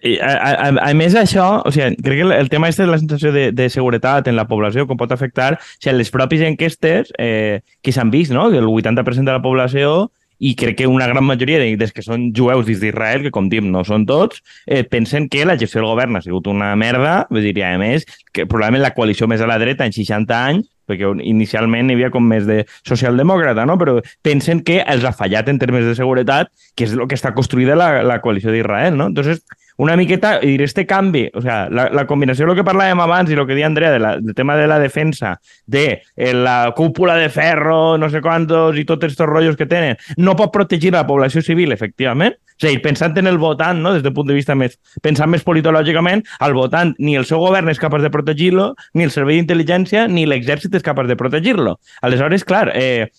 i, 0.03 0.17
a, 0.17 0.33
a, 0.33 0.73
a 0.89 0.91
més 0.97 1.15
això, 1.21 1.47
o 1.69 1.73
sigui, 1.73 2.01
crec 2.05 2.23
que 2.23 2.41
el 2.41 2.49
tema 2.49 2.69
este 2.73 2.85
de 2.85 2.91
la 2.95 2.99
sensació 2.99 3.33
de, 3.33 3.51
de 3.53 3.69
seguretat 3.73 4.29
en 4.29 4.37
la 4.41 4.49
població 4.49 4.87
com 4.89 4.97
pot 4.97 5.13
afectar, 5.13 5.57
o 5.61 5.65
sigui, 5.77 5.99
les 6.01 6.13
pròpies 6.13 6.49
enquestes 6.49 7.13
eh, 7.21 7.61
que 7.85 7.93
s'han 7.93 8.13
vist, 8.13 8.33
no? 8.33 8.49
que 8.53 8.65
el 8.65 8.69
80% 8.73 9.05
de 9.25 9.37
la 9.37 9.43
població 9.45 10.11
i 10.39 10.55
crec 10.59 10.79
que 10.81 10.87
una 10.87 11.07
gran 11.09 11.25
majoria 11.25 11.59
de, 11.63 11.73
des 11.81 11.93
que 11.97 12.05
són 12.05 12.31
jueus 12.37 12.67
dins 12.67 12.81
d'Israel, 12.83 13.25
que 13.25 13.35
com 13.35 13.51
diem 13.53 13.71
no 13.73 13.85
són 13.89 14.07
tots, 14.09 14.43
eh, 14.67 14.85
pensen 14.85 15.31
que 15.33 15.47
la 15.49 15.57
gestió 15.59 15.81
del 15.81 15.91
govern 15.91 16.17
ha 16.17 16.25
sigut 16.25 16.49
una 16.53 16.75
merda, 16.77 17.27
vull 17.31 17.45
dir, 17.47 17.57
a 17.65 17.77
més, 17.81 18.07
que 18.33 18.47
probablement 18.47 18.85
la 18.85 18.95
coalició 18.97 19.29
més 19.31 19.41
a 19.41 19.49
la 19.49 19.59
dreta 19.63 19.87
en 19.87 19.97
60 19.97 20.37
anys, 20.37 20.69
perquè 20.87 21.09
inicialment 21.27 21.91
hi 21.91 21.97
havia 21.97 22.13
com 22.15 22.27
més 22.31 22.47
de 22.47 22.61
socialdemòcrata, 22.87 23.67
no? 23.67 23.75
però 23.81 23.99
pensen 24.23 24.63
que 24.67 24.79
els 24.87 25.05
ha 25.05 25.15
fallat 25.17 25.49
en 25.51 25.59
termes 25.59 25.85
de 25.87 25.97
seguretat, 25.99 26.53
que 26.79 26.87
és 26.87 26.95
el 26.95 27.07
que 27.11 27.19
està 27.19 27.35
construïda 27.35 27.75
la, 27.79 27.91
la 28.07 28.21
coalició 28.23 28.55
d'Israel. 28.55 28.95
No? 28.95 29.09
Entonces, 29.11 29.43
una 29.77 29.97
miqueta, 29.97 30.39
i 30.43 30.55
dir, 30.55 30.63
este 30.63 30.87
canvi, 30.87 31.27
o 31.35 31.43
sea, 31.43 31.69
la, 31.69 31.89
la 31.93 32.07
combinació 32.09 32.47
del 32.47 32.57
que 32.57 32.65
parlàvem 32.65 33.01
abans 33.05 33.31
i 33.31 33.37
el 33.37 33.45
que 33.47 33.57
deia 33.57 33.69
Andrea 33.69 33.93
de 33.93 34.01
la, 34.01 34.15
del 34.21 34.35
tema 34.35 34.57
de 34.57 34.67
la 34.67 34.79
defensa, 34.81 35.37
de 35.67 36.03
eh, 36.17 36.33
la 36.33 36.73
cúpula 36.77 37.17
de 37.17 37.29
ferro, 37.29 37.99
no 37.99 38.09
sé 38.11 38.23
quantos, 38.25 38.79
i 38.79 38.87
tots 38.89 39.05
aquests 39.05 39.27
rotllos 39.29 39.59
que 39.61 39.69
tenen, 39.69 40.01
no 40.17 40.37
pot 40.37 40.53
protegir 40.55 40.95
la 40.97 41.07
població 41.07 41.45
civil, 41.45 41.77
efectivament. 41.77 42.39
O 42.57 42.65
sigui, 42.65 42.81
pensant 42.81 43.19
en 43.21 43.29
el 43.29 43.37
votant, 43.37 43.83
no? 43.85 43.93
des 43.93 44.03
del 44.03 44.15
punt 44.17 44.31
de 44.31 44.39
vista 44.39 44.55
més, 44.57 44.79
pensant 45.05 45.29
més 45.29 45.45
politològicament, 45.45 46.25
el 46.47 46.57
votant 46.57 46.95
ni 46.97 47.19
el 47.21 47.29
seu 47.29 47.43
govern 47.43 47.69
és 47.69 47.81
capaç 47.83 48.07
de 48.07 48.13
protegir-lo, 48.15 48.71
ni 48.97 49.05
el 49.05 49.13
servei 49.13 49.37
d'intel·ligència, 49.37 50.07
ni 50.09 50.25
l'exèrcit 50.25 50.73
és 50.75 50.87
capaç 50.87 51.11
de 51.11 51.19
protegir-lo. 51.21 51.77
Aleshores, 52.01 52.47
clar, 52.49 52.71
eh, 52.73 53.13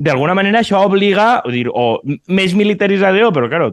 d'alguna 0.00 0.34
manera 0.34 0.64
això 0.64 0.80
obliga, 0.82 1.28
o, 1.44 1.52
dir, 1.54 1.68
o 1.70 2.00
més 2.26 2.56
militarització, 2.58 3.30
però, 3.36 3.50
claro, 3.52 3.70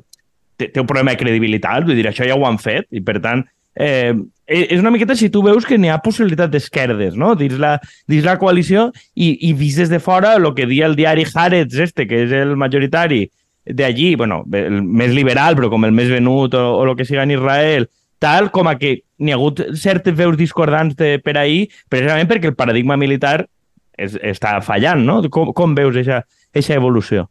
té, 0.57 0.71
té 0.73 0.81
un 0.81 0.89
problema 0.89 1.13
de 1.13 1.21
credibilitat, 1.21 1.85
vull 1.87 1.97
dir, 1.97 2.07
això 2.09 2.27
ja 2.27 2.35
ho 2.37 2.45
han 2.47 2.59
fet, 2.61 2.89
i 2.91 3.01
per 3.05 3.19
tant, 3.23 3.45
eh, 3.77 4.13
eh, 4.47 4.63
és 4.65 4.81
una 4.81 4.91
miqueta 4.93 5.15
si 5.15 5.29
tu 5.33 5.43
veus 5.45 5.65
que 5.65 5.77
n'hi 5.77 5.91
ha 5.93 6.01
possibilitat 6.03 6.51
d'esquerdes, 6.53 7.17
no?, 7.19 7.33
dins 7.39 7.57
la, 7.61 7.77
dins 8.09 8.25
la 8.25 8.37
coalició, 8.41 8.89
i, 9.15 9.35
i 9.49 9.53
vist 9.57 9.83
des 9.83 9.93
de 9.93 10.01
fora 10.03 10.35
el 10.39 10.49
que 10.57 10.67
dia 10.69 10.89
el 10.89 10.97
diari 10.97 11.27
Haaretz, 11.29 11.77
este, 11.87 12.07
que 12.09 12.25
és 12.25 12.33
el 12.35 12.55
majoritari 12.57 13.27
d'allí, 13.67 14.15
bueno, 14.15 14.43
el 14.55 14.81
més 14.81 15.13
liberal, 15.13 15.57
però 15.59 15.69
com 15.69 15.85
el 15.85 15.95
més 15.95 16.09
venut 16.11 16.55
o, 16.55 16.65
o 16.79 16.83
el 16.87 16.95
que 16.97 17.05
siga 17.05 17.25
en 17.27 17.35
Israel, 17.35 17.89
tal 18.19 18.49
com 18.51 18.69
a 18.69 18.77
que 18.79 19.01
n'hi 19.19 19.33
ha 19.33 19.37
hagut 19.37 19.61
certes 19.77 20.15
veus 20.17 20.37
discordants 20.39 20.95
de, 20.97 21.17
per 21.23 21.37
ahir, 21.37 21.67
precisament 21.89 22.29
perquè 22.29 22.51
el 22.51 22.57
paradigma 22.57 22.97
militar 22.97 23.41
és, 23.97 24.15
està 24.21 24.57
fallant, 24.65 25.03
no? 25.03 25.19
Com, 25.33 25.51
com 25.57 25.75
veus 25.77 25.97
aquesta 25.99 26.77
evolució? 26.77 27.27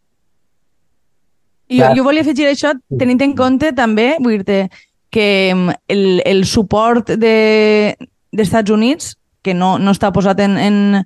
Jo, 1.68 1.78
Clar. 1.82 1.96
jo 1.98 2.04
volia 2.06 2.22
afegir 2.22 2.46
això 2.46 2.72
tenint 2.98 3.22
en 3.24 3.32
compte 3.34 3.72
també, 3.74 4.16
vull 4.22 4.42
dir 4.46 4.68
que 5.10 5.52
mm, 5.54 5.70
el, 5.88 6.04
el 6.24 6.44
suport 6.46 7.10
de- 7.18 7.96
d'Estats 8.32 8.70
Units, 8.70 9.16
que 9.42 9.54
no, 9.54 9.78
no 9.78 9.94
està 9.94 10.12
posat 10.12 10.40
en, 10.44 10.56
en, 10.58 11.04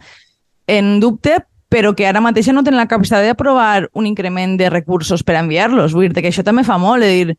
en 0.67 1.01
dubte, 1.01 1.39
però 1.71 1.95
que 1.95 2.07
ara 2.09 2.21
mateix 2.21 2.49
no 2.53 2.65
tenen 2.67 2.81
la 2.81 2.89
capacitat 2.91 3.23
d'aprovar 3.25 3.89
un 3.95 4.07
increment 4.09 4.57
de 4.59 4.69
recursos 4.73 5.23
per 5.23 5.37
enviar-los. 5.39 5.93
Vull 5.95 6.09
dir 6.11 6.23
que 6.25 6.33
això 6.33 6.43
també 6.45 6.65
fa 6.67 6.77
molt, 6.83 7.05
és 7.07 7.29
dir, 7.31 7.37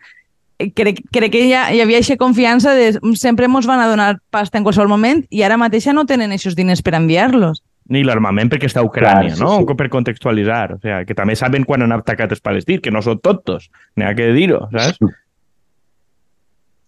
crec, 0.77 1.01
crec 1.11 1.33
que 1.33 1.41
ja 1.49 1.65
hi 1.73 1.81
havia 1.81 1.99
aquesta 1.99 2.17
confiança 2.21 2.73
de 2.77 2.93
sempre 3.19 3.49
ens 3.49 3.67
van 3.67 3.81
a 3.81 3.89
donar 3.89 4.19
pasta 4.31 4.57
en 4.57 4.63
qualsevol 4.63 4.89
moment 4.89 5.25
i 5.29 5.43
ara 5.43 5.57
mateix 5.59 5.89
no 5.93 6.05
tenen 6.05 6.31
aquests 6.31 6.55
diners 6.55 6.81
per 6.81 6.95
enviar-los. 6.95 7.61
Ni 7.91 8.05
l'armament 8.07 8.51
perquè 8.51 8.69
està 8.69 8.79
a 8.83 8.87
Ucrània, 8.87 9.33
Clar, 9.33 9.37
sí, 9.37 9.43
no? 9.43 9.55
sí. 9.61 9.75
Per 9.79 9.89
contextualitzar. 9.91 10.77
O 10.77 10.79
sea, 10.83 11.01
que 11.07 11.17
també 11.17 11.35
saben 11.35 11.65
quan 11.67 11.83
han 11.83 11.95
atacat 11.95 12.31
els 12.31 12.43
palestins, 12.43 12.83
que 12.85 12.93
no 12.93 13.01
són 13.03 13.19
tontos. 13.19 13.67
N'hi 13.99 14.07
ha 14.07 14.13
que 14.15 14.29
dir-ho, 14.37 14.63
saps? 14.71 15.01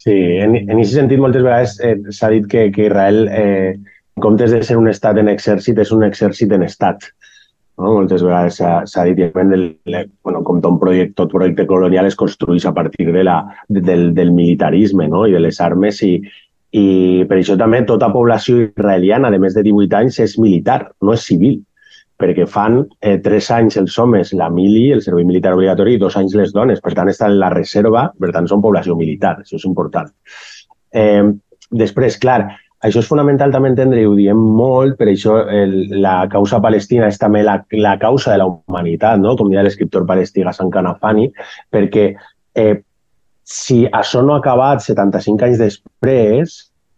Sí, 0.04 0.14
en, 0.43 0.56
en 0.60 0.72
aquest 0.76 0.97
sentit 0.97 1.20
moltes 1.24 1.43
vegades 1.45 1.78
eh, 1.80 1.95
s'ha 2.12 2.30
dit 2.34 2.47
que, 2.51 2.66
que 2.76 2.88
Israel, 2.89 3.22
eh, 3.32 3.76
en 4.16 4.24
comptes 4.24 4.51
de 4.51 4.60
ser 4.68 4.76
un 4.80 4.89
estat 4.91 5.20
en 5.20 5.32
exèrcit, 5.32 5.80
és 5.80 5.93
un 5.95 6.04
exèrcit 6.08 6.51
en 6.56 6.66
estat. 6.68 7.08
No? 7.80 7.93
Moltes 7.95 8.24
vegades 8.26 8.60
s'ha 8.60 9.06
dit, 9.08 9.22
del, 9.34 9.64
bueno, 10.24 10.43
com 10.43 10.60
tot 10.64 10.76
projecte, 10.82 11.16
tot 11.22 11.32
projecte 11.32 11.66
colonial 11.70 12.10
es 12.10 12.20
construeix 12.20 12.68
a 12.68 12.74
partir 12.76 13.12
de 13.16 13.24
la, 13.24 13.38
de, 13.70 13.80
del, 13.80 14.10
del 14.18 14.34
militarisme 14.36 15.08
no? 15.08 15.24
i 15.28 15.36
de 15.38 15.43
les 15.43 15.62
armes 15.64 16.04
i, 16.04 16.18
i 16.74 16.86
per 17.30 17.38
això 17.38 17.58
també 17.60 17.84
tota 17.86 18.10
població 18.14 18.64
israeliana 18.64 19.30
de 19.30 19.40
més 19.42 19.54
de 19.54 19.62
18 19.66 20.00
anys 20.00 20.20
és 20.26 20.40
militar, 20.42 20.80
no 21.02 21.14
és 21.14 21.26
civil 21.30 21.62
perquè 22.24 22.46
fan 22.48 22.80
eh, 23.02 23.18
tres 23.24 23.50
anys 23.52 23.78
els 23.82 23.96
homes 24.00 24.32
la 24.38 24.50
mili, 24.54 24.88
el 24.96 25.02
servei 25.04 25.26
militar 25.28 25.56
obligatori, 25.58 25.98
i 25.98 26.02
dos 26.02 26.16
anys 26.20 26.36
les 26.40 26.54
dones. 26.56 26.82
Per 26.84 26.94
tant, 26.96 27.10
estan 27.12 27.34
en 27.34 27.40
la 27.42 27.50
reserva, 27.52 28.06
per 28.20 28.32
tant, 28.36 28.48
són 28.48 28.62
població 28.64 28.96
militar. 28.96 29.40
Això 29.42 29.58
és 29.58 29.66
important. 29.68 30.12
Eh, 30.94 31.24
després, 31.84 32.20
clar, 32.22 32.46
això 32.84 33.02
és 33.02 33.10
fonamental 33.10 33.52
també 33.52 33.72
entendre, 33.72 34.02
i 34.02 34.08
ho 34.08 34.16
diem 34.16 34.40
molt, 34.60 34.98
per 35.00 35.10
això 35.12 35.40
el, 35.50 35.76
la 36.04 36.16
causa 36.32 36.62
palestina 36.64 37.10
és 37.12 37.20
també 37.20 37.44
la, 37.44 37.58
la 37.80 37.98
causa 38.00 38.34
de 38.34 38.42
la 38.42 38.50
humanitat, 38.52 39.22
no? 39.24 39.38
com 39.40 39.52
deia 39.52 39.64
l'escriptor 39.66 40.08
palestí 40.08 40.44
Hassan 40.44 40.72
Kanafani, 40.72 41.30
perquè 41.72 42.10
eh, 42.60 42.74
si 43.44 43.84
això 43.91 44.24
no 44.24 44.34
ha 44.34 44.41
acabat 44.41 44.82
75 44.82 45.46
anys 45.48 45.60
després, 45.62 46.56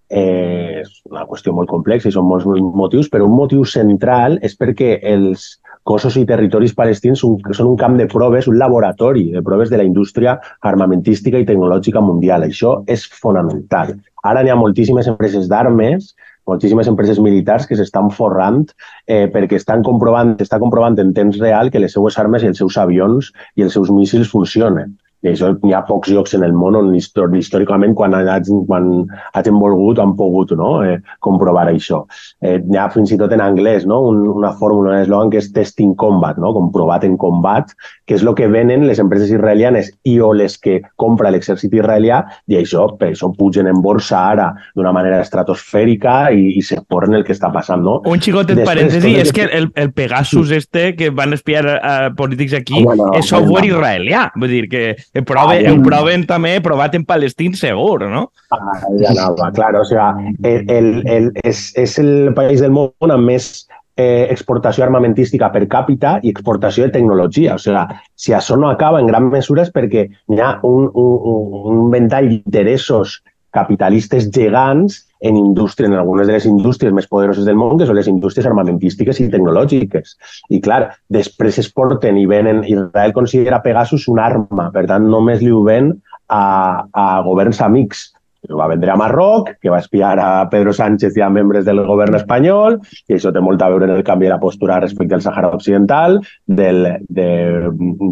eh, 0.10 0.82
és 0.82 0.90
una 1.10 1.26
qüestió 1.26 1.54
molt 1.54 1.70
complexa 1.70 2.10
i 2.10 2.14
són 2.14 2.28
molts 2.30 2.46
motius, 2.46 3.10
però 3.10 3.26
un 3.26 3.36
motiu 3.36 3.66
central 3.66 4.38
és 4.46 4.58
perquè 4.58 5.00
els 5.02 5.56
cossos 5.86 6.16
i 6.18 6.26
territoris 6.26 6.74
palestins 6.74 7.22
són, 7.22 7.38
són 7.54 7.72
un 7.74 7.78
camp 7.78 7.98
de 7.98 8.08
proves, 8.10 8.48
un 8.50 8.58
laboratori 8.58 9.30
de 9.34 9.42
proves 9.46 9.70
de 9.70 9.78
la 9.78 9.86
indústria 9.86 10.40
armamentística 10.62 11.38
i 11.38 11.46
tecnològica 11.46 12.02
mundial. 12.02 12.46
Això 12.48 12.80
és 12.90 13.06
fonamental. 13.06 13.94
Ara 14.26 14.42
n'hi 14.42 14.54
ha 14.54 14.58
moltíssimes 14.58 15.10
empreses 15.12 15.46
d'armes, 15.50 16.16
moltíssimes 16.50 16.90
empreses 16.90 17.22
militars 17.22 17.66
que 17.70 17.78
s'estan 17.78 18.12
forrant 18.14 18.64
eh, 19.06 19.26
perquè 19.34 19.58
estan 19.58 19.86
comprovant, 19.86 20.36
està 20.42 20.60
comprovant 20.62 20.98
en 21.02 21.14
temps 21.14 21.38
real 21.42 21.72
que 21.74 21.82
les 21.82 21.94
seues 21.94 22.18
armes 22.22 22.46
i 22.46 22.50
els 22.50 22.62
seus 22.62 22.78
avions 22.82 23.32
i 23.56 23.66
els 23.66 23.78
seus 23.78 23.94
míssils 23.94 24.30
funcionen. 24.34 24.94
I 25.26 25.32
això 25.34 25.50
n'hi 25.58 25.74
ha 25.74 25.82
pocs 25.88 26.12
llocs 26.14 26.36
en 26.38 26.44
el 26.46 26.54
món 26.54 26.76
on 26.78 26.92
histò- 26.94 27.26
històricament 27.34 27.96
quan, 27.98 28.14
hagin, 28.14 28.62
quan 28.70 28.90
hagin 29.34 29.58
volgut 29.60 29.98
han 30.00 30.14
pogut 30.16 30.52
no? 30.60 30.84
eh, 30.86 31.00
comprovar 31.26 31.66
això. 31.72 32.04
Eh, 32.46 32.60
n'hi 32.62 32.78
ha 32.78 32.88
fins 32.94 33.12
i 33.12 33.18
tot 33.18 33.34
en 33.34 33.42
anglès 33.42 33.88
no? 33.90 34.04
Un, 34.12 34.22
una 34.38 34.54
fórmula, 34.60 34.94
un 34.94 35.02
eslògan 35.02 35.32
que 35.34 35.42
és 35.42 35.50
testing 35.56 35.96
combat, 35.98 36.38
no? 36.38 36.54
comprovat 36.54 37.04
en 37.10 37.18
combat, 37.18 37.74
que 38.06 38.16
és 38.20 38.22
el 38.24 38.36
que 38.38 38.48
venen 38.48 38.86
les 38.86 39.00
empreses 39.02 39.32
israelianes 39.34 39.90
i 40.06 40.20
o 40.22 40.30
les 40.38 40.60
que 40.62 40.80
compra 41.02 41.32
l'exèrcit 41.34 41.74
israelià 41.74 42.22
i 42.48 42.60
això, 42.62 42.86
per 43.00 43.10
això 43.16 43.32
pugen 43.36 43.66
en 43.72 43.82
borsa 43.82 44.20
ara 44.36 44.52
d'una 44.76 44.94
manera 44.94 45.24
estratosfèrica 45.26 46.30
i, 46.36 46.52
i 46.60 46.62
se 46.62 46.78
forren 46.90 47.16
el 47.18 47.24
que 47.26 47.34
està 47.34 47.50
passant. 47.54 47.82
No? 47.86 47.98
Un 48.06 48.22
xicotet 48.22 48.60
Després, 48.60 48.70
parèntesi, 48.70 49.16
és 49.22 49.32
que- 49.34 49.50
el, 49.52 49.72
el 49.76 49.92
Pegasus 49.96 50.52
este 50.52 50.96
que 50.96 51.10
van 51.10 51.34
espiar 51.34 51.66
a, 51.68 51.78
a 52.06 52.14
polítics 52.16 52.54
aquí 52.54 52.84
Home, 52.84 52.96
no, 53.00 53.10
és 53.18 53.26
software 53.26 53.64
home, 53.66 53.72
no. 53.72 53.80
israelià. 53.80 54.24
Vull 54.36 54.52
dir 54.54 54.64
que 54.70 54.84
proven, 55.24 55.66
Ah, 55.66 55.72
ho 55.72 55.82
proven 55.84 56.26
també, 56.28 56.58
provat 56.62 56.96
en 56.98 57.06
palestin 57.06 57.56
segur, 57.56 58.04
no? 58.10 58.32
Ah, 58.52 58.60
ya 59.00 59.14
anava, 59.14 59.52
claro. 59.56 59.82
O 59.82 59.86
sea, 59.86 60.14
el, 60.44 60.66
el, 60.70 60.90
el, 61.08 61.32
és, 61.44 61.72
és 61.80 61.98
el 62.00 62.34
país 62.36 62.60
del 62.60 62.74
món 62.76 62.92
amb 63.14 63.32
més 63.32 63.68
eh, 63.96 64.28
exportació 64.30 64.84
armamentística 64.84 65.50
per 65.54 65.64
càpita 65.72 66.20
i 66.24 66.34
exportació 66.34 66.88
de 66.88 66.96
tecnologia. 66.98 67.56
O 67.56 67.62
sea, 67.62 67.88
si 68.16 68.36
això 68.36 68.58
no 68.60 68.70
acaba 68.70 69.00
en 69.00 69.08
gran 69.08 69.30
mesura 69.32 69.64
és 69.64 69.72
perquè 69.72 70.08
hi 70.10 70.42
ha 70.42 70.58
un, 70.68 70.90
un, 70.92 71.56
un 71.72 71.90
ventall 71.94 72.30
d'interessos 72.30 73.22
capitalistes 73.56 74.28
gegants 74.36 75.06
en 75.20 75.38
indústria, 75.38 75.88
en 75.88 75.94
algunes 75.94 76.28
de 76.28 76.34
les 76.34 76.46
indústries 76.46 76.94
més 76.94 77.08
poderoses 77.08 77.46
del 77.46 77.56
món, 77.60 77.78
que 77.80 77.88
són 77.88 77.98
les 77.98 78.10
indústries 78.12 78.48
armamentístiques 78.50 79.22
i 79.22 79.30
tecnològiques. 79.32 80.18
I 80.52 80.60
clar, 80.62 80.82
després 81.10 81.60
es 81.62 81.72
porten 81.72 82.20
i 82.20 82.26
venen, 82.30 82.64
Israel 82.68 83.16
considera 83.16 83.64
Pegasus 83.64 84.10
una 84.12 84.28
arma, 84.28 84.70
per 84.76 84.86
tant 84.92 85.08
només 85.10 85.42
li 85.42 85.54
ho 85.54 85.64
ven 85.64 85.94
a, 86.28 86.86
a 86.92 87.08
governs 87.26 87.62
amics. 87.62 88.12
Ho 88.46 88.60
va 88.60 88.68
vendre 88.70 88.92
a 88.94 88.98
Marroc, 89.00 89.56
que 89.62 89.72
va 89.74 89.80
espiar 89.82 90.20
a 90.22 90.30
Pedro 90.52 90.74
Sánchez 90.74 91.16
i 91.18 91.24
a 91.26 91.32
membres 91.34 91.66
del 91.66 91.82
govern 91.88 92.14
espanyol, 92.20 92.78
i 93.10 93.16
això 93.16 93.32
té 93.34 93.42
molt 93.42 93.64
a 93.66 93.72
veure 93.74 93.88
en 93.90 93.96
el 93.96 94.04
canvi 94.06 94.28
de 94.28 94.36
la 94.36 94.42
postura 94.42 94.78
respecte 94.84 95.18
al 95.18 95.24
Sàhara 95.26 95.50
Occidental 95.56 96.20
del, 96.46 96.86
de, 97.10 97.30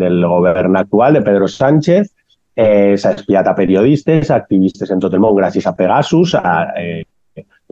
del 0.01 0.25
govern 0.25 0.79
actual, 0.79 1.19
de 1.19 1.21
Pedro 1.21 1.51
Sánchez. 1.51 2.09
Eh, 2.55 2.93
S'ha 2.97 3.15
espiat 3.17 3.47
a 3.49 3.55
periodistes, 3.57 4.29
a 4.29 4.37
activistes 4.41 4.91
en 4.93 5.01
tot 5.01 5.13
el 5.13 5.23
món 5.23 5.35
gràcies 5.37 5.65
a 5.65 5.73
Pegasus, 5.77 6.35
a 6.37 6.73
eh, 6.77 7.03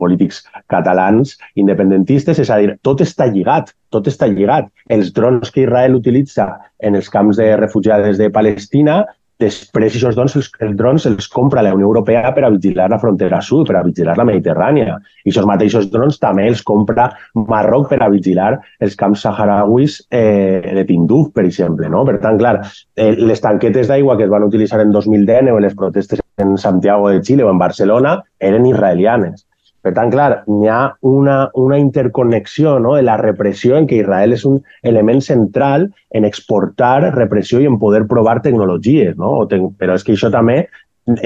polítics 0.02 0.42
catalans 0.72 1.36
independentistes, 1.54 2.40
és 2.42 2.50
a 2.50 2.58
dir, 2.58 2.74
tot 2.82 3.02
està 3.04 3.28
lligat, 3.30 3.70
tot 3.94 4.08
està 4.10 4.26
lligat. 4.26 4.70
Els 4.90 5.12
drons 5.14 5.52
que 5.54 5.62
Israel 5.66 5.94
utilitza 5.98 6.48
en 6.82 6.98
els 6.98 7.10
camps 7.12 7.38
de 7.38 7.52
refugiades 7.60 8.18
de 8.18 8.30
Palestina 8.34 9.02
Després, 9.40 9.96
aquests 9.96 10.16
drons, 10.16 10.34
els, 10.38 10.48
els 10.62 10.74
drons 10.78 11.06
els 11.08 11.28
compra 11.32 11.62
la 11.64 11.72
Unió 11.74 11.88
Europea 11.88 12.30
per 12.34 12.44
a 12.46 12.50
vigilar 12.52 12.88
la 12.92 12.98
frontera 13.02 13.40
sud, 13.42 13.66
per 13.68 13.78
a 13.78 13.82
vigilar 13.86 14.14
la 14.18 14.26
Mediterrània. 14.28 14.98
I 15.24 15.30
aquests 15.30 15.48
mateixos 15.48 15.88
drons 15.90 16.20
també 16.22 16.46
els 16.50 16.62
compra 16.62 17.08
Marroc 17.34 17.88
per 17.90 18.02
a 18.04 18.10
vigilar 18.12 18.52
els 18.80 18.96
camps 18.98 19.24
saharauis 19.26 19.98
eh, 20.10 20.74
de 20.78 20.84
Tinduf, 20.88 21.32
per 21.34 21.46
exemple. 21.48 21.90
No? 21.90 22.04
Per 22.08 22.18
tant, 22.22 22.38
clar, 22.38 22.58
eh, 22.96 23.12
les 23.18 23.42
tanquetes 23.42 23.90
d'aigua 23.90 24.18
que 24.18 24.28
es 24.28 24.34
van 24.34 24.46
utilitzar 24.46 24.82
en 24.84 24.92
2010 24.94 25.50
o 25.50 25.58
en 25.58 25.66
les 25.66 25.78
protestes 25.78 26.22
en 26.42 26.58
Santiago 26.58 27.08
de 27.10 27.22
Xile 27.22 27.44
o 27.44 27.50
en 27.50 27.58
Barcelona 27.58 28.20
eren 28.38 28.66
israelianes. 28.66 29.46
Per 29.82 29.92
tant, 29.96 30.12
clar, 30.14 30.28
hi 30.46 30.68
ha 30.70 30.80
una, 31.10 31.36
una 31.58 31.78
interconnexió 31.82 32.76
no? 32.78 32.94
de 32.94 33.02
la 33.02 33.16
repressió 33.18 33.76
en 33.76 33.88
què 33.90 33.98
Israel 34.02 34.36
és 34.36 34.44
un 34.46 34.60
element 34.86 35.22
central 35.26 35.88
en 36.14 36.28
exportar 36.28 37.10
repressió 37.16 37.60
i 37.60 37.66
en 37.66 37.80
poder 37.82 38.04
provar 38.10 38.38
tecnologies. 38.44 39.16
No? 39.18 39.34
O 39.42 39.48
te 39.50 39.58
però 39.78 39.98
és 39.98 40.06
que 40.06 40.14
això 40.14 40.30
també 40.30 40.62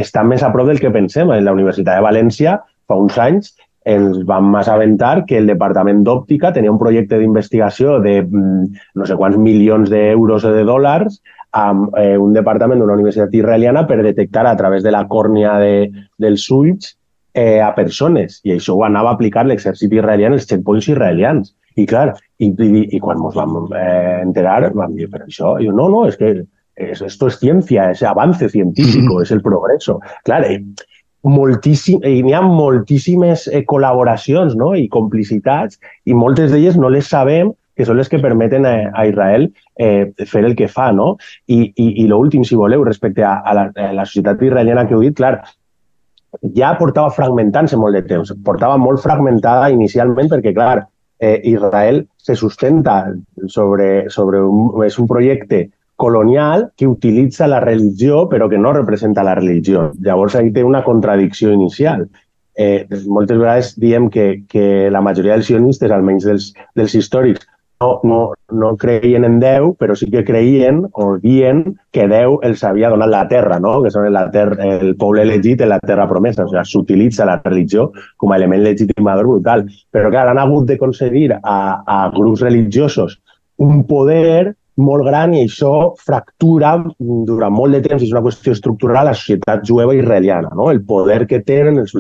està 0.00 0.24
més 0.24 0.42
a 0.42 0.50
prop 0.54 0.70
del 0.70 0.80
que 0.80 0.94
pensem. 0.94 1.30
En 1.32 1.44
la 1.44 1.52
Universitat 1.52 1.98
de 1.98 2.09
València, 2.09 2.57
fa 2.88 2.96
uns 2.96 3.20
anys, 3.20 3.52
ens 3.86 4.24
vam 4.26 4.50
assabentar 4.59 5.24
que 5.28 5.38
el 5.38 5.46
Departament 5.46 6.02
d'Òptica 6.07 6.50
tenia 6.57 6.72
un 6.72 6.80
projecte 6.80 7.20
d'investigació 7.20 8.00
de 8.02 8.18
mm, 8.24 8.82
no 8.98 9.07
sé 9.07 9.14
quants 9.20 9.38
milions 9.38 9.92
d'euros 9.92 10.48
o 10.48 10.54
de 10.57 10.64
dòlars 10.66 11.20
amb 11.57 11.94
eh, 12.00 12.16
un 12.18 12.34
departament 12.34 12.82
d'una 12.82 12.96
universitat 12.98 13.34
israeliana 13.38 13.86
per 13.86 14.00
detectar 14.02 14.46
a 14.50 14.57
través 14.59 14.82
de 14.82 14.90
la 14.90 15.04
còrnia 15.09 15.54
de, 15.62 15.90
dels 16.18 16.48
ulls 16.50 16.95
eh, 17.37 17.61
a 17.61 17.70
persones. 17.76 18.41
I 18.49 18.57
això 18.57 18.74
ho 18.74 18.82
anava 18.87 19.12
a 19.12 19.18
aplicar 19.18 19.45
l'exèrcit 19.47 19.93
israelià 19.93 20.32
en 20.32 20.39
els 20.39 20.49
checkpoints 20.49 20.89
israelians. 20.89 21.53
I 21.76 21.84
clar, 21.84 22.09
i, 22.41 22.49
i, 22.49 22.82
i 22.97 23.01
quan 23.05 23.20
ens 23.20 23.37
vam 23.37 23.59
eh, 23.76 24.22
enterar, 24.24 24.70
vam 24.72 24.97
dir, 24.97 25.11
però 25.12 25.28
això, 25.28 25.57
I 25.61 25.68
jo, 25.68 25.74
no, 25.76 25.91
no, 25.93 26.07
és 26.09 26.16
que 26.16 26.32
es, 26.76 27.03
esto 27.05 27.28
es 27.28 27.39
ciencia, 27.39 27.91
es 27.91 28.03
avance 28.03 28.49
científico, 28.49 29.20
es 29.22 29.30
el 29.30 29.43
progreso. 29.45 29.99
Clar, 30.24 30.45
eh, 30.49 30.62
moltíssim, 31.26 32.01
i 32.07 32.22
n'hi 32.24 32.32
ha 32.37 32.41
moltíssimes 32.45 33.47
eh, 33.53 33.64
col·laboracions 33.68 34.57
no? 34.57 34.72
i 34.78 34.87
complicitats 34.89 35.80
i 36.07 36.16
moltes 36.16 36.53
d'elles 36.53 36.78
no 36.80 36.93
les 36.93 37.09
sabem 37.11 37.53
que 37.76 37.84
són 37.84 37.99
les 38.01 38.09
que 38.09 38.22
permeten 38.22 38.64
a, 38.64 38.74
a 38.97 39.05
Israel 39.09 39.51
eh, 39.76 40.09
fer 40.24 40.45
el 40.47 40.57
que 40.57 40.70
fa. 40.72 40.89
No? 40.97 41.16
I, 41.45 41.61
i, 41.76 41.91
i 42.01 42.09
l'últim, 42.09 42.45
si 42.49 42.57
voleu, 42.57 42.84
respecte 42.89 43.24
a, 43.26 43.37
a, 43.45 43.57
la, 43.57 43.68
a 43.76 43.93
la 44.01 44.09
societat 44.09 44.41
israeliana 44.49 44.87
que 44.89 44.97
heu 44.97 45.05
dit, 45.05 45.16
clar, 45.18 45.43
ja 46.57 46.74
portava 46.78 47.12
fragmentant-se 47.14 47.78
molt 47.80 47.97
de 47.97 48.03
temps. 48.07 48.32
Portava 48.45 48.76
molt 48.80 49.03
fragmentada 49.05 49.70
inicialment 49.74 50.30
perquè, 50.32 50.55
clar, 50.57 50.87
eh, 51.18 51.41
Israel 51.45 52.05
se 52.16 52.37
sustenta 52.37 53.14
sobre, 53.49 54.11
sobre 54.11 54.43
un, 54.43 54.84
és 54.84 54.99
un 54.99 55.09
projecte 55.09 55.66
colonial 55.97 56.70
que 56.76 56.87
utilitza 56.87 57.47
la 57.49 57.61
religió 57.61 58.26
però 58.28 58.51
que 58.51 58.59
no 58.59 58.72
representa 58.76 59.24
la 59.24 59.34
religió. 59.34 59.91
Llavors, 60.01 60.37
ahí 60.37 60.53
té 60.53 60.64
una 60.64 60.84
contradicció 60.84 61.53
inicial. 61.53 62.07
Eh, 62.57 62.87
moltes 63.07 63.39
vegades 63.39 63.74
diem 63.80 64.09
que, 64.11 64.43
que 64.49 64.89
la 64.93 65.03
majoria 65.05 65.37
dels 65.37 65.49
sionistes, 65.49 65.93
almenys 65.93 66.24
dels, 66.24 66.53
dels 66.76 66.95
històrics, 66.97 67.45
no, 67.81 68.35
no 68.51 68.70
creien 68.77 69.24
en 69.24 69.39
Déu, 69.41 69.74
però 69.77 69.95
sí 69.97 70.09
que 70.11 70.24
creien 70.24 70.83
o 70.93 71.07
dient 71.20 71.62
que 71.93 72.07
Déu 72.09 72.39
els 72.47 72.64
havia 72.64 72.91
donat 72.93 73.11
la 73.12 73.24
terra, 73.29 73.59
no? 73.61 73.77
que 73.85 73.93
són 73.93 74.09
la 74.12 74.27
ter 74.33 74.49
el 74.64 74.95
poble 74.97 75.22
elegit 75.27 75.61
en 75.61 75.72
la 75.74 75.81
terra 75.81 76.09
promesa. 76.09 76.45
O 76.45 76.49
sigui, 76.49 76.64
s'utilitza 76.64 77.29
la 77.29 77.41
religió 77.45 77.91
com 78.16 78.33
a 78.33 78.39
element 78.41 78.64
legitimador 78.64 79.29
brutal. 79.29 79.66
Però, 79.93 80.11
clar, 80.11 80.29
han 80.33 80.41
hagut 80.41 80.68
de 80.70 80.79
concedir 80.81 81.33
a, 81.37 81.59
a 81.87 81.99
grups 82.14 82.45
religiosos 82.47 83.20
un 83.59 83.85
poder 83.89 84.55
molt 84.77 85.07
gran 85.07 85.33
i 85.33 85.47
això 85.47 85.95
fractura 86.05 86.74
durant 86.99 87.53
molt 87.53 87.77
de 87.77 87.83
temps, 87.85 88.03
és 88.03 88.12
una 88.12 88.24
qüestió 88.24 88.53
estructural, 88.53 89.09
la 89.09 89.16
societat 89.16 89.64
jueva 89.68 89.95
israeliana, 89.97 90.53
no? 90.55 90.70
el 90.70 90.83
poder 90.85 91.24
que 91.27 91.41
tenen 91.41 91.81
els 91.81 91.97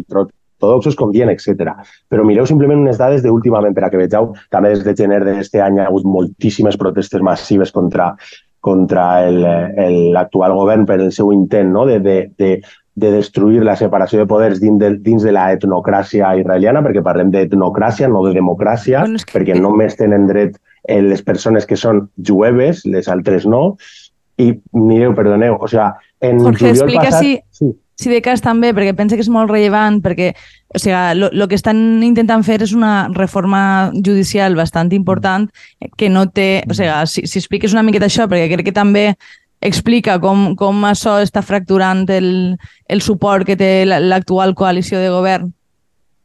ortodoxos, 0.56 0.96
com 0.96 1.12
dient, 1.12 1.30
etc. 1.30 1.72
Però 2.10 2.24
mireu 2.24 2.46
simplement 2.48 2.80
unes 2.82 2.98
dades 2.98 3.22
d'últimament, 3.24 3.74
per 3.76 3.86
a 3.86 3.90
que 3.92 4.00
vegeu, 4.00 4.32
també 4.50 4.72
des 4.74 4.84
de 4.84 4.96
gener 4.96 5.22
d'aquest 5.24 5.56
any 5.62 5.80
ha 5.80 5.90
hagut 5.90 6.06
moltíssimes 6.08 6.78
protestes 6.80 7.22
massives 7.22 7.72
contra, 7.72 8.14
contra 8.60 9.28
l'actual 9.30 10.56
govern 10.56 10.86
per 10.86 11.00
el 11.00 11.12
seu 11.12 11.32
intent 11.32 11.72
no? 11.72 11.86
de, 11.86 12.00
de, 12.00 12.16
de, 12.38 12.50
de 12.96 13.12
destruir 13.12 13.62
la 13.64 13.76
separació 13.76 14.22
de 14.22 14.28
poders 14.30 14.60
dins 14.62 14.80
de, 14.80 14.94
dins 15.04 15.22
de 15.22 15.34
la 15.36 15.50
etnocràcia 15.54 16.32
israeliana, 16.40 16.82
perquè 16.84 17.04
parlem 17.04 17.30
d'etnocràcia, 17.34 18.08
no 18.08 18.24
de 18.26 18.34
democràcia, 18.36 19.04
bueno, 19.04 19.22
que... 19.22 19.38
perquè 19.38 19.58
només 19.60 19.98
tenen 20.00 20.26
dret 20.30 20.58
eh, 20.88 21.02
les 21.04 21.22
persones 21.22 21.68
que 21.68 21.78
són 21.78 22.06
jueves, 22.16 22.84
les 22.88 23.08
altres 23.12 23.46
no, 23.46 23.76
i 24.40 24.52
mireu, 24.76 25.14
perdoneu, 25.16 25.56
o 25.60 25.68
sigui, 25.68 25.88
en 26.24 26.40
Jorge, 26.44 26.72
juliol 26.72 26.76
explica 26.76 27.10
passat... 27.10 27.22
si, 27.24 27.36
Sí. 27.56 27.74
Si 27.96 28.10
de 28.12 28.20
cas 28.22 28.42
també, 28.44 28.74
perquè 28.76 28.92
pense 28.96 29.16
que 29.16 29.24
és 29.24 29.30
molt 29.32 29.50
rellevant, 29.50 30.02
perquè 30.04 30.34
o 30.74 30.78
sigui, 30.78 31.14
lo, 31.18 31.30
lo 31.32 31.48
que 31.48 31.56
estan 31.56 32.02
intentant 32.04 32.44
fer 32.44 32.58
és 32.62 32.74
una 32.76 33.08
reforma 33.14 33.90
judicial 33.94 34.54
bastant 34.58 34.92
important 34.92 35.48
que 35.96 36.10
no 36.12 36.26
té... 36.28 36.62
O 36.68 36.74
sigui, 36.76 36.92
si, 37.08 37.26
si 37.26 37.38
expliques 37.40 37.72
una 37.72 37.82
miqueta 37.86 38.06
això, 38.10 38.28
perquè 38.28 38.50
crec 38.52 38.66
que 38.68 38.76
també 38.76 39.06
explica 39.64 40.18
com, 40.20 40.50
com 40.54 40.84
això 40.84 41.16
està 41.24 41.40
fracturant 41.42 42.04
el, 42.12 42.58
el 42.92 43.00
suport 43.00 43.46
que 43.48 43.56
té 43.56 43.86
la- 43.88 44.00
l'actual 44.04 44.52
coalició 44.54 45.00
de 45.00 45.08
govern. 45.10 45.52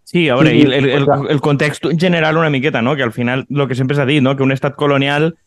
Sí, 0.04 0.28
a 0.28 0.36
veure, 0.36 0.52
Sí, 0.52 0.66
el, 0.68 0.74
el, 0.92 1.06
clar. 1.06 1.22
el 1.32 1.40
context 1.40 1.86
general 1.98 2.36
una 2.36 2.50
miqueta, 2.52 2.82
no? 2.82 2.98
que 2.98 3.04
al 3.04 3.14
final 3.16 3.46
el 3.50 3.68
que 3.70 3.76
sempre 3.80 3.96
s'ha 3.96 4.06
dit, 4.06 4.20
no? 4.22 4.36
que 4.36 4.44
un 4.44 4.52
estat 4.52 4.76
colonial 4.76 5.38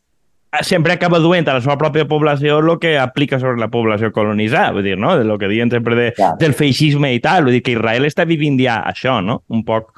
sempre 0.62 0.92
acaba 0.92 1.18
duent 1.18 1.48
a 1.48 1.56
la 1.56 1.62
seva 1.64 1.76
pròpia 1.80 2.06
població 2.08 2.58
el 2.60 2.78
que 2.80 2.96
aplica 2.98 3.38
sobre 3.40 3.60
la 3.60 3.70
població 3.72 4.12
colonitzada, 4.12 4.72
vull 4.72 4.86
dir, 4.86 4.96
no? 4.98 5.16
De 5.18 5.24
lo 5.24 5.38
que 5.38 5.48
diuen 5.48 5.70
sempre 5.70 5.96
de, 5.98 6.10
Clar. 6.16 6.34
del 6.38 6.54
feixisme 6.54 7.12
i 7.14 7.20
tal, 7.20 7.44
vull 7.44 7.56
dir 7.56 7.62
que 7.64 7.74
Israel 7.76 8.06
està 8.08 8.26
vivint 8.28 8.58
ja 8.60 8.80
això, 8.86 9.20
no? 9.24 9.42
Un 9.48 9.64
poc. 9.64 9.92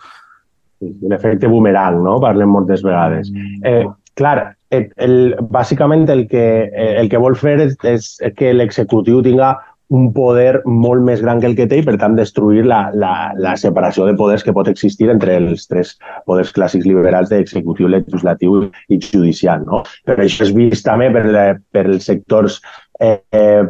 Sí, 0.80 0.92
L'efecte 1.08 1.48
boomerang, 1.48 2.02
no? 2.04 2.18
Parlem 2.20 2.52
moltes 2.52 2.82
vegades. 2.84 3.30
Eh, 3.64 3.84
clar, 4.16 4.56
el, 4.70 4.90
el, 4.96 5.16
bàsicament 5.52 6.08
el 6.12 6.26
que, 6.28 6.46
eh, 6.68 6.92
el 7.00 7.08
que 7.12 7.20
vol 7.22 7.36
fer 7.38 7.58
és, 7.64 7.76
és 7.84 8.12
que 8.36 8.52
l'executiu 8.54 9.22
tinga 9.24 9.54
un 9.94 10.08
poder 10.14 10.62
molt 10.66 11.04
més 11.06 11.20
gran 11.22 11.40
que 11.40 11.46
el 11.46 11.54
que 11.58 11.68
té 11.70 11.78
i, 11.78 11.84
per 11.86 11.94
tant, 12.00 12.16
destruir 12.18 12.64
la, 12.66 12.88
la, 12.94 13.30
la 13.38 13.54
separació 13.60 14.06
de 14.08 14.16
poders 14.18 14.42
que 14.42 14.54
pot 14.56 14.68
existir 14.70 15.10
entre 15.12 15.36
els 15.38 15.68
tres 15.70 15.94
poders 16.26 16.50
clàssics 16.56 16.88
liberals 16.88 17.30
d'executiu, 17.30 17.88
legislatiu 17.92 18.64
i 18.90 18.98
judicial. 18.98 19.62
No? 19.68 19.84
Però 20.06 20.24
això 20.24 20.46
és 20.48 20.54
vist 20.56 20.86
també 20.86 21.12
per, 21.14 21.26
per 21.70 21.86
els 21.86 22.08
sectors 22.10 22.58
eh, 22.98 23.62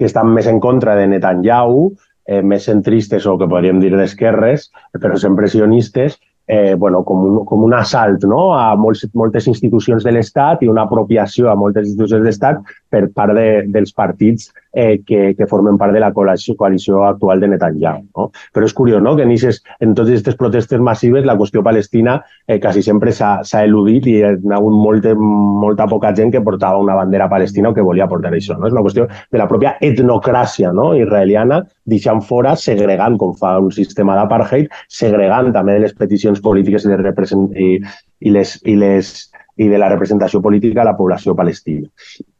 que 0.00 0.08
estan 0.08 0.32
més 0.34 0.48
en 0.50 0.58
contra 0.64 0.96
de 0.98 1.06
Netanyahu, 1.12 1.90
eh, 2.26 2.42
més 2.42 2.66
centristes 2.66 3.26
o 3.26 3.36
que 3.38 3.48
podríem 3.50 3.78
dir 3.82 3.92
d'esquerres, 3.94 4.70
però 4.98 5.18
sempre 5.20 5.50
sionistes, 5.52 6.18
eh, 6.52 6.74
bueno, 6.74 7.04
com, 7.04 7.20
un, 7.22 7.44
com 7.46 7.62
un 7.62 7.74
assalt 7.78 8.24
no? 8.26 8.40
a 8.58 8.74
molts, 8.74 9.04
moltes 9.14 9.46
institucions 9.46 10.02
de 10.02 10.10
l'Estat 10.16 10.64
i 10.66 10.70
una 10.72 10.82
apropiació 10.88 11.46
a 11.46 11.54
moltes 11.54 11.86
institucions 11.86 12.24
de 12.24 12.26
l'Estat 12.26 12.72
per 12.90 13.04
part 13.14 13.36
de, 13.38 13.44
dels 13.70 13.94
partits 13.94 14.48
eh, 14.72 14.98
que, 15.06 15.36
que 15.38 15.46
formen 15.46 15.78
part 15.78 15.94
de 15.94 16.02
la 16.02 16.10
coalició, 16.12 16.56
coalició 16.58 17.04
actual 17.06 17.38
de 17.38 17.52
Netanyahu. 17.52 18.02
No? 18.18 18.26
Però 18.50 18.66
és 18.66 18.74
curiós 18.74 18.98
no? 19.02 19.14
que 19.14 19.22
en, 19.22 19.30
ixes, 19.30 19.60
en 19.78 19.94
totes 19.94 20.16
aquestes 20.16 20.38
protestes 20.40 20.82
massives 20.82 21.28
la 21.28 21.36
qüestió 21.38 21.62
palestina 21.62 22.16
eh, 22.48 22.58
quasi 22.58 22.82
sempre 22.82 23.14
s'ha 23.14 23.62
eludit 23.62 24.10
i 24.10 24.16
hi 24.18 24.24
ha 24.26 24.34
hagut 24.58 24.74
molta, 24.74 25.14
molta 25.14 25.86
poca 25.86 26.10
gent 26.18 26.34
que 26.34 26.42
portava 26.42 26.82
una 26.82 26.98
bandera 26.98 27.30
palestina 27.30 27.70
o 27.70 27.76
que 27.78 27.86
volia 27.86 28.10
portar 28.10 28.34
això. 28.34 28.58
No? 28.58 28.66
És 28.66 28.74
una 28.74 28.82
qüestió 28.88 29.06
de 29.06 29.38
la 29.38 29.46
pròpia 29.46 29.76
etnocràcia 29.86 30.74
no? 30.74 30.90
israeliana, 30.98 31.62
deixant 31.86 32.26
fora, 32.26 32.56
segregant, 32.58 33.18
com 33.22 33.38
fa 33.38 33.54
un 33.62 33.70
sistema 33.74 34.18
d'apartheid, 34.18 34.66
segregant 34.90 35.54
també 35.54 35.78
les 35.78 35.94
peticions 35.94 36.39
polítiques 36.44 36.84
i, 36.86 36.92
de 36.92 36.98
represent... 37.00 37.48
i, 37.56 37.78
i, 38.20 38.34
les, 38.34 38.56
i, 38.68 38.76
les, 38.80 39.14
i 39.56 39.68
de 39.68 39.78
la 39.80 39.88
representació 39.92 40.42
política 40.44 40.82
a 40.82 40.90
la 40.90 40.96
població 40.98 41.34
palestina. 41.36 41.88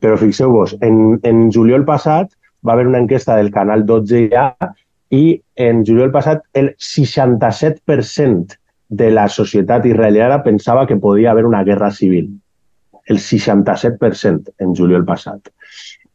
Però 0.00 0.18
fixeu-vos, 0.20 0.76
en, 0.84 1.18
en 1.26 1.48
juliol 1.52 1.86
passat 1.88 2.32
va 2.66 2.74
haver 2.74 2.86
una 2.88 3.00
enquesta 3.00 3.36
del 3.36 3.50
Canal 3.52 3.86
12 3.88 4.26
ja 4.32 4.52
i 5.10 5.40
en 5.56 5.84
juliol 5.86 6.12
passat 6.14 6.42
el 6.54 6.74
67% 6.78 8.56
de 8.90 9.10
la 9.10 9.28
societat 9.28 9.86
israeliana 9.86 10.42
pensava 10.42 10.86
que 10.86 10.96
podia 10.96 11.30
haver 11.30 11.46
una 11.46 11.62
guerra 11.64 11.90
civil. 11.90 12.30
El 13.06 13.18
67% 13.18 14.54
en 14.58 14.74
juliol 14.76 15.04
passat. 15.06 15.50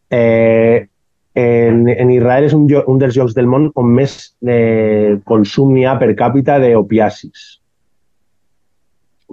Eh, 0.10 0.88
en, 1.36 1.90
en 1.90 2.12
Israel 2.12 2.48
és 2.48 2.56
un, 2.56 2.66
un 2.88 3.00
dels 3.00 3.18
llocs 3.18 3.36
del 3.36 3.48
món 3.52 3.68
on 3.76 3.92
més 3.92 4.16
eh, 4.48 5.20
consum 5.28 5.74
n'hi 5.76 5.84
ha 5.86 5.98
per 6.00 6.14
càpita 6.16 6.58
d'opiacis. 6.64 7.46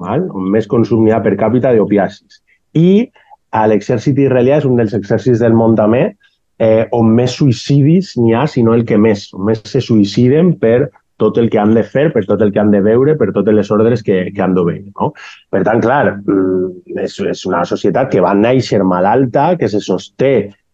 Val? 0.01 0.29
On 0.33 0.49
més 0.55 0.69
consum 0.71 1.05
n'hi 1.05 1.13
ha 1.13 1.23
per 1.25 1.35
càpita 1.41 1.75
d'opiacis. 1.77 2.41
I 2.79 3.11
a 3.53 3.67
l'exèrcit 3.69 4.19
israelià 4.19 4.63
és 4.63 4.69
un 4.69 4.79
dels 4.81 4.95
exèrcits 4.97 5.43
del 5.43 5.57
món 5.57 5.77
també 5.77 6.07
eh, 6.63 6.87
on 6.97 7.13
més 7.17 7.37
suïcidis 7.37 8.15
n'hi 8.19 8.35
ha, 8.37 8.47
sinó 8.49 8.75
el 8.77 8.87
que 8.89 8.99
més. 8.99 9.29
On 9.37 9.45
més 9.51 9.63
se 9.69 9.83
suïciden 9.85 10.55
per 10.63 10.91
tot 11.23 11.39
el 11.39 11.51
que 11.51 11.61
han 11.61 11.75
de 11.77 11.85
fer, 11.87 12.09
per 12.15 12.25
tot 12.27 12.41
el 12.43 12.51
que 12.55 12.61
han 12.63 12.73
de 12.73 12.81
veure, 12.83 13.15
per 13.19 13.31
totes 13.35 13.55
les 13.55 13.71
ordres 13.71 14.03
que, 14.03 14.25
que 14.35 14.43
han 14.43 14.57
d'obeir. 14.57 14.89
No? 14.99 15.13
Per 15.53 15.63
tant, 15.67 15.83
clar, 15.85 16.17
mm, 16.19 16.99
és, 17.05 17.19
és 17.35 17.45
una 17.47 17.63
societat 17.69 18.11
que 18.11 18.25
va 18.25 18.35
néixer 18.35 18.83
malalta, 18.83 19.53
que 19.61 19.71
se 19.71 19.83
sosté 19.85 20.33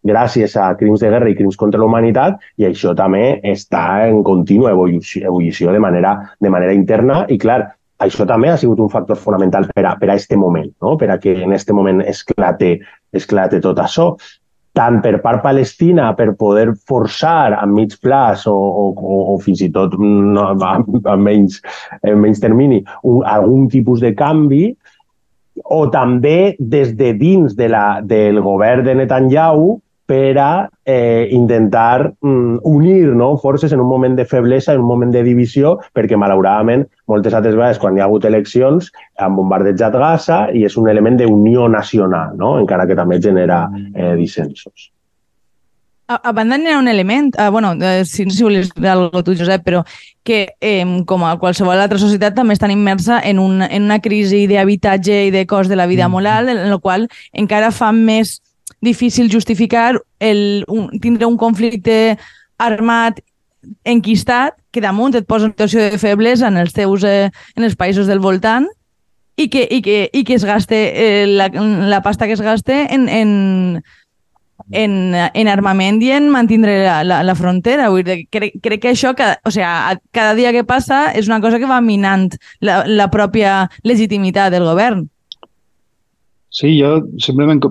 gràcies 0.09 0.55
a 0.57 0.71
crims 0.79 1.03
de 1.03 1.11
guerra 1.11 1.29
i 1.29 1.37
crims 1.37 1.59
contra 1.59 1.81
la 1.81 1.89
humanitat 1.89 2.39
i 2.63 2.69
això 2.69 2.95
també 2.97 3.41
està 3.51 4.07
en 4.07 4.23
contínua 4.25 4.71
evolució, 4.73 5.25
evolució 5.27 5.75
de, 5.75 5.83
manera, 5.83 6.15
de 6.41 6.53
manera 6.55 6.73
interna 6.73 7.25
i 7.29 7.37
clar, 7.43 7.65
això 7.99 8.27
també 8.27 8.51
ha 8.51 8.59
sigut 8.59 8.81
un 8.81 8.91
factor 8.91 9.19
fonamental 9.19 9.67
per 9.75 9.85
a, 9.87 9.95
per 9.99 10.11
a 10.11 10.19
este 10.19 10.37
moment, 10.37 10.71
no? 10.83 10.97
per 10.97 11.11
a 11.11 11.19
que 11.19 11.35
en 11.43 11.53
este 11.53 11.75
moment 11.75 12.03
esclate, 12.07 12.79
esclate 13.13 13.61
tot 13.65 13.81
això 13.83 14.13
tant 14.79 15.01
per 15.03 15.17
part 15.25 15.43
palestina 15.43 16.13
per 16.15 16.35
poder 16.39 16.69
forçar 16.87 17.57
a 17.57 17.65
mig 17.67 17.97
plaç 18.03 18.47
o, 18.47 18.55
o, 18.55 18.85
o, 18.95 19.17
o 19.35 19.39
fins 19.43 19.65
i 19.65 19.71
tot 19.75 19.97
no, 19.99 20.53
a, 20.53 20.77
a, 20.79 21.17
menys, 21.17 21.59
a 21.99 22.15
menys 22.15 22.43
termini 22.45 22.85
un, 23.03 23.25
algun 23.27 23.67
tipus 23.73 24.05
de 24.05 24.13
canvi 24.19 24.69
o 25.75 25.81
també 25.91 26.55
des 26.61 26.95
de 26.95 27.13
dins 27.19 27.57
de 27.59 27.67
la, 27.73 27.99
del 28.05 28.39
govern 28.45 28.87
de 28.87 28.95
Netanyahu 29.01 29.79
per 30.09 30.39
a 30.41 30.51
eh, 30.89 31.29
intentar 31.37 32.15
mm, 32.23 32.65
unir 32.65 33.13
no, 33.13 33.35
forces 33.37 33.75
en 33.77 33.81
un 33.85 33.89
moment 33.91 34.17
de 34.17 34.25
feblesa, 34.25 34.73
en 34.73 34.81
un 34.81 34.89
moment 34.89 35.13
de 35.13 35.23
divisió, 35.23 35.77
perquè 35.93 36.17
malauradament 36.17 36.87
moltes 37.13 37.37
altres 37.37 37.59
vegades 37.59 37.81
quan 37.83 37.97
hi 37.97 38.01
ha 38.01 38.07
hagut 38.09 38.25
eleccions 38.25 38.89
han 39.21 39.37
bombardejat 39.37 39.99
Gaza 40.01 40.47
i 40.57 40.65
és 40.65 40.79
un 40.81 40.89
element 40.89 41.21
d'unió 41.21 41.69
nacional, 41.69 42.33
no? 42.41 42.57
encara 42.63 42.89
que 42.89 42.97
també 42.97 43.21
genera 43.21 43.67
eh, 43.93 44.15
dissensos. 44.17 44.89
A, 46.09 46.17
a 46.31 46.33
banda 46.33 46.57
n'hi 46.57 46.73
ha 46.73 46.79
un 46.81 46.89
element, 46.89 47.35
uh, 47.37 47.51
bueno, 47.53 47.75
uh, 47.77 48.01
si, 48.09 48.25
si 48.33 48.45
volies 48.47 48.71
dir 48.73 48.89
alguna 48.89 49.11
cosa 49.13 49.27
tu, 49.27 49.35
Josep, 49.37 49.61
però 49.67 49.83
que 50.25 50.55
eh, 50.57 50.87
com 51.05 51.25
a 51.29 51.35
qualsevol 51.37 51.77
altra 51.77 52.01
societat 52.01 52.33
també 52.33 52.57
estan 52.57 52.73
immersa 52.73 53.21
en, 53.29 53.37
un, 53.45 53.61
en 53.61 53.85
una 53.85 54.01
crisi 54.01 54.47
d'habitatge 54.49 55.27
i 55.29 55.35
de 55.35 55.45
cost 55.45 55.69
de 55.69 55.77
la 55.77 55.85
vida 55.85 56.09
molt 56.09 56.33
alt, 56.33 56.49
en 56.55 56.65
la 56.73 56.81
qual 56.81 57.05
encara 57.37 57.69
fa 57.77 57.93
més 57.93 58.39
difícil 58.81 59.31
justificar 59.33 60.01
el, 60.19 60.65
un, 60.69 60.89
tindre 61.01 61.27
un 61.27 61.37
conflicte 61.37 62.19
armat 62.59 63.21
enquistat 63.85 64.57
que 64.71 64.81
damunt 64.81 65.17
et 65.19 65.27
posa 65.27 65.49
en 65.49 65.53
situació 65.53 65.83
de 65.91 65.99
feblesa 65.99 66.49
en 66.49 66.59
els 66.61 66.75
teus 66.77 67.05
eh, 67.05 67.31
en 67.57 67.67
els 67.67 67.77
països 67.77 68.07
del 68.07 68.23
voltant 68.23 68.69
i 69.39 69.49
que, 69.49 69.65
i 69.71 69.81
que, 69.83 70.09
i 70.13 70.25
que 70.27 70.35
es 70.35 70.45
gaste 70.45 70.77
eh, 70.95 71.27
la, 71.27 71.49
la 71.51 72.03
pasta 72.03 72.27
que 72.27 72.35
es 72.35 72.43
gaste 72.43 72.87
en, 72.95 73.09
en, 73.09 73.83
en, 74.71 75.15
en 75.15 75.49
armament 75.49 76.01
i 76.03 76.11
en 76.17 76.29
mantindre 76.31 76.81
la, 76.85 77.03
la, 77.07 77.21
la 77.23 77.37
frontera. 77.39 77.89
Vull 77.93 78.03
dir, 78.07 78.19
crec, 78.35 78.59
crec 78.63 78.83
que 78.83 78.95
això, 78.95 79.15
cada, 79.19 79.39
o 79.47 79.53
sea, 79.55 79.99
cada 80.11 80.35
dia 80.35 80.53
que 80.55 80.67
passa 80.67 81.13
és 81.15 81.31
una 81.31 81.41
cosa 81.45 81.61
que 81.63 81.71
va 81.71 81.81
minant 81.81 82.33
la, 82.61 82.83
la 82.87 83.09
pròpia 83.15 83.69
legitimitat 83.87 84.53
del 84.55 84.67
govern. 84.67 85.07
Sí, 86.59 86.73
jo 86.81 86.95
simplement... 87.23 87.63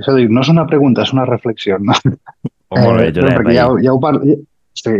És 0.00 0.08
a 0.10 0.16
dir, 0.16 0.26
no 0.32 0.42
és 0.42 0.50
una 0.50 0.66
pregunta, 0.66 1.04
és 1.06 1.12
una 1.14 1.26
reflexió. 1.28 1.78
No? 1.78 1.94
Oh, 2.72 2.80
molt 2.80 3.02
bé, 3.02 3.10
Eh, 3.10 3.12
Josep, 3.12 3.36
perquè 3.36 3.52
ahí. 3.52 3.58
ja, 3.58 3.68
ja, 3.84 3.92
ho 3.92 4.00
par... 4.00 4.16
sí, 4.80 4.94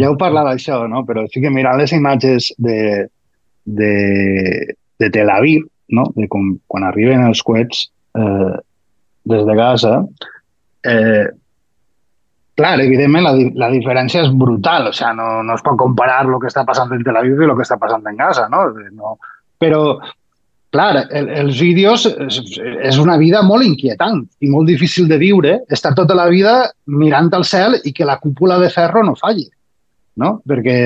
ja 0.00 0.08
heu 0.08 0.16
parlat 0.16 0.46
d'això, 0.48 0.78
no? 0.88 1.02
però 1.04 1.26
sí 1.28 1.42
que 1.44 1.50
mirant 1.52 1.76
les 1.78 1.92
imatges 1.92 2.48
de, 2.56 3.04
de, 3.64 3.90
de 4.98 5.10
Tel 5.12 5.30
Aviv 5.30 5.66
no? 5.92 6.06
de 6.16 6.26
com 6.32 6.54
quan 6.66 6.86
arriben 6.88 7.26
els 7.26 7.42
coets 7.44 7.84
eh, 8.16 8.54
des 9.28 9.44
de 9.44 9.56
Gaza, 9.58 9.92
eh, 10.88 11.26
clar, 12.56 12.72
evidentment 12.80 13.28
la, 13.28 13.34
la 13.66 13.70
diferència 13.74 14.24
és 14.24 14.32
brutal, 14.32 14.88
o 14.88 14.96
sea, 14.96 15.12
no, 15.12 15.42
no 15.44 15.54
es 15.58 15.62
pot 15.62 15.76
comparar 15.78 16.24
el 16.24 16.40
que 16.40 16.48
està 16.50 16.64
passant 16.64 16.90
en 16.96 17.04
Tel 17.04 17.20
Aviv 17.20 17.44
i 17.44 17.50
el 17.50 17.54
que 17.58 17.68
està 17.68 17.78
passant 17.80 18.08
en 18.08 18.18
Gaza, 18.18 18.48
no? 18.48 18.64
no 18.96 19.18
però, 19.62 20.00
clar, 20.72 21.06
el, 21.12 21.28
els 21.42 21.60
vídeos 21.60 22.06
és, 22.10 22.38
és 22.88 22.98
una 23.00 23.18
vida 23.20 23.42
molt 23.44 23.66
inquietant 23.66 24.22
i 24.40 24.50
molt 24.50 24.70
difícil 24.70 25.08
de 25.10 25.18
viure, 25.20 25.58
estar 25.70 25.94
tota 25.98 26.16
la 26.16 26.28
vida 26.32 26.54
mirant 26.86 27.32
al 27.36 27.44
cel 27.48 27.78
i 27.84 27.92
que 27.92 28.08
la 28.08 28.18
cúpula 28.22 28.58
de 28.62 28.70
ferro 28.72 29.04
no 29.04 29.16
falli, 29.18 29.48
no? 30.20 30.38
Perquè 30.48 30.78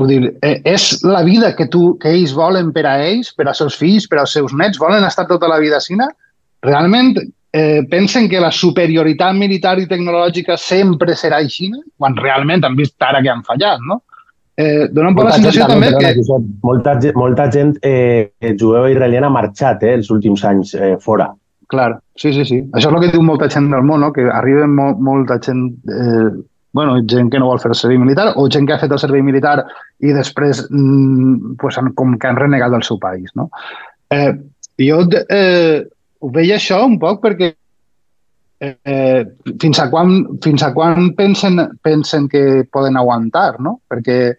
Vull 0.00 0.08
dir, 0.08 0.30
eh, 0.40 0.56
és 0.64 1.02
la 1.04 1.20
vida 1.22 1.50
que, 1.56 1.66
tu, 1.68 1.98
que 2.00 2.08
ells 2.16 2.32
volen 2.32 2.70
per 2.72 2.86
a 2.88 2.94
ells, 3.04 3.28
per 3.36 3.44
als 3.44 3.60
seus 3.60 3.76
fills, 3.76 4.06
per 4.08 4.22
als 4.22 4.32
seus 4.32 4.54
nets, 4.56 4.80
volen 4.80 5.04
estar 5.04 5.26
tota 5.28 5.50
la 5.50 5.58
vida 5.60 5.76
a 5.76 5.84
Sina? 5.84 6.06
Realment 6.64 7.12
eh, 7.20 7.82
pensen 7.90 8.28
que 8.32 8.40
la 8.40 8.50
superioritat 8.50 9.36
militar 9.36 9.76
i 9.82 9.88
tecnològica 9.90 10.56
sempre 10.56 11.16
serà 11.18 11.42
així, 11.44 11.68
quan 12.00 12.16
realment 12.16 12.64
han 12.64 12.78
vist 12.78 12.96
ara 13.04 13.20
que 13.20 13.32
han 13.32 13.44
fallat, 13.44 13.84
no? 13.84 14.00
Eh, 14.54 14.88
dona 14.92 15.08
un 15.08 15.16
poc 15.16 15.30
la 15.30 15.36
sensació 15.38 15.66
també, 15.70 15.88
també 15.94 16.10
que... 16.18 16.38
molta, 16.62 16.92
molta 17.16 17.46
gent 17.52 17.72
eh, 17.88 18.32
jueva 18.60 18.90
israeliana 18.92 19.30
ha 19.30 19.32
marxat 19.32 19.86
eh, 19.86 19.94
els 19.96 20.10
últims 20.12 20.44
anys 20.44 20.74
eh, 20.76 20.96
fora. 21.00 21.30
Clar, 21.72 21.94
sí, 22.20 22.34
sí, 22.36 22.44
sí. 22.44 22.58
Això 22.76 22.90
és 22.90 22.92
el 22.92 23.00
que 23.00 23.12
diu 23.14 23.22
molta 23.24 23.48
gent 23.52 23.70
del 23.72 23.86
món, 23.88 24.02
no? 24.04 24.10
que 24.12 24.26
arriba 24.28 24.66
mo 24.68 24.90
molta 25.00 25.38
gent, 25.40 25.70
eh, 25.88 26.28
bueno, 26.76 26.98
gent 27.08 27.30
que 27.32 27.40
no 27.40 27.48
vol 27.48 27.62
fer 27.62 27.72
el 27.72 27.78
servei 27.80 28.00
militar 28.02 28.34
o 28.36 28.44
gent 28.52 28.68
que 28.68 28.76
ha 28.76 28.82
fet 28.82 28.92
el 28.92 29.00
servei 29.00 29.24
militar 29.24 29.62
i 30.04 30.12
després 30.12 30.66
mm, 30.68 31.56
pues, 31.62 31.80
han, 31.80 31.94
com 31.96 32.18
que 32.20 32.28
han 32.28 32.36
renegat 32.36 32.76
del 32.76 32.84
seu 32.84 33.00
país. 33.00 33.32
No? 33.40 33.48
Eh, 34.12 34.34
jo 34.84 35.00
eh, 35.22 35.80
ho 36.20 36.32
veia 36.36 36.60
això 36.60 36.82
un 36.84 36.98
poc 37.00 37.24
perquè 37.24 37.54
eh, 38.62 39.24
fins, 39.64 39.80
a 39.80 39.88
quan, 39.90 40.14
fins 40.44 40.62
a 40.62 40.74
quan 40.76 41.14
pensen, 41.16 41.56
pensen 41.82 42.28
que 42.28 42.64
poden 42.70 43.00
aguantar, 43.00 43.56
no? 43.64 43.78
Perquè 43.88 44.18
eh, 44.28 44.36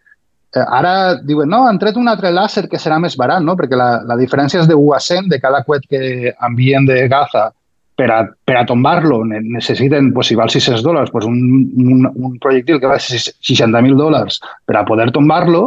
ara 0.62 1.16
diuen, 1.18 1.50
no, 1.50 1.64
han 1.66 1.80
tret 1.82 1.98
un 1.98 2.08
altre 2.12 2.30
làser 2.34 2.68
que 2.70 2.80
serà 2.82 3.00
més 3.02 3.18
barat, 3.18 3.42
no? 3.42 3.56
Perquè 3.58 3.78
la, 3.80 3.90
la 4.06 4.18
diferència 4.20 4.62
és 4.62 4.70
de 4.70 4.78
1 4.78 4.94
a 4.94 5.00
100 5.02 5.30
de 5.32 5.40
cada 5.42 5.64
coet 5.66 5.88
que 5.90 6.34
envien 6.46 6.86
de 6.86 7.08
Gaza 7.10 7.50
per 7.98 8.10
a, 8.12 8.20
per 8.46 8.58
a 8.58 8.66
tombar-lo 8.66 9.22
necessiten, 9.26 10.12
pues, 10.14 10.30
si 10.30 10.38
val 10.38 10.50
600 10.50 10.84
dòlars, 10.86 11.12
pues 11.14 11.26
un, 11.26 11.38
un, 11.78 12.08
un 12.14 12.38
projectil 12.42 12.80
que 12.82 12.90
val 12.90 13.02
60.000 13.02 13.98
dòlars 13.98 14.40
per 14.66 14.78
a 14.78 14.86
poder 14.86 15.12
tombar-lo, 15.14 15.66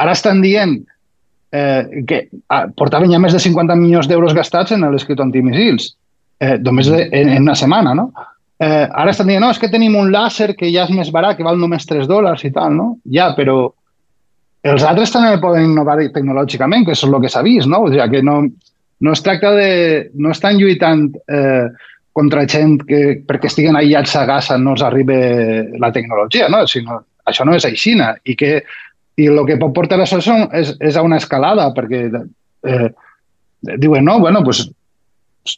ara 0.00 0.12
estan 0.12 0.42
dient 0.44 0.76
eh, 1.54 2.04
que 2.08 2.24
ah, 2.52 2.66
portaven 2.76 3.12
ja 3.12 3.20
més 3.22 3.36
de 3.36 3.40
50 3.40 3.76
milions 3.80 4.08
d'euros 4.10 4.34
gastats 4.36 4.74
en 4.74 4.84
l'escrit 4.90 5.20
antimissils 5.20 5.94
eh, 6.40 6.58
només 6.58 6.90
de, 6.90 7.06
en, 7.12 7.32
en 7.36 7.48
una 7.48 7.56
setmana, 7.58 7.94
no? 7.96 8.10
Eh, 8.60 8.84
ara 8.86 9.10
estan 9.10 9.28
dient, 9.30 9.42
no, 9.42 9.50
és 9.54 9.60
que 9.60 9.72
tenim 9.72 9.96
un 9.98 10.12
làser 10.14 10.52
que 10.58 10.68
ja 10.70 10.84
és 10.84 10.92
més 10.94 11.10
barat, 11.14 11.36
que 11.38 11.46
val 11.46 11.58
només 11.60 11.86
3 11.88 12.08
dòlars 12.10 12.44
i 12.46 12.52
tal, 12.54 12.76
no? 12.76 12.88
Ja, 13.10 13.32
però 13.38 13.72
els 14.64 14.84
altres 14.88 15.12
també 15.12 15.34
poden 15.42 15.70
innovar 15.70 15.98
tecnològicament, 16.12 16.86
que 16.86 16.94
és 16.96 17.02
el 17.04 17.16
que 17.20 17.32
s'ha 17.32 17.42
vist, 17.44 17.68
no? 17.68 17.82
O 17.84 17.90
sigui, 17.92 18.06
que 18.12 18.22
no, 18.24 18.38
no 19.00 19.12
es 19.12 19.22
tracta 19.24 19.52
de... 19.56 19.68
No 20.14 20.32
estan 20.32 20.56
lluitant 20.60 21.10
eh, 21.28 21.68
contra 22.14 22.46
gent 22.48 22.78
que 22.88 23.20
perquè 23.28 23.50
estiguen 23.50 23.76
aïllats 23.76 24.14
a 24.16 24.24
Gaza 24.28 24.56
no 24.58 24.76
els 24.76 24.84
arribi 24.86 25.18
la 25.82 25.92
tecnologia, 25.92 26.48
no? 26.48 26.62
Sinó, 26.70 27.02
això 27.28 27.44
no 27.44 27.56
és 27.58 27.66
aixina 27.68 28.14
i 28.24 28.36
que 28.38 28.60
i 29.20 29.28
el 29.30 29.42
que 29.46 29.58
pot 29.60 29.74
portar 29.74 30.00
això 30.02 30.18
és, 30.58 30.72
és 30.82 30.96
a 30.96 31.04
una 31.06 31.20
escalada, 31.20 31.68
perquè 31.74 32.06
eh, 32.10 32.88
diuen, 33.78 34.04
no, 34.04 34.18
bueno, 34.20 34.42
pues, 34.46 34.64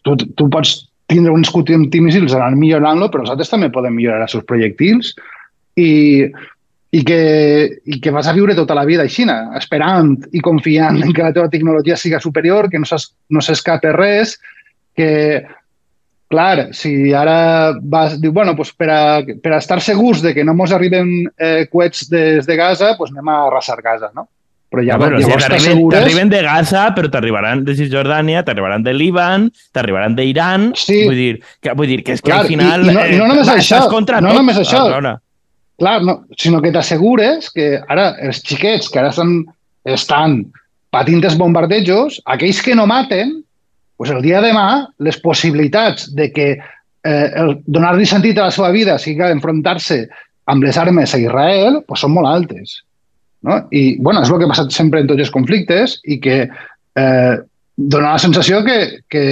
tu, 0.04 0.16
tu 0.16 0.48
pots 0.52 0.74
tindre 1.08 1.32
uns 1.32 1.52
antimissils 1.54 2.34
anar 2.34 2.50
millorant-lo, 2.56 3.08
però 3.08 3.24
nosaltres 3.24 3.52
també 3.52 3.70
podem 3.72 3.94
millorar 3.96 4.26
els 4.26 4.34
seus 4.36 4.44
projectils 4.44 5.14
i, 5.78 6.26
i, 6.90 7.02
que, 7.04 7.80
i 7.84 8.00
que 8.00 8.12
vas 8.14 8.28
a 8.28 8.34
viure 8.36 8.54
tota 8.54 8.76
la 8.76 8.84
vida 8.86 9.04
així, 9.04 9.26
esperant 9.58 10.14
i 10.32 10.40
confiant 10.40 11.02
en 11.02 11.12
que 11.12 11.24
la 11.24 11.32
teva 11.34 11.50
tecnologia 11.50 11.96
siga 11.96 12.20
superior, 12.22 12.70
que 12.70 12.80
no 12.80 13.42
s'escape 13.42 13.92
res, 13.96 14.36
que, 14.96 15.10
clar, 16.30 16.68
si 16.74 17.12
ara 17.14 17.74
vas, 17.82 18.16
diu, 18.20 18.32
bueno, 18.32 18.56
pues 18.56 18.72
per, 18.72 18.90
a, 18.90 19.02
per 19.42 19.52
a 19.52 19.58
estar 19.58 19.80
segurs 19.82 20.22
de 20.22 20.32
que 20.34 20.44
no 20.44 20.54
mos 20.54 20.72
arriben 20.72 21.28
eh, 21.36 21.66
coets 21.70 22.08
des 22.10 22.46
de 22.46 22.56
Gaza, 22.56 22.94
pues 22.96 23.12
anem 23.12 23.28
a 23.28 23.44
arrasar 23.46 23.82
Gaza, 23.82 24.10
no? 24.14 24.28
Però 24.66 24.82
ja, 24.82 24.96
bueno, 24.98 25.20
llavors 25.22 25.62
si 25.62 25.74
t'arriben 25.92 26.28
de 26.28 26.40
Gaza, 26.42 26.88
però 26.96 27.08
t'arribaran 27.12 27.62
de 27.64 27.76
Cisjordània, 27.78 28.42
t'arribaran 28.44 28.82
de 28.82 28.96
Líban, 28.96 29.46
t'arribaran 29.72 30.16
d'Iran... 30.18 30.72
Sí. 30.74 31.04
Vull 31.06 31.20
dir, 31.20 31.28
que, 31.62 31.76
vull 31.78 31.92
dir 31.92 32.00
que 32.02 32.16
és 32.16 32.24
que 32.24 32.32
Clar, 32.32 32.42
al 32.42 32.50
final... 32.50 32.82
I, 32.82 32.90
i 32.90 32.96
no, 32.96 33.04
i 33.06 33.20
no 33.20 33.30
només 33.30 33.46
eh, 33.46 33.60
això, 33.60 33.84
no 33.86 34.02
tot, 34.02 34.18
només 34.26 34.58
això. 34.58 34.82
Clar, 35.76 35.98
no, 36.02 36.20
sinó 36.40 36.62
que 36.64 36.72
t'assegures 36.72 37.50
que 37.52 37.74
ara 37.92 38.14
els 38.24 38.40
xiquets 38.44 38.88
que 38.88 39.00
ara 39.02 39.10
estan, 39.12 39.42
estan 39.84 40.38
patint 40.94 41.24
els 41.24 41.36
bombardejos, 41.36 42.22
aquells 42.32 42.62
que 42.64 42.76
no 42.78 42.86
maten, 42.88 43.34
pues 43.96 44.12
el 44.12 44.22
dia 44.24 44.40
de 44.40 44.52
demà 44.52 44.86
les 45.04 45.18
possibilitats 45.20 46.08
de 46.16 46.30
que 46.32 46.48
eh, 46.56 47.44
donar-li 47.66 48.08
sentit 48.08 48.38
a 48.38 48.48
la 48.48 48.54
seva 48.54 48.70
vida 48.72 48.96
sigui 49.00 49.28
enfrontar-se 49.28 50.04
amb 50.52 50.64
les 50.64 50.78
armes 50.78 51.14
a 51.14 51.20
Israel 51.20 51.80
pues 51.86 52.04
són 52.04 52.14
molt 52.16 52.30
altes. 52.30 52.80
No? 53.46 53.60
I 53.70 53.98
bueno, 54.00 54.22
és 54.22 54.30
el 54.30 54.40
que 54.40 54.48
ha 54.48 54.52
passat 54.52 54.72
sempre 54.74 55.02
en 55.02 55.10
tots 55.10 55.26
els 55.26 55.34
conflictes 55.34 55.98
i 56.04 56.18
que 56.22 56.38
eh, 56.46 57.34
dona 57.76 58.14
la 58.14 58.22
sensació 58.22 58.62
que, 58.64 58.78
que, 59.12 59.24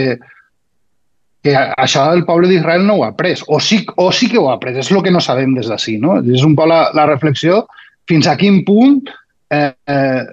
que 1.44 1.52
això 1.76 2.06
el 2.16 2.24
poble 2.24 2.48
d'Israel 2.48 2.86
no 2.86 2.96
ho 2.98 3.04
ha 3.04 3.10
après, 3.12 3.42
o 3.52 3.58
sí, 3.60 3.82
o 4.00 4.08
sí 4.12 4.30
que 4.32 4.40
ho 4.40 4.48
ha 4.48 4.54
après, 4.56 4.78
és 4.80 4.90
el 4.90 5.02
que 5.04 5.12
no 5.12 5.20
sabem 5.20 5.52
des 5.56 5.68
d'ací. 5.68 5.98
No? 6.00 6.16
És 6.24 6.44
un 6.46 6.54
poc 6.56 6.70
la, 6.70 6.86
la 6.96 7.04
reflexió 7.10 7.66
fins 8.08 8.28
a 8.28 8.36
quin 8.40 8.62
punt 8.64 9.02
eh, 9.52 9.68
eh, 9.70 10.24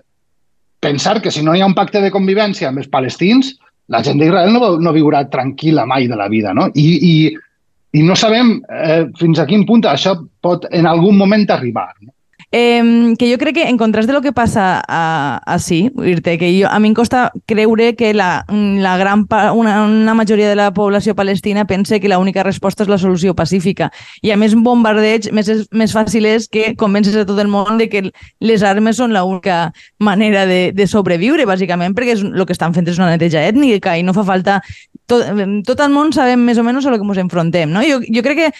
pensar 0.79 1.19
que 1.21 1.31
si 1.31 1.43
no 1.43 1.55
hi 1.55 1.61
ha 1.61 1.67
un 1.67 1.75
pacte 1.75 1.99
de 2.01 2.13
convivència 2.15 2.71
amb 2.71 2.79
els 2.79 2.87
palestins, 2.91 3.51
la 3.91 3.99
gent 4.07 4.23
d'Israel 4.23 4.55
no, 4.55 4.77
no 4.79 4.95
viurà 4.95 5.25
tranquil·la 5.27 5.85
mai 5.85 6.07
de 6.07 6.15
la 6.15 6.29
vida. 6.31 6.55
No? 6.55 6.69
I, 6.79 6.87
i, 7.11 7.13
i 7.99 8.07
no 8.07 8.15
sabem 8.15 8.55
eh, 8.71 9.03
fins 9.19 9.43
a 9.43 9.47
quin 9.49 9.67
punt 9.67 9.83
això 9.91 10.15
pot 10.39 10.63
en 10.71 10.87
algun 10.87 11.19
moment 11.19 11.43
arribar. 11.51 11.89
No? 11.99 12.15
Eh, 12.53 13.15
que 13.17 13.31
jo 13.31 13.37
crec 13.39 13.55
que 13.55 13.69
en 13.69 13.77
contrast 13.77 14.07
de 14.07 14.13
lo 14.13 14.21
que 14.21 14.33
passa 14.33 14.83
a, 14.85 15.41
a 15.45 15.59
sí, 15.59 15.89
dir-te 15.95 16.37
que 16.37 16.49
jo, 16.51 16.67
a 16.67 16.79
mi 16.83 16.89
em 16.89 16.93
costa 16.93 17.31
creure 17.47 17.95
que 17.95 18.13
la, 18.13 18.43
la 18.51 18.97
gran 18.99 19.23
una, 19.55 19.85
una 19.85 20.13
majoria 20.13 20.49
de 20.49 20.57
la 20.59 20.73
població 20.73 21.15
palestina 21.15 21.63
pense 21.65 22.01
que 22.01 22.11
l'única 22.11 22.43
resposta 22.43 22.83
és 22.83 22.91
la 22.91 22.97
solució 22.99 23.33
pacífica. 23.39 23.87
I 24.21 24.35
a 24.35 24.37
més, 24.37 24.51
un 24.51 24.65
bombardeig 24.67 25.31
més, 25.31 25.47
més 25.71 25.95
fàcil 25.95 26.27
és 26.27 26.49
que 26.51 26.75
convences 26.75 27.15
a 27.15 27.25
tot 27.25 27.39
el 27.39 27.47
món 27.47 27.79
de 27.79 27.87
que 27.87 28.09
les 28.43 28.63
armes 28.67 28.99
són 28.99 29.15
l'única 29.15 29.71
manera 29.99 30.43
de, 30.45 30.73
de 30.75 30.87
sobreviure, 30.91 31.47
bàsicament, 31.47 31.95
perquè 31.95 32.17
és, 32.19 32.27
el 32.27 32.45
que 32.45 32.57
estan 32.57 32.75
fent 32.75 32.91
és 32.91 32.99
una 32.99 33.13
neteja 33.13 33.47
ètnica 33.47 33.95
i 33.95 34.03
no 34.03 34.15
fa 34.17 34.27
falta... 34.27 34.59
Tot, 35.07 35.23
tot 35.67 35.79
el 35.83 35.91
món 35.91 36.11
sabem 36.15 36.39
més 36.39 36.59
o 36.59 36.63
menys 36.63 36.85
a 36.87 36.91
lo 36.91 36.99
que 36.99 37.07
ens 37.07 37.23
enfrontem. 37.23 37.71
No? 37.71 37.81
Jo, 37.83 37.99
jo 38.03 38.21
crec 38.23 38.37
que 38.37 38.51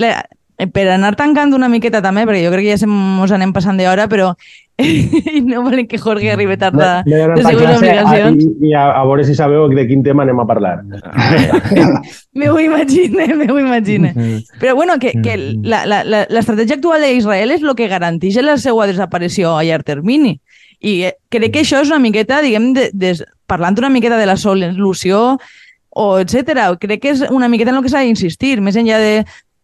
la, 0.00 0.24
per 0.68 0.88
anar 0.92 1.14
tancant 1.16 1.54
una 1.56 1.70
miqueta 1.72 2.02
també, 2.04 2.26
perquè 2.28 2.42
jo 2.44 2.50
crec 2.52 2.66
que 2.66 2.74
ja 2.76 2.88
ens 2.88 3.32
anem 3.32 3.54
passant 3.56 3.78
d'hora, 3.80 4.08
però 4.12 4.34
i 5.36 5.40
no 5.44 5.62
volen 5.62 5.86
que 5.86 5.98
Jorge 5.98 6.30
arribi 6.32 6.56
tard 6.56 6.76
de, 6.78 6.88
de 7.04 7.42
següents 7.44 7.78
obligacions. 7.78 8.44
I, 8.44 8.70
i 8.70 8.74
a, 8.74 8.86
a 8.96 9.04
veure 9.08 9.24
si 9.28 9.34
sabeu 9.36 9.68
de 9.72 9.84
quin 9.88 10.04
tema 10.06 10.24
anem 10.24 10.40
a 10.40 10.46
parlar. 10.48 10.80
me 12.38 12.50
ho 12.50 12.58
imagine, 12.60 13.26
me 13.36 13.50
ho 13.50 13.58
imagine. 13.60 14.12
Però 14.60 14.74
bueno, 14.76 14.98
que, 15.02 15.12
que 15.22 15.36
l'estratègia 15.36 16.78
actual 16.78 17.04
d'Israel 17.04 17.56
és 17.56 17.64
el 17.64 17.74
que 17.76 17.90
garanteix 17.90 18.40
la 18.44 18.56
seva 18.60 18.88
desaparició 18.90 19.56
a 19.56 19.64
llarg 19.66 19.86
termini. 19.88 20.38
I 20.80 20.94
eh, 21.10 21.16
crec 21.28 21.52
que 21.52 21.64
això 21.64 21.82
és 21.84 21.92
una 21.92 22.00
miqueta, 22.00 22.40
diguem, 22.40 22.72
de, 22.76 22.88
de, 22.96 23.12
parlant 23.50 23.76
una 23.82 23.92
miqueta 23.92 24.16
de 24.16 24.28
la 24.28 24.38
solució 24.40 25.36
o 25.90 26.06
etc. 26.22 26.70
Crec 26.80 27.04
que 27.04 27.14
és 27.16 27.24
una 27.28 27.50
miqueta 27.52 27.74
en 27.74 27.80
el 27.80 27.84
que 27.84 27.92
s'ha 27.92 28.04
d'insistir, 28.06 28.58
més 28.64 28.78
enllà 28.80 29.00
de 29.02 29.14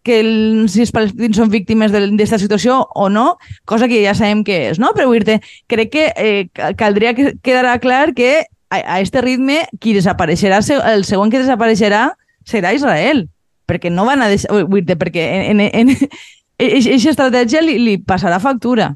que 0.07 0.21
el, 0.23 0.69
si 0.71 0.85
els 0.85 0.93
palestins 0.95 1.39
són 1.41 1.51
víctimes 1.51 1.91
d'aquesta 1.93 2.39
situació 2.39 2.79
o 2.95 3.09
no, 3.11 3.27
cosa 3.67 3.89
que 3.91 3.99
ja 4.05 4.15
sabem 4.15 4.45
que 4.47 4.69
és, 4.71 4.81
no? 4.83 4.93
Però 4.95 5.11
dir-te, 5.11 5.41
crec 5.71 5.91
que 5.93 6.05
eh, 6.15 6.47
caldria 6.79 7.17
que 7.19 7.33
quedarà 7.43 7.77
clar 7.83 8.13
que 8.15 8.45
a, 8.71 8.79
a 8.79 9.01
este 9.03 9.23
ritme 9.25 9.65
qui 9.81 9.97
desapareixerà, 9.97 10.63
el 10.93 11.07
següent 11.09 11.35
que 11.35 11.43
desapareixerà 11.43 12.09
serà 12.47 12.73
Israel, 12.77 13.27
perquè 13.67 13.91
no 13.91 14.07
van 14.07 14.23
a 14.23 14.31
deixar, 14.31 14.63
dir-te, 14.71 14.95
perquè 15.01 15.27
en, 15.51 15.65
en, 15.67 15.91
en, 15.91 15.97
aquesta 16.63 17.17
estratègia 17.17 17.65
li, 17.65 17.81
li 17.83 17.99
passarà 17.99 18.39
factura. 18.43 18.93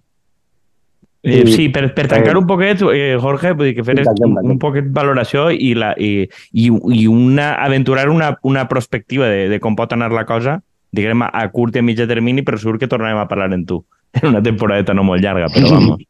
Eh, 1.23 1.45
sí, 1.53 1.67
per, 1.69 1.91
per 1.93 2.07
tancar 2.09 2.33
un 2.39 2.47
poquet, 2.49 2.81
eh, 2.97 3.19
Jorge, 3.21 3.53
vull 3.53 3.69
dir 3.69 3.75
que 3.77 3.85
fer 3.85 3.99
un, 4.25 4.39
un 4.41 4.57
poquet 4.63 4.87
valoració 4.95 5.51
i, 5.53 5.75
la, 5.77 5.93
i, 6.01 6.25
i, 6.57 6.71
i 6.71 7.05
una, 7.11 7.53
aventurar 7.61 8.09
una, 8.09 8.33
una 8.41 8.65
perspectiva 8.71 9.29
de, 9.29 9.51
de 9.51 9.61
com 9.61 9.77
pot 9.77 9.93
anar 9.93 10.15
la 10.17 10.25
cosa, 10.25 10.63
diguem, 10.93 11.25
a 11.27 11.47
curt 11.55 11.77
i 11.77 11.81
a 11.81 11.87
mitjà 11.87 12.07
termini, 12.11 12.45
però 12.47 12.59
segur 12.59 12.79
que 12.79 12.89
tornarem 12.91 13.21
a 13.21 13.29
parlar 13.31 13.53
en 13.55 13.67
tu. 13.67 13.83
En 14.21 14.33
una 14.33 14.43
temporada 14.43 14.95
no 14.95 15.05
molt 15.07 15.23
llarga, 15.23 15.49
però 15.55 15.75
vamos. 15.77 16.05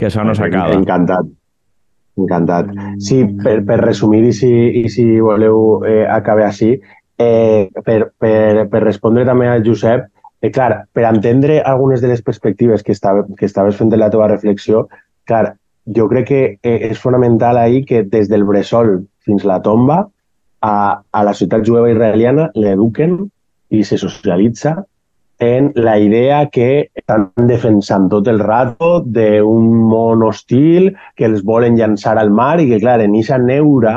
Que 0.00 0.08
això 0.08 0.24
no 0.26 0.32
s'acaba. 0.34 0.74
Encantat. 0.74 1.28
encantat. 2.18 2.70
Sí, 2.98 3.20
per, 3.44 3.60
per 3.66 3.76
resumir 3.78 4.24
i 4.26 4.32
si, 4.34 4.50
i 4.80 4.88
si 4.90 5.04
voleu 5.22 5.84
eh, 5.86 6.02
acabar 6.10 6.48
així, 6.48 6.72
eh, 7.18 7.70
per, 7.84 8.10
per, 8.18 8.64
per 8.72 8.80
respondre 8.82 9.22
també 9.28 9.46
al 9.46 9.62
Josep, 9.62 10.08
eh, 10.40 10.50
clar, 10.50 10.88
per 10.90 11.04
entendre 11.06 11.60
algunes 11.62 12.02
de 12.02 12.10
les 12.10 12.24
perspectives 12.26 12.82
que, 12.82 12.90
estava, 12.90 13.22
que 13.38 13.46
estaves 13.46 13.78
fent 13.78 13.92
de 13.92 14.00
la 14.00 14.10
teva 14.10 14.26
reflexió, 14.32 14.88
clar, 15.30 15.54
jo 15.86 16.08
crec 16.08 16.26
que 16.28 16.42
eh, 16.62 16.78
és 16.90 16.98
fonamental 16.98 17.58
ahir 17.58 17.84
que 17.86 18.02
des 18.02 18.28
del 18.28 18.44
bressol 18.44 18.96
fins 19.24 19.44
la 19.44 19.60
tomba 19.62 20.08
a, 20.64 20.74
a 21.12 21.24
la 21.24 21.34
ciutat 21.34 21.64
jueva 21.66 21.90
israeliana 21.92 22.50
l'eduquen 22.54 23.18
i 23.74 23.84
se 23.84 23.98
socialitza 23.98 24.78
en 25.38 25.72
la 25.74 25.98
idea 25.98 26.48
que 26.50 26.90
estan 26.94 27.30
defensant 27.36 28.08
tot 28.10 28.28
el 28.28 28.38
rato 28.38 29.00
d'un 29.00 29.70
món 29.90 30.22
hostil 30.22 30.92
que 31.16 31.26
els 31.26 31.42
volen 31.42 31.78
llançar 31.78 32.18
al 32.18 32.30
mar 32.30 32.60
i 32.60 32.68
que, 32.70 32.80
clar, 32.80 33.00
en 33.02 33.16
aquesta 33.16 33.38
neura, 33.38 33.96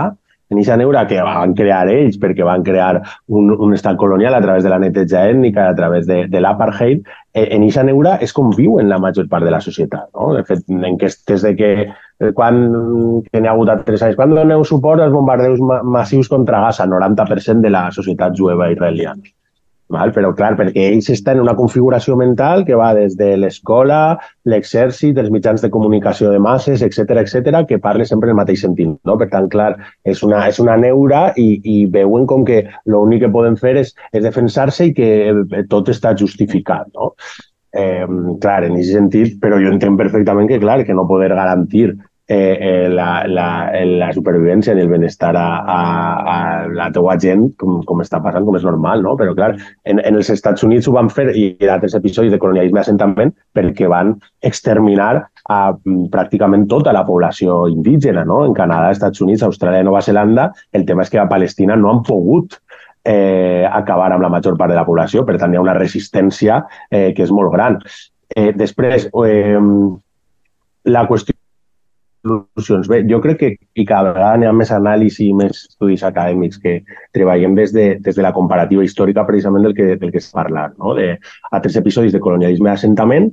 en 0.50 0.58
aquesta 0.58 0.78
neura 0.80 1.06
que 1.08 1.22
van 1.22 1.54
crear 1.54 1.86
ells 1.92 2.18
perquè 2.18 2.46
van 2.48 2.66
crear 2.66 3.04
un, 3.28 3.52
un 3.54 3.78
estat 3.78 4.00
colonial 4.02 4.34
a 4.34 4.42
través 4.42 4.64
de 4.64 4.74
la 4.74 4.80
neteja 4.82 5.28
ètnica, 5.30 5.70
a 5.70 5.76
través 5.76 6.08
de, 6.08 6.24
de 6.32 6.42
l'apartheid, 6.42 7.06
eh, 7.34 7.48
en 7.52 7.62
aquesta 7.62 7.86
neura 7.86 8.18
és 8.24 8.34
com 8.34 8.50
viuen 8.56 8.90
la 8.90 9.00
major 9.04 9.30
part 9.30 9.46
de 9.46 9.54
la 9.54 9.62
societat. 9.62 10.10
No? 10.16 10.34
De 10.34 10.44
fet, 10.48 10.66
enquestes 10.74 11.46
de 11.46 11.56
que 11.60 11.72
eh, 11.86 12.34
quan 12.34 12.64
que 13.30 13.40
n'hi 13.40 13.48
ha 13.48 13.54
hagut 13.54 13.72
a 13.72 13.78
tres 13.86 14.04
anys, 14.08 14.18
quan 14.18 14.34
doneu 14.34 14.66
suport 14.66 15.06
als 15.06 15.14
bombardeus 15.14 15.62
massius 15.86 16.34
contra 16.34 16.66
Gaza, 16.66 16.90
90% 16.90 17.62
de 17.62 17.76
la 17.78 17.90
societat 17.92 18.34
jueva 18.36 18.72
israeliana. 18.74 19.37
Val? 19.94 20.12
Però, 20.16 20.34
clar, 20.36 20.52
perquè 20.60 20.90
ells 20.92 21.08
estan 21.14 21.40
en 21.40 21.46
una 21.46 21.56
configuració 21.56 22.18
mental 22.20 22.66
que 22.68 22.76
va 22.76 22.90
des 22.98 23.16
de 23.20 23.30
l'escola, 23.40 24.18
l'exèrcit, 24.52 25.18
els 25.22 25.32
mitjans 25.32 25.64
de 25.64 25.72
comunicació 25.72 26.32
de 26.34 26.42
masses, 26.44 26.84
etc 26.84 27.22
etc, 27.24 27.62
que 27.70 27.80
parla 27.84 28.08
sempre 28.08 28.32
el 28.34 28.40
mateix 28.40 28.66
sentit. 28.66 28.98
No? 29.08 29.18
Per 29.22 29.30
tant, 29.32 29.48
clar, 29.54 29.74
és 30.04 30.24
una, 30.28 30.44
és 30.52 30.60
una 30.64 30.76
neura 30.82 31.30
i, 31.40 31.50
i 31.64 31.78
veuen 31.94 32.28
com 32.28 32.44
que 32.48 32.66
l'únic 32.86 33.24
que 33.24 33.34
poden 33.34 33.56
fer 33.60 33.78
és, 33.84 33.94
és 34.12 34.26
defensar-se 34.26 34.90
i 34.90 34.96
que 34.98 35.12
tot 35.72 35.94
està 35.94 36.16
justificat. 36.20 36.92
No? 36.96 37.14
Eh, 37.78 38.06
clar, 38.42 38.62
en 38.66 38.76
aquest 38.76 38.96
sentit, 38.96 39.40
però 39.40 39.60
jo 39.62 39.72
entenc 39.72 40.00
perfectament 40.00 40.52
que, 40.52 40.60
clar, 40.60 40.82
que 40.84 40.96
no 40.98 41.08
poder 41.08 41.32
garantir 41.36 41.94
eh, 42.28 42.58
eh, 42.60 42.90
la, 42.90 43.24
la, 43.28 43.48
la 43.88 44.10
supervivència 44.14 44.76
i 44.76 44.82
el 44.84 44.92
benestar 44.92 45.32
a, 45.40 45.46
a, 45.64 45.80
a 46.34 46.38
la 46.76 46.90
teua 46.92 47.16
gent, 47.24 47.48
com, 47.60 47.80
com 47.88 48.04
està 48.04 48.20
passant, 48.24 48.46
com 48.46 48.58
és 48.60 48.66
normal, 48.68 49.04
no? 49.06 49.16
Però, 49.20 49.34
clar, 49.38 49.54
en, 49.88 50.02
en 50.04 50.20
els 50.20 50.32
Estats 50.34 50.66
Units 50.68 50.90
ho 50.90 50.96
van 50.98 51.10
fer 51.14 51.30
i 51.32 51.48
en 51.56 51.72
altres 51.78 51.96
episodis 51.98 52.34
de 52.34 52.42
colonialisme 52.42 52.82
d'assentament 52.82 53.32
perquè 53.56 53.88
van 53.92 54.18
exterminar 54.46 55.14
a 55.48 55.60
mm, 55.72 56.10
pràcticament 56.12 56.68
tota 56.68 56.92
la 56.96 57.06
població 57.08 57.64
indígena, 57.72 58.26
no? 58.28 58.44
En 58.46 58.58
Canadà, 58.58 58.92
Estats 58.92 59.24
Units, 59.24 59.46
Austràlia 59.48 59.86
i 59.86 59.88
Nova 59.88 60.04
Zelanda, 60.04 60.52
el 60.76 60.86
tema 60.90 61.08
és 61.08 61.14
que 61.14 61.24
a 61.24 61.30
Palestina 61.32 61.80
no 61.80 61.94
han 61.94 62.04
pogut 62.08 62.60
eh, 63.08 63.64
acabar 63.72 64.12
amb 64.12 64.28
la 64.28 64.34
major 64.36 64.60
part 64.60 64.76
de 64.76 64.80
la 64.82 64.86
població, 64.86 65.24
per 65.24 65.40
tant 65.40 65.56
hi 65.56 65.62
ha 65.62 65.64
una 65.64 65.78
resistència 65.80 66.60
eh, 66.92 67.14
que 67.16 67.24
és 67.24 67.32
molt 67.32 67.56
gran. 67.56 67.80
Eh, 68.36 68.52
després, 68.52 69.08
eh, 69.24 69.64
la 70.92 71.08
qüestió 71.08 71.37
solucions. 72.28 72.90
Bé, 72.92 73.02
jo 73.10 73.20
crec 73.24 73.40
que 73.42 73.50
hi 73.76 73.86
ha 73.92 74.54
més 74.54 74.72
anàlisi 74.72 75.30
i 75.30 75.34
més 75.38 75.64
estudis 75.70 76.04
acadèmics 76.04 76.60
que 76.64 76.82
treballem 77.14 77.56
des 77.56 77.74
de, 77.74 77.88
des 78.04 78.16
de 78.16 78.26
la 78.26 78.34
comparativa 78.34 78.84
històrica 78.84 79.26
precisament 79.26 79.64
del 79.64 79.76
que, 79.76 79.96
del 79.96 80.12
que 80.12 80.22
es 80.22 80.30
parla, 80.32 80.68
no? 80.78 80.94
de 80.94 81.18
altres 81.52 81.76
episodis 81.76 82.14
de 82.14 82.20
colonialisme 82.20 82.70
d'assentament 82.70 83.32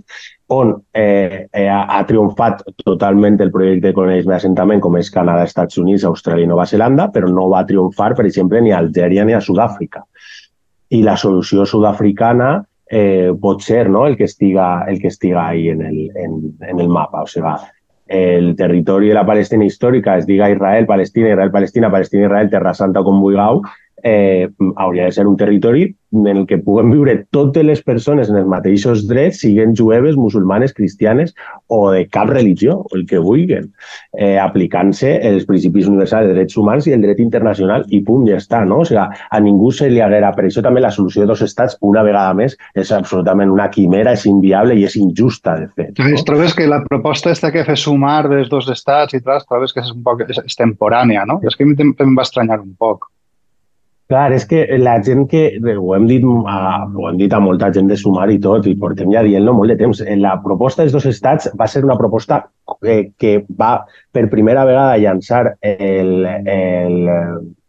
on 0.55 0.75
eh, 0.93 1.49
eh, 1.53 1.69
ha 1.69 2.03
triomfat 2.05 2.63
totalment 2.85 3.41
el 3.41 3.51
projecte 3.51 3.89
de 3.89 3.95
colonialisme 3.97 4.35
d'assentament 4.35 4.83
com 4.85 4.99
és 5.01 5.11
Canadà, 5.11 5.47
Estats 5.49 5.79
Units, 5.81 6.05
Austràlia 6.05 6.45
i 6.45 6.51
Nova 6.51 6.67
Zelanda, 6.69 7.09
però 7.15 7.31
no 7.33 7.49
va 7.53 7.65
triomfar, 7.65 8.13
per 8.15 8.27
exemple, 8.29 8.61
ni 8.61 8.73
a 8.73 8.83
Algèria 8.83 9.25
ni 9.25 9.33
a 9.33 9.41
Sud-àfrica. 9.41 10.05
I 10.93 11.01
la 11.03 11.17
solució 11.17 11.65
sud-africana 11.65 12.59
eh, 12.91 13.33
pot 13.41 13.63
ser 13.65 13.89
no? 13.89 14.07
el 14.07 14.17
que 14.17 14.29
estiga, 14.29 14.85
el 14.89 15.01
que 15.01 15.09
estiga 15.09 15.49
ahí 15.49 15.69
en 15.71 15.83
el, 15.83 16.11
en, 16.15 16.57
en 16.61 16.81
el 16.81 16.89
mapa. 16.89 17.23
O 17.23 17.27
sigui, 17.27 17.55
el 18.07 18.55
territori 18.57 19.09
de 19.09 19.15
la 19.15 19.25
Palestina 19.27 19.65
històrica 19.65 20.19
es 20.19 20.27
diga 20.27 20.51
Israel, 20.53 20.87
Palestina, 20.87 21.31
Israel, 21.31 21.51
Palestina, 21.51 21.91
Palestina, 21.91 22.27
Israel, 22.27 22.51
Terra 22.51 22.75
Santa, 22.75 23.03
com 23.03 23.21
vulgueu, 23.23 23.63
eh, 24.05 24.49
hauria 24.77 25.07
de 25.07 25.13
ser 25.13 25.27
un 25.27 25.37
territori 25.37 25.89
en 26.15 26.27
el 26.29 26.47
que 26.47 26.59
puguen 26.59 26.93
viure 26.93 27.17
totes 27.35 27.65
les 27.65 27.81
persones 27.83 28.29
en 28.31 28.37
els 28.39 28.47
mateixos 28.47 29.03
drets, 29.09 29.41
siguin 29.43 29.75
jueves, 29.75 30.15
musulmanes, 30.15 30.75
cristianes 30.77 31.33
o 31.67 31.91
de 31.91 32.05
cap 32.07 32.29
religió, 32.31 32.85
el 32.95 33.07
que 33.11 33.19
vulguin, 33.19 33.73
eh, 34.13 34.37
aplicant-se 34.39 35.17
els 35.27 35.47
principis 35.49 35.89
universals 35.91 36.29
de 36.29 36.37
drets 36.37 36.57
humans 36.61 36.87
i 36.87 36.95
el 36.95 37.03
dret 37.03 37.19
internacional 37.25 37.87
i 37.89 38.03
punt, 38.07 38.29
ja 38.29 38.39
està. 38.39 38.63
No? 38.69 38.83
O 38.85 38.87
sigui, 38.87 39.01
a 39.03 39.41
ningú 39.43 39.73
se 39.75 39.89
li 39.91 40.05
haguera... 40.05 40.31
Per 40.37 40.45
això 40.47 40.63
també 40.63 40.85
la 40.85 40.93
solució 40.95 41.25
de 41.25 41.31
dos 41.33 41.43
estats, 41.43 41.79
una 41.81 42.05
vegada 42.07 42.37
més, 42.37 42.59
és 42.77 42.93
absolutament 42.95 43.51
una 43.51 43.71
quimera, 43.73 44.15
és 44.15 44.27
inviable 44.31 44.77
i 44.79 44.85
és 44.87 44.99
injusta, 45.01 45.57
de 45.65 45.71
fet. 45.75 45.99
No? 45.99 46.23
Trobes 46.29 46.55
que 46.55 46.69
la 46.69 46.83
proposta 46.85 47.33
esta 47.33 47.51
que 47.55 47.65
fe 47.67 47.77
sumar 47.81 48.29
dels 48.29 48.53
dos 48.53 48.69
estats 48.71 49.17
i 49.17 49.23
tal, 49.25 49.43
trobes 49.49 49.75
que 49.75 49.83
és 49.83 49.91
un 49.95 50.05
poc 50.07 50.27
és, 50.29 50.39
és 50.45 50.61
temporània, 50.61 51.25
no? 51.27 51.41
És 51.43 51.57
que 51.57 51.67
em 51.67 52.15
va 52.15 52.27
estranyar 52.27 52.61
un 52.63 52.77
poc. 52.79 53.09
Clar, 54.13 54.35
és 54.37 54.45
que 54.45 54.59
la 54.77 54.99
gent 55.05 55.25
que, 55.31 55.43
ho 55.81 55.95
hem 55.97 56.05
dit 56.11 56.25
a, 56.53 56.59
ho 56.85 57.07
hem 57.09 57.17
dit 57.23 57.33
a 57.33 57.41
molta 57.41 57.71
gent 57.73 57.89
de 57.89 57.97
sumar 57.97 58.27
i 58.29 58.37
tot, 58.47 58.69
i 58.69 58.77
portem 58.77 59.09
ja 59.15 59.23
dient-lo 59.25 59.55
molt 59.57 59.73
de 59.73 59.79
temps, 59.81 60.03
la 60.21 60.35
proposta 60.45 60.85
dels 60.85 60.93
dos 60.93 61.09
estats 61.09 61.49
va 61.57 61.69
ser 61.73 61.87
una 61.89 61.97
proposta 61.97 62.43
que, 62.85 62.99
que 63.17 63.35
va 63.57 63.79
per 64.13 64.29
primera 64.33 64.67
vegada 64.69 65.01
llançar 65.01 65.55
el, 65.63 66.13
el, 66.29 66.99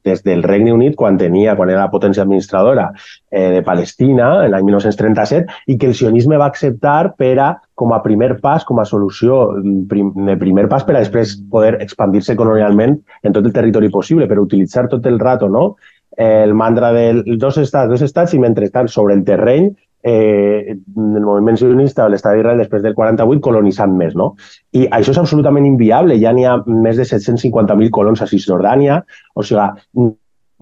des 0.05 0.21
del 0.23 0.43
Regne 0.43 0.71
Unit 0.71 0.95
quan 0.95 1.17
tenia, 1.17 1.55
quan 1.57 1.71
era 1.71 1.87
la 1.87 1.91
potència 1.91 2.23
administradora 2.23 2.89
eh, 3.31 3.49
de 3.57 3.63
Palestina, 3.65 4.29
en 4.45 4.53
l'any 4.53 4.67
1937, 4.69 5.63
i 5.71 5.79
que 5.81 5.89
el 5.89 5.97
sionisme 5.97 6.39
va 6.39 6.51
acceptar 6.51 7.15
per 7.19 7.33
a, 7.41 7.49
com 7.75 7.91
a 7.91 7.99
primer 8.03 8.35
pas, 8.43 8.63
com 8.63 8.79
a 8.79 8.85
solució 8.87 9.41
prim, 9.89 10.13
de 10.29 10.37
primer 10.39 10.69
pas 10.71 10.85
per 10.85 10.95
a 10.95 11.01
després 11.01 11.35
poder 11.51 11.75
expandir-se 11.83 12.37
colonialment 12.39 12.99
en 13.23 13.35
tot 13.35 13.43
el 13.43 13.55
territori 13.55 13.91
possible, 13.91 14.29
per 14.29 14.39
utilitzar 14.39 14.87
tot 14.91 15.09
el 15.09 15.19
rato 15.19 15.49
no? 15.51 15.65
El 16.17 16.53
mantra 16.55 16.91
dels 16.95 17.25
dos 17.39 17.57
estats, 17.61 17.89
dos 17.91 18.01
estats, 18.05 18.33
i 18.33 18.39
mentrestant 18.39 18.87
sobre 18.91 19.15
el 19.17 19.25
terreny 19.27 19.73
eh, 20.05 20.77
el 20.95 21.23
moviment 21.25 21.57
sionista 21.57 22.05
l'estat 22.11 22.37
d'Israel 22.37 22.61
després 22.61 22.83
del 22.83 22.93
48 22.93 23.41
colonitzant 23.41 23.95
més. 23.97 24.13
No? 24.13 24.35
I 24.77 24.85
això 24.93 25.15
és 25.15 25.21
absolutament 25.21 25.65
inviable. 25.65 26.19
Ja 26.21 26.33
n'hi 26.35 26.45
ha 26.45 26.59
més 26.69 26.99
de 27.01 27.07
750.000 27.09 27.89
colons 27.95 28.21
a 28.21 28.29
Cisjordània. 28.29 28.99
O 29.33 29.43
sigui, 29.43 30.11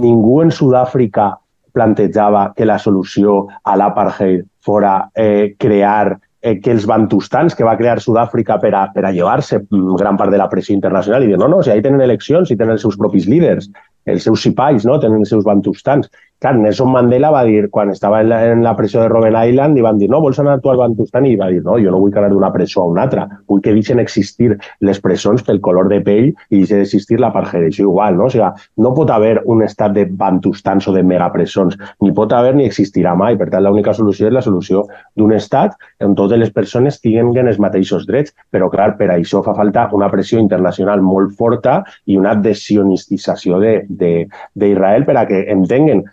ningú 0.03 0.39
en 0.45 0.53
Sud-àfrica 0.55 1.33
plantejava 1.75 2.53
que 2.55 2.69
la 2.69 2.79
solució 2.79 3.41
a 3.67 3.75
l'apartheid 3.75 4.45
fora 4.63 5.09
eh, 5.11 5.55
crear 5.59 6.15
eh, 6.43 6.59
que 6.59 6.73
els 6.75 6.85
bantustans 6.85 7.55
que 7.55 7.65
va 7.65 7.77
crear 7.79 7.95
Sud-àfrica 8.03 8.59
per 8.61 8.73
a, 8.75 8.83
per 8.93 9.05
a 9.07 9.13
llevar-se 9.15 9.61
gran 9.71 10.19
part 10.19 10.33
de 10.33 10.41
la 10.41 10.49
pressió 10.51 10.75
internacional 10.75 11.23
i 11.23 11.31
dir, 11.31 11.39
no, 11.39 11.47
no, 11.47 11.63
si 11.63 11.71
ahí 11.71 11.81
tenen 11.81 12.03
eleccions 12.03 12.51
i 12.51 12.59
tenen 12.59 12.75
els 12.75 12.83
seus 12.83 12.99
propis 12.99 13.29
líders, 13.31 13.69
els 14.05 14.27
seus 14.27 14.43
sipais, 14.43 14.83
no? 14.85 14.99
tenen 14.99 15.23
els 15.23 15.31
seus 15.31 15.47
bantustans. 15.47 16.11
Clar, 16.43 16.57
Nelson 16.59 16.89
Mandela 16.91 17.29
va 17.31 17.45
dir, 17.47 17.69
quan 17.71 17.87
estava 17.93 18.17
en 18.19 18.27
la, 18.27 18.37
en 18.51 18.65
la 18.65 18.73
presó 18.75 18.99
de 18.99 19.07
Robben 19.07 19.37
Island, 19.47 19.77
i 19.79 19.83
van 19.85 19.95
dir, 19.95 20.09
no, 20.11 20.19
vols 20.19 20.41
anar 20.41 20.57
tu 20.59 20.67
al 20.73 20.79
Bantustan? 20.81 21.23
I 21.23 21.37
va 21.39 21.45
dir, 21.47 21.61
no, 21.63 21.77
jo 21.79 21.91
no 21.93 22.01
vull 22.01 22.17
anar 22.19 22.33
d'una 22.33 22.49
presó 22.51 22.81
a 22.81 22.87
una 22.91 23.05
altra. 23.05 23.21
Vull 23.47 23.61
que 23.63 23.71
deixen 23.71 24.01
existir 24.03 24.49
les 24.83 24.99
presons 24.99 25.45
pel 25.47 25.61
color 25.63 25.87
de 25.87 26.01
pell 26.03 26.33
i 26.33 26.57
deixi 26.57 26.73
d'existir 26.75 27.21
l'apartheid. 27.23 27.69
Això 27.69 27.85
igual, 27.85 28.17
no? 28.19 28.27
O 28.27 28.33
sigui, 28.33 28.49
no 28.83 28.91
pot 28.97 29.13
haver 29.15 29.37
un 29.53 29.63
estat 29.63 29.93
de 29.95 30.03
Bantustans 30.19 30.89
o 30.91 30.93
de 30.97 31.05
megapresons, 31.07 31.77
ni 32.03 32.11
pot 32.17 32.35
haver 32.35 32.57
ni 32.57 32.67
existirà 32.67 33.13
mai. 33.15 33.39
Per 33.39 33.47
tant, 33.47 33.63
l'única 33.63 33.93
solució 33.95 34.27
és 34.27 34.35
la 34.35 34.43
solució 34.43 34.83
d'un 35.15 35.31
estat 35.37 35.77
on 36.03 36.17
totes 36.19 36.41
les 36.41 36.51
persones 36.51 36.99
tinguin 36.99 37.47
els 37.47 37.61
mateixos 37.63 38.03
drets. 38.09 38.35
Però, 38.51 38.67
clar, 38.73 38.97
per 38.99 39.13
això 39.15 39.39
fa 39.47 39.55
falta 39.55 39.85
una 39.95 40.11
pressió 40.11 40.43
internacional 40.43 40.99
molt 41.07 41.37
forta 41.39 41.79
i 42.03 42.19
una 42.19 42.35
desionistització 42.35 43.63
d'Israel 43.63 45.07
per 45.07 45.17
a 45.21 45.25
que 45.31 45.45
entenguen 45.47 46.03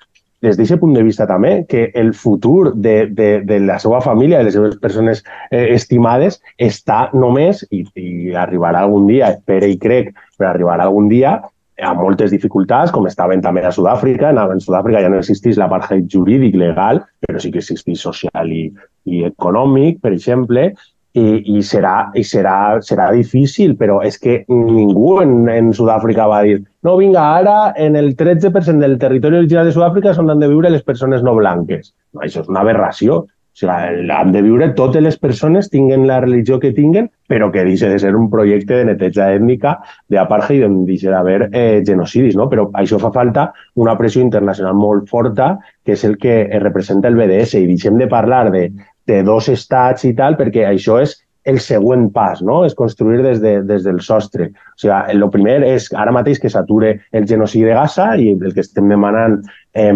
des 0.41 0.57
d'aquest 0.57 0.81
punt 0.81 0.95
de 0.97 1.05
vista 1.05 1.27
també, 1.29 1.67
que 1.69 1.91
el 1.95 2.15
futur 2.17 2.73
de, 2.75 3.07
de, 3.07 3.31
de 3.45 3.61
la 3.61 3.79
seva 3.83 4.01
família, 4.01 4.41
de 4.41 4.49
les 4.49 4.57
seves 4.57 4.77
persones 4.81 5.23
eh, 5.51 5.67
estimades, 5.75 6.41
està 6.57 7.09
només, 7.13 7.65
i, 7.71 7.85
i 7.95 8.35
arribarà 8.35 8.85
algun 8.87 9.09
dia, 9.11 9.35
espero 9.37 9.69
i 9.69 9.77
crec, 9.81 10.15
però 10.39 10.55
arribarà 10.55 10.89
algun 10.89 11.11
dia, 11.13 11.37
amb 11.81 12.01
moltes 12.03 12.33
dificultats, 12.33 12.93
com 12.93 13.07
estaven 13.09 13.41
també 13.45 13.63
a 13.65 13.73
Sud-àfrica. 13.73 14.33
En 14.33 14.61
Sud-àfrica 14.61 15.03
ja 15.05 15.11
no 15.13 15.21
existeix 15.21 15.59
l'apartheid 15.61 16.09
jurídic 16.13 16.57
legal, 16.61 17.03
però 17.25 17.41
sí 17.41 17.53
que 17.53 17.63
existeix 17.63 18.01
social 18.01 18.53
i, 18.53 18.67
i 19.09 19.25
econòmic, 19.29 20.01
per 20.05 20.13
exemple, 20.17 20.71
i, 21.19 21.57
i, 21.57 21.63
serà, 21.67 22.11
i 22.15 22.23
serà, 22.27 22.79
serà 22.87 23.11
difícil, 23.15 23.75
però 23.79 23.99
és 24.07 24.19
que 24.21 24.45
ningú 24.49 25.17
en, 25.25 25.49
en 25.51 25.73
Sud-àfrica 25.75 26.29
va 26.31 26.45
dir 26.47 26.61
no, 26.87 26.95
vinga, 26.97 27.25
ara 27.41 27.75
en 27.77 27.97
el 27.97 28.15
13% 28.17 28.81
del 28.81 28.97
territori 28.99 29.43
original 29.43 29.67
de 29.69 29.75
Sud-àfrica 29.75 30.15
és 30.15 30.23
on 30.23 30.31
han 30.33 30.41
de 30.41 30.49
viure 30.49 30.71
les 30.73 30.87
persones 30.87 31.21
no 31.27 31.35
blanques. 31.37 31.93
No, 32.15 32.23
això 32.25 32.41
és 32.41 32.49
una 32.49 32.63
aberració. 32.65 33.27
O 33.51 33.61
sigui, 33.61 34.07
han 34.15 34.31
de 34.33 34.41
viure 34.47 34.71
totes 34.79 35.03
les 35.03 35.19
persones, 35.19 35.69
tinguen 35.69 36.07
la 36.09 36.21
religió 36.23 36.61
que 36.63 36.71
tinguen, 36.73 37.11
però 37.29 37.51
que 37.53 37.65
deixa 37.67 37.91
de 37.91 37.99
ser 37.99 38.15
un 38.17 38.31
projecte 38.31 38.79
de 38.79 38.87
neteja 38.89 39.27
ètnica, 39.35 39.75
d'apartheid, 40.09 40.63
on 40.65 40.85
deixa 40.87 41.11
d'haver 41.13 41.51
eh, 41.51 41.83
genocidis, 41.85 42.39
no? 42.39 42.47
Però 42.49 42.69
això 42.81 43.01
fa 43.03 43.11
falta 43.13 43.51
una 43.75 43.97
pressió 43.99 44.23
internacional 44.23 44.79
molt 44.79 45.11
forta, 45.11 45.57
que 45.85 45.99
és 45.99 46.07
el 46.09 46.17
que 46.23 46.45
representa 46.63 47.11
el 47.11 47.19
BDS, 47.19 47.59
i 47.59 47.69
deixem 47.69 47.99
de 48.01 48.09
parlar 48.09 48.47
de, 48.55 48.69
de 49.11 49.25
dos 49.27 49.51
estats 49.53 50.07
i 50.09 50.15
tal, 50.17 50.39
perquè 50.39 50.65
això 50.69 51.01
és 51.03 51.19
el 51.51 51.59
següent 51.65 52.11
pas, 52.13 52.41
no? 52.45 52.61
És 52.69 52.77
construir 52.77 53.23
des, 53.25 53.41
de, 53.43 53.61
des 53.67 53.85
del 53.85 54.01
sostre. 54.05 54.51
O 54.77 54.81
sigui, 54.81 54.95
el 55.15 55.27
primer 55.33 55.61
és 55.67 55.89
ara 55.97 56.13
mateix 56.15 56.41
que 56.41 56.53
s'ature 56.53 56.95
el 57.17 57.29
genocidi 57.29 57.67
de 57.69 57.77
Gaza 57.77 58.13
i 58.21 58.33
el 58.37 58.55
que 58.55 58.65
estem 58.65 58.91
demanant 58.93 59.41
eh, 59.75 59.95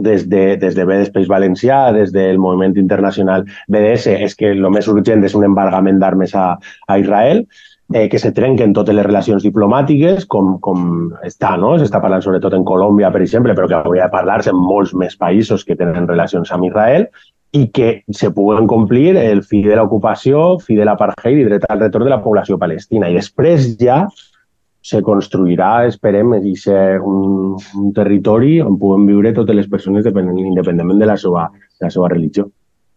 des 0.00 0.28
de, 0.30 0.56
des 0.56 0.76
de 0.76 0.86
BDS 0.88 1.12
País 1.12 1.28
Valencià, 1.28 1.90
des 1.92 2.12
del 2.12 2.38
moviment 2.40 2.76
internacional 2.80 3.44
BDS, 3.68 4.14
és 4.28 4.36
que 4.38 4.54
el 4.54 4.64
més 4.72 4.88
urgent 4.88 5.24
és 5.26 5.36
un 5.36 5.44
embargament 5.44 6.00
d'armes 6.00 6.32
a, 6.34 6.54
a 6.88 6.98
Israel, 6.98 7.44
eh, 7.92 8.06
que 8.08 8.20
se 8.22 8.32
trenquen 8.32 8.72
totes 8.72 8.96
les 8.96 9.06
relacions 9.06 9.44
diplomàtiques, 9.44 10.24
com, 10.30 10.54
com 10.64 11.10
està, 11.26 11.56
no? 11.60 11.74
S'està 11.78 12.00
parlant 12.00 12.24
sobretot 12.24 12.56
en 12.56 12.64
Colòmbia, 12.64 13.10
per 13.12 13.20
exemple, 13.26 13.56
però 13.58 13.68
que 13.68 13.82
hauria 13.82 14.06
de 14.06 14.14
parlar-se 14.14 14.54
en 14.54 14.62
molts 14.62 14.94
més 14.94 15.18
països 15.20 15.66
que 15.66 15.76
tenen 15.76 16.08
relacions 16.08 16.54
amb 16.54 16.70
Israel, 16.70 17.10
i 17.52 17.66
que 17.74 18.04
se 18.14 18.30
puguen 18.30 18.68
complir 18.70 19.16
el 19.18 19.42
fi 19.42 19.62
de 19.64 19.76
l'ocupació, 19.76 20.58
fi 20.62 20.76
de 20.78 20.86
l'apartheid 20.86 21.40
i 21.40 21.46
dret 21.48 21.66
al 21.68 21.80
retorn 21.80 22.06
de 22.06 22.12
la 22.12 22.20
població 22.22 22.58
palestina. 22.58 23.10
I 23.10 23.18
després 23.18 23.72
ja 23.80 24.04
se 24.80 25.02
construirà, 25.04 25.86
esperem, 25.86 26.32
i 26.46 26.54
ser 26.56 27.00
un, 27.04 27.58
un 27.58 27.90
territori 27.96 28.60
on 28.64 28.78
puguem 28.80 29.10
viure 29.10 29.34
totes 29.36 29.56
les 29.56 29.68
persones 29.68 30.06
independentment 30.06 31.02
de 31.02 31.10
la 31.10 31.18
seva, 31.20 31.50
de 31.52 31.86
la 31.88 31.92
seva 31.92 32.08
religió. 32.08 32.48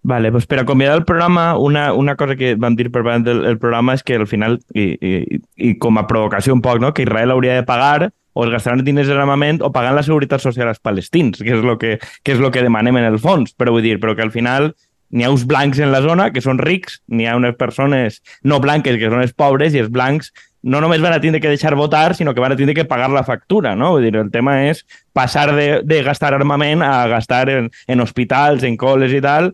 Vale, 0.03 0.31
pues 0.31 0.45
per 0.45 0.59
acomiadar 0.59 0.97
el 0.97 1.05
programa, 1.05 1.57
una, 1.57 1.93
una 1.93 2.17
cosa 2.19 2.35
que 2.35 2.55
vam 2.59 2.75
dir 2.75 2.89
per 2.91 3.05
davant 3.05 3.23
del 3.23 3.45
el 3.47 3.57
programa 3.57 3.93
és 3.95 4.03
que 4.03 4.17
al 4.19 4.27
final, 4.27 4.59
i, 4.75 4.89
i, 4.99 5.39
i 5.55 5.75
com 5.79 5.97
a 5.97 6.03
provocació 6.07 6.53
un 6.53 6.61
poc, 6.61 6.81
no? 6.83 6.91
que 6.93 7.05
Israel 7.07 7.31
hauria 7.31 7.55
de 7.55 7.63
pagar 7.63 8.11
o 8.33 8.45
es 8.45 8.51
gastaran 8.51 8.83
diners 8.85 9.11
en 9.13 9.21
armament 9.21 9.61
o 9.61 9.71
pagant 9.73 9.95
la 9.97 10.05
seguretat 10.05 10.41
social 10.41 10.69
als 10.69 10.81
palestins, 10.81 11.41
que 11.41 11.53
és 11.53 11.61
el 11.61 11.77
que, 11.81 11.99
que, 12.23 12.33
és 12.33 12.41
lo 12.41 12.51
que 12.51 12.65
demanem 12.65 12.97
en 13.01 13.11
el 13.11 13.19
fons. 13.21 13.53
Però 13.57 13.73
vull 13.75 13.85
dir, 13.85 13.99
però 14.01 14.17
que 14.17 14.25
al 14.25 14.33
final 14.33 14.73
n'hi 15.13 15.27
ha 15.27 15.33
uns 15.33 15.45
blancs 15.45 15.79
en 15.79 15.93
la 15.93 16.01
zona 16.01 16.31
que 16.33 16.41
són 16.41 16.57
rics, 16.57 17.01
n'hi 17.07 17.29
ha 17.29 17.37
unes 17.37 17.53
persones 17.59 18.23
no 18.41 18.59
blanques 18.63 18.97
que 18.97 19.11
són 19.11 19.21
els 19.21 19.35
pobres 19.37 19.77
i 19.77 19.83
els 19.83 19.93
blancs 19.93 20.33
no 20.63 20.79
només 20.79 21.01
van 21.03 21.13
a 21.13 21.19
tindre 21.21 21.41
que 21.43 21.51
deixar 21.51 21.75
votar, 21.75 22.15
sinó 22.15 22.33
que 22.33 22.39
van 22.39 22.53
a 22.53 22.55
tindre 22.55 22.73
que 22.73 22.85
pagar 22.87 23.09
la 23.11 23.25
factura, 23.27 23.75
no? 23.75 23.91
Vull 23.97 24.07
dir, 24.07 24.15
el 24.15 24.31
tema 24.31 24.61
és 24.69 24.81
passar 25.13 25.49
de, 25.53 25.67
de 25.83 26.01
gastar 26.07 26.31
armament 26.33 26.81
a 26.81 27.05
gastar 27.11 27.49
en, 27.51 27.69
en 27.85 28.01
hospitals, 28.01 28.63
en 28.63 28.79
col·les 28.79 29.11
i 29.11 29.21
tal, 29.21 29.51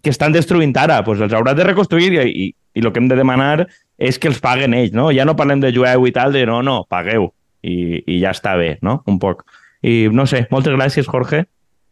que 0.00 0.14
estan 0.14 0.32
destruint 0.32 0.72
ara. 0.78 1.02
Pues 1.04 1.20
els 1.20 1.34
haurà 1.34 1.56
de 1.58 1.66
reconstruir 1.66 2.12
i, 2.14 2.22
i, 2.46 2.48
i 2.78 2.86
el 2.86 2.92
que 2.92 3.02
hem 3.02 3.10
de 3.10 3.18
demanar 3.18 3.66
és 3.98 4.22
que 4.22 4.30
els 4.30 4.40
paguen 4.42 4.78
ells, 4.78 4.94
no? 4.94 5.10
Ja 5.10 5.26
no 5.26 5.36
parlem 5.36 5.60
de 5.60 5.74
jueu 5.74 6.06
i 6.06 6.14
tal, 6.14 6.32
de 6.32 6.46
no, 6.46 6.62
no, 6.62 6.84
pagueu. 6.88 7.32
I, 7.62 8.02
i 8.06 8.20
ja 8.22 8.32
està 8.34 8.56
bé, 8.58 8.76
no? 8.82 9.00
Un 9.10 9.18
poc. 9.22 9.44
I 9.82 10.08
no 10.14 10.26
sé, 10.30 10.44
moltes 10.50 10.74
gràcies, 10.74 11.08
Jorge, 11.10 11.44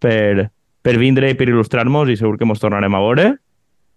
per, 0.02 0.48
per 0.82 0.96
vindre 0.98 1.30
i 1.30 1.38
per 1.38 1.48
il·lustrar-nos 1.50 2.10
i 2.10 2.18
segur 2.18 2.38
que 2.38 2.46
ens 2.46 2.62
tornarem 2.62 2.94
a 2.94 3.04
veure. 3.04 3.28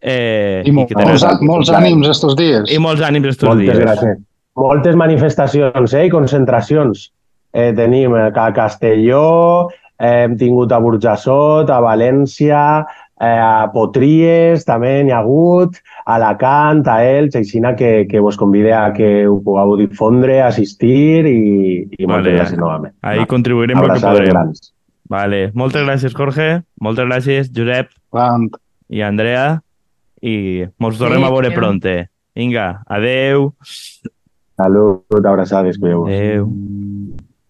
Eh, 0.03 0.61
I, 0.65 0.69
i 0.73 0.85
que 0.89 0.99
molts, 0.99 1.25
molts 1.45 1.71
ànims 1.73 2.09
estos 2.11 2.37
dies. 2.37 2.69
I 2.73 2.79
molts 2.81 3.03
ànims 3.05 3.33
estos 3.35 3.53
moltes 3.53 3.69
dies. 3.69 3.83
Gràcies 3.85 4.21
moltes 4.55 4.95
manifestacions 4.95 5.93
eh, 5.93 6.07
i 6.07 6.11
concentracions. 6.13 7.09
Eh, 7.53 7.71
tenim 7.77 8.15
a 8.17 8.49
Castelló, 8.53 9.69
eh, 9.99 10.23
hem 10.25 10.37
tingut 10.37 10.71
a 10.73 10.79
Burjassot, 10.81 11.69
a 11.69 11.79
València, 11.81 12.83
eh, 13.21 13.39
a 13.39 13.69
Potries 13.73 14.65
també 14.65 14.95
n'hi 15.03 15.13
ha 15.13 15.21
hagut, 15.21 15.77
a 16.05 16.17
Alacant, 16.17 16.83
a 16.87 16.99
Elx, 17.05 17.37
així 17.39 17.61
que, 17.77 17.91
que 18.09 18.19
vos 18.19 18.37
convide 18.37 18.73
a 18.73 18.91
que 18.93 19.27
ho 19.27 19.39
pugueu 19.43 19.75
difondre, 19.77 20.41
assistir 20.41 21.25
i, 21.25 21.39
i 21.97 22.05
moltes 22.05 22.33
vale. 22.33 22.37
gràcies 22.39 22.59
novament. 22.59 22.95
Ahí 23.01 23.19
no? 23.19 23.27
contribuirem 23.27 23.79
el 23.83 23.93
que 23.93 23.99
podrem. 24.01 24.31
Grans. 24.33 24.73
Vale. 25.09 25.51
Moltes 25.53 25.85
gràcies, 25.85 26.15
Jorge. 26.15 26.63
Moltes 26.81 27.05
gràcies, 27.05 27.51
Josep. 27.53 27.91
Quant. 28.09 28.49
I 28.89 29.03
Andrea. 29.05 29.61
I 30.23 30.63
ens 30.63 30.99
tornem 30.99 31.19
sí, 31.19 31.27
a 31.27 31.33
veure 31.33 31.51
pronte. 31.51 31.95
Vinga, 32.33 32.83
adeu. 32.87 33.51
Salut, 34.57 35.19
abraçades, 35.19 35.77
cuideu-vos. 35.77 36.09
Adéu. 36.09 36.49